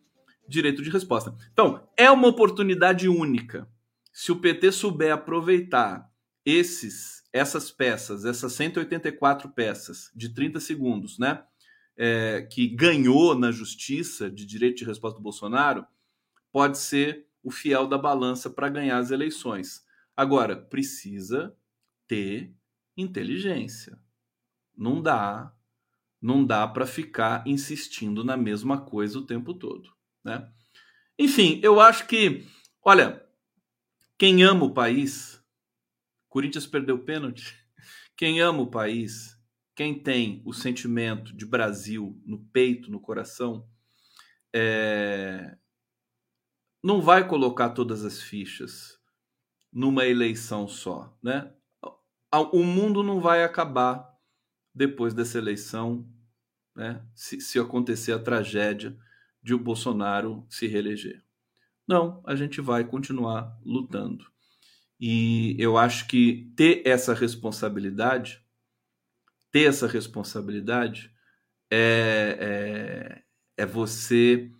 direito 0.47 0.81
de 0.81 0.89
resposta. 0.89 1.35
Então, 1.53 1.87
é 1.95 2.09
uma 2.09 2.27
oportunidade 2.27 3.07
única. 3.07 3.67
Se 4.11 4.31
o 4.31 4.39
PT 4.39 4.71
souber 4.71 5.13
aproveitar 5.13 6.09
esses 6.43 7.19
essas 7.31 7.69
peças, 7.69 8.25
essas 8.25 8.53
184 8.53 9.49
peças 9.49 10.11
de 10.15 10.33
30 10.33 10.59
segundos, 10.59 11.19
né, 11.19 11.43
é, 11.95 12.41
que 12.41 12.67
ganhou 12.67 13.37
na 13.37 13.51
justiça 13.51 14.31
de 14.31 14.45
direito 14.45 14.77
de 14.77 14.85
resposta 14.85 15.19
do 15.19 15.23
Bolsonaro, 15.23 15.85
pode 16.51 16.79
ser 16.79 17.27
o 17.43 17.51
fiel 17.51 17.87
da 17.87 17.97
balança 17.97 18.49
para 18.49 18.69
ganhar 18.69 18.97
as 18.97 19.11
eleições. 19.11 19.83
Agora, 20.19 20.53
precisa 20.53 21.55
ter 22.05 22.53
inteligência. 22.97 23.97
Não 24.75 25.01
dá, 25.01 25.55
não 26.21 26.45
dá 26.45 26.67
para 26.67 26.85
ficar 26.85 27.47
insistindo 27.47 28.21
na 28.21 28.35
mesma 28.35 28.81
coisa 28.81 29.17
o 29.17 29.25
tempo 29.25 29.53
todo, 29.53 29.89
né? 30.21 30.51
Enfim, 31.17 31.61
eu 31.63 31.79
acho 31.79 32.05
que, 32.05 32.45
olha, 32.83 33.25
quem 34.17 34.43
ama 34.43 34.65
o 34.65 34.73
país, 34.73 35.41
Corinthians 36.27 36.67
perdeu 36.67 36.99
pênalti. 36.99 37.55
Quem 38.17 38.41
ama 38.41 38.63
o 38.63 38.69
país, 38.69 39.41
quem 39.73 39.97
tem 39.97 40.41
o 40.43 40.51
sentimento 40.51 41.33
de 41.33 41.45
Brasil 41.45 42.21
no 42.25 42.43
peito, 42.47 42.91
no 42.91 42.99
coração, 42.99 43.65
é... 44.53 45.57
não 46.83 47.01
vai 47.01 47.25
colocar 47.25 47.69
todas 47.69 48.03
as 48.03 48.21
fichas 48.21 48.98
numa 49.71 50.05
eleição 50.05 50.67
só, 50.67 51.17
né? 51.21 51.51
O 52.51 52.63
mundo 52.63 53.01
não 53.03 53.19
vai 53.19 53.43
acabar 53.43 54.07
depois 54.73 55.13
dessa 55.13 55.37
eleição, 55.37 56.07
né? 56.75 57.03
Se, 57.15 57.41
se 57.41 57.59
acontecer 57.59 58.11
a 58.13 58.19
tragédia 58.19 58.97
de 59.41 59.53
o 59.53 59.59
Bolsonaro 59.59 60.45
se 60.49 60.67
reeleger. 60.67 61.23
Não, 61.87 62.21
a 62.25 62.35
gente 62.35 62.61
vai 62.61 62.83
continuar 62.83 63.57
lutando. 63.65 64.25
E 64.99 65.55
eu 65.57 65.77
acho 65.77 66.07
que 66.07 66.51
ter 66.55 66.83
essa 66.85 67.13
responsabilidade, 67.13 68.43
ter 69.51 69.63
essa 69.63 69.87
responsabilidade 69.87 71.11
é, 71.71 73.23
é, 73.57 73.63
é 73.63 73.65
você 73.65 74.51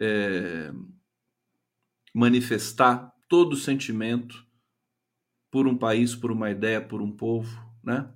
é, 0.00 0.72
manifestar 2.12 3.14
todo 3.28 3.52
o 3.52 3.56
sentimento 3.56 4.44
por 5.54 5.68
um 5.68 5.78
país, 5.78 6.16
por 6.16 6.32
uma 6.32 6.50
ideia, 6.50 6.80
por 6.80 7.00
um 7.00 7.12
povo, 7.12 7.64
né? 7.80 8.10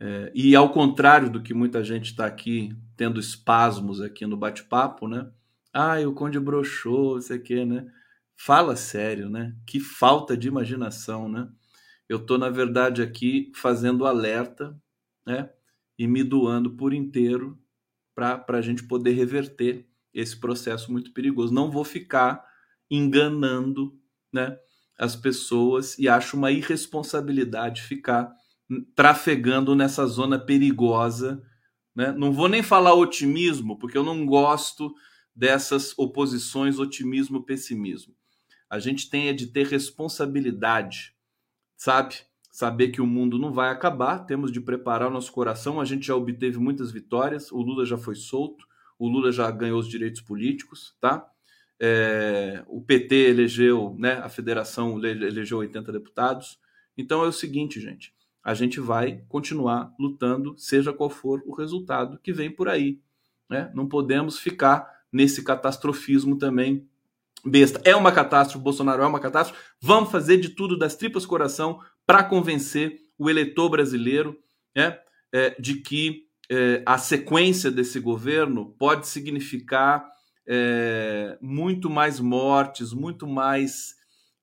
É, 0.00 0.32
e 0.34 0.56
ao 0.56 0.72
contrário 0.72 1.28
do 1.28 1.42
que 1.42 1.52
muita 1.52 1.84
gente 1.84 2.06
está 2.06 2.24
aqui 2.24 2.74
tendo 2.96 3.20
espasmos 3.20 4.00
aqui 4.00 4.24
no 4.24 4.34
bate-papo, 4.34 5.06
né? 5.06 5.30
Ah, 5.74 6.00
o 6.00 6.14
Conde 6.14 6.40
broxou, 6.40 7.20
sei 7.20 7.38
que, 7.38 7.66
né? 7.66 7.86
Fala 8.34 8.76
sério, 8.76 9.28
né? 9.28 9.54
Que 9.66 9.78
falta 9.78 10.34
de 10.34 10.48
imaginação, 10.48 11.28
né? 11.28 11.50
Eu 12.08 12.16
estou, 12.16 12.38
na 12.38 12.48
verdade, 12.48 13.02
aqui 13.02 13.52
fazendo 13.54 14.06
alerta, 14.06 14.74
né? 15.26 15.50
E 15.98 16.06
me 16.06 16.24
doando 16.24 16.70
por 16.70 16.94
inteiro 16.94 17.58
para 18.14 18.42
a 18.48 18.62
gente 18.62 18.84
poder 18.84 19.12
reverter 19.12 19.86
esse 20.14 20.40
processo 20.40 20.90
muito 20.90 21.12
perigoso. 21.12 21.52
Não 21.52 21.70
vou 21.70 21.84
ficar 21.84 22.42
enganando, 22.90 23.94
né? 24.32 24.58
As 24.98 25.16
pessoas 25.16 25.98
e 25.98 26.08
acho 26.08 26.36
uma 26.36 26.50
irresponsabilidade 26.50 27.82
ficar 27.82 28.32
trafegando 28.94 29.74
nessa 29.74 30.06
zona 30.06 30.38
perigosa. 30.38 31.42
Né? 31.94 32.12
Não 32.12 32.32
vou 32.32 32.48
nem 32.48 32.62
falar 32.62 32.94
otimismo, 32.94 33.78
porque 33.78 33.98
eu 33.98 34.04
não 34.04 34.24
gosto 34.24 34.94
dessas 35.34 35.96
oposições 35.98 36.78
otimismo-pessimismo. 36.78 38.14
A 38.70 38.78
gente 38.78 39.10
tem 39.10 39.28
é 39.28 39.32
de 39.32 39.48
ter 39.48 39.66
responsabilidade, 39.66 41.14
sabe? 41.76 42.16
Saber 42.50 42.88
que 42.88 43.00
o 43.00 43.06
mundo 43.06 43.38
não 43.38 43.52
vai 43.52 43.70
acabar, 43.70 44.20
temos 44.20 44.52
de 44.52 44.60
preparar 44.60 45.08
o 45.08 45.12
nosso 45.12 45.32
coração. 45.32 45.80
A 45.80 45.84
gente 45.84 46.06
já 46.06 46.14
obteve 46.14 46.58
muitas 46.58 46.92
vitórias, 46.92 47.50
o 47.50 47.58
Lula 47.58 47.84
já 47.84 47.98
foi 47.98 48.14
solto, 48.14 48.64
o 48.98 49.08
Lula 49.08 49.32
já 49.32 49.50
ganhou 49.50 49.78
os 49.78 49.88
direitos 49.88 50.20
políticos, 50.20 50.96
tá? 51.00 51.28
É, 51.86 52.64
o 52.66 52.80
PT 52.80 53.14
elegeu, 53.14 53.94
né, 53.98 54.14
a 54.14 54.30
federação 54.30 54.98
elegeu 55.04 55.58
80 55.58 55.92
deputados. 55.92 56.58
Então 56.96 57.22
é 57.22 57.28
o 57.28 57.32
seguinte, 57.32 57.78
gente, 57.78 58.14
a 58.42 58.54
gente 58.54 58.80
vai 58.80 59.22
continuar 59.28 59.92
lutando, 60.00 60.54
seja 60.56 60.94
qual 60.94 61.10
for 61.10 61.42
o 61.44 61.52
resultado 61.52 62.18
que 62.22 62.32
vem 62.32 62.50
por 62.50 62.70
aí. 62.70 63.00
Né? 63.50 63.70
Não 63.74 63.86
podemos 63.86 64.38
ficar 64.38 65.04
nesse 65.12 65.44
catastrofismo 65.44 66.38
também 66.38 66.88
besta. 67.44 67.82
É 67.84 67.94
uma 67.94 68.10
catástrofe, 68.10 68.64
Bolsonaro 68.64 69.02
é 69.02 69.06
uma 69.06 69.20
catástrofe. 69.20 69.62
Vamos 69.78 70.10
fazer 70.10 70.38
de 70.38 70.48
tudo 70.48 70.78
das 70.78 70.96
tripas 70.96 71.26
coração 71.26 71.80
para 72.06 72.24
convencer 72.24 72.98
o 73.18 73.28
eleitor 73.28 73.68
brasileiro 73.68 74.38
né, 74.74 74.98
é, 75.30 75.50
de 75.60 75.82
que 75.82 76.24
é, 76.50 76.82
a 76.86 76.96
sequência 76.96 77.70
desse 77.70 78.00
governo 78.00 78.74
pode 78.78 79.06
significar 79.06 80.13
é, 80.46 81.38
muito 81.40 81.88
mais 81.88 82.20
mortes, 82.20 82.92
muito 82.92 83.26
mais 83.26 83.94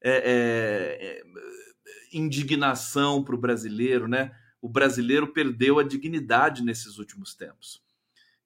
é, 0.01 0.11
é, 0.11 1.07
é, 1.07 1.23
indignação 2.13 3.23
para 3.23 3.35
o 3.35 3.39
brasileiro, 3.39 4.07
né? 4.07 4.31
O 4.61 4.69
brasileiro 4.69 5.33
perdeu 5.33 5.79
a 5.79 5.83
dignidade 5.83 6.63
nesses 6.63 6.97
últimos 6.97 7.33
tempos. 7.35 7.81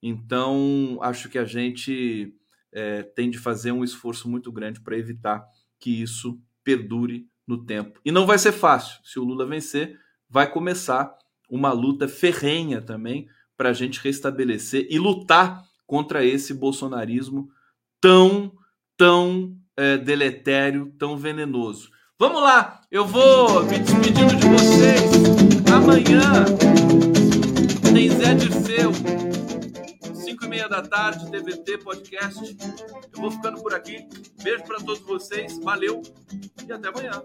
Então, 0.02 1.00
acho 1.02 1.30
que 1.30 1.38
a 1.38 1.46
gente 1.46 2.34
é, 2.72 3.04
tem 3.04 3.30
de 3.30 3.38
fazer 3.38 3.72
um 3.72 3.84
esforço 3.84 4.30
muito 4.30 4.52
grande 4.52 4.82
para 4.82 4.98
evitar 4.98 5.46
que 5.80 6.02
isso 6.02 6.40
perdure 6.64 7.28
no 7.48 7.66
tempo. 7.66 8.00
E 8.04 8.12
não 8.12 8.26
vai 8.26 8.38
ser 8.38 8.52
fácil. 8.52 9.00
Se 9.04 9.20
o 9.20 9.24
Lula 9.24 9.46
vencer, 9.46 10.00
vai 10.30 10.50
começar 10.50 11.18
uma 11.50 11.72
luta 11.72 12.08
ferrenha 12.08 12.82
também 12.82 13.28
para 13.56 13.70
a 13.70 13.74
gente 13.74 14.00
restabelecer 14.00 14.88
e 14.90 14.98
lutar 14.98 15.64
contra 15.86 16.26
esse 16.26 16.54
bolsonarismo 16.54 17.50
tão, 18.02 18.52
tão 18.98 19.56
é, 19.78 19.98
deletério, 19.98 20.94
tão 20.98 21.18
venenoso. 21.18 21.90
Vamos 22.18 22.42
lá, 22.42 22.82
eu 22.90 23.06
vou 23.06 23.64
me 23.66 23.80
despedindo 23.80 24.36
de 24.36 24.48
vocês. 24.48 25.12
Amanhã 25.74 26.46
tem 27.94 28.10
Zé 28.10 28.34
Dirceu, 28.34 28.92
5 30.14 30.46
e 30.46 30.48
meia 30.48 30.70
da 30.70 30.82
tarde, 30.82 31.30
TVT 31.30 31.80
Podcast. 31.80 32.58
Eu 33.14 33.22
vou 33.22 33.32
ficando 33.32 33.62
por 33.62 33.74
aqui. 33.74 34.08
Beijo 34.42 34.64
para 34.64 34.78
todos 34.78 35.02
vocês, 35.02 35.60
valeu 35.60 36.02
e 36.68 36.72
até 36.72 36.88
amanhã. 36.88 37.22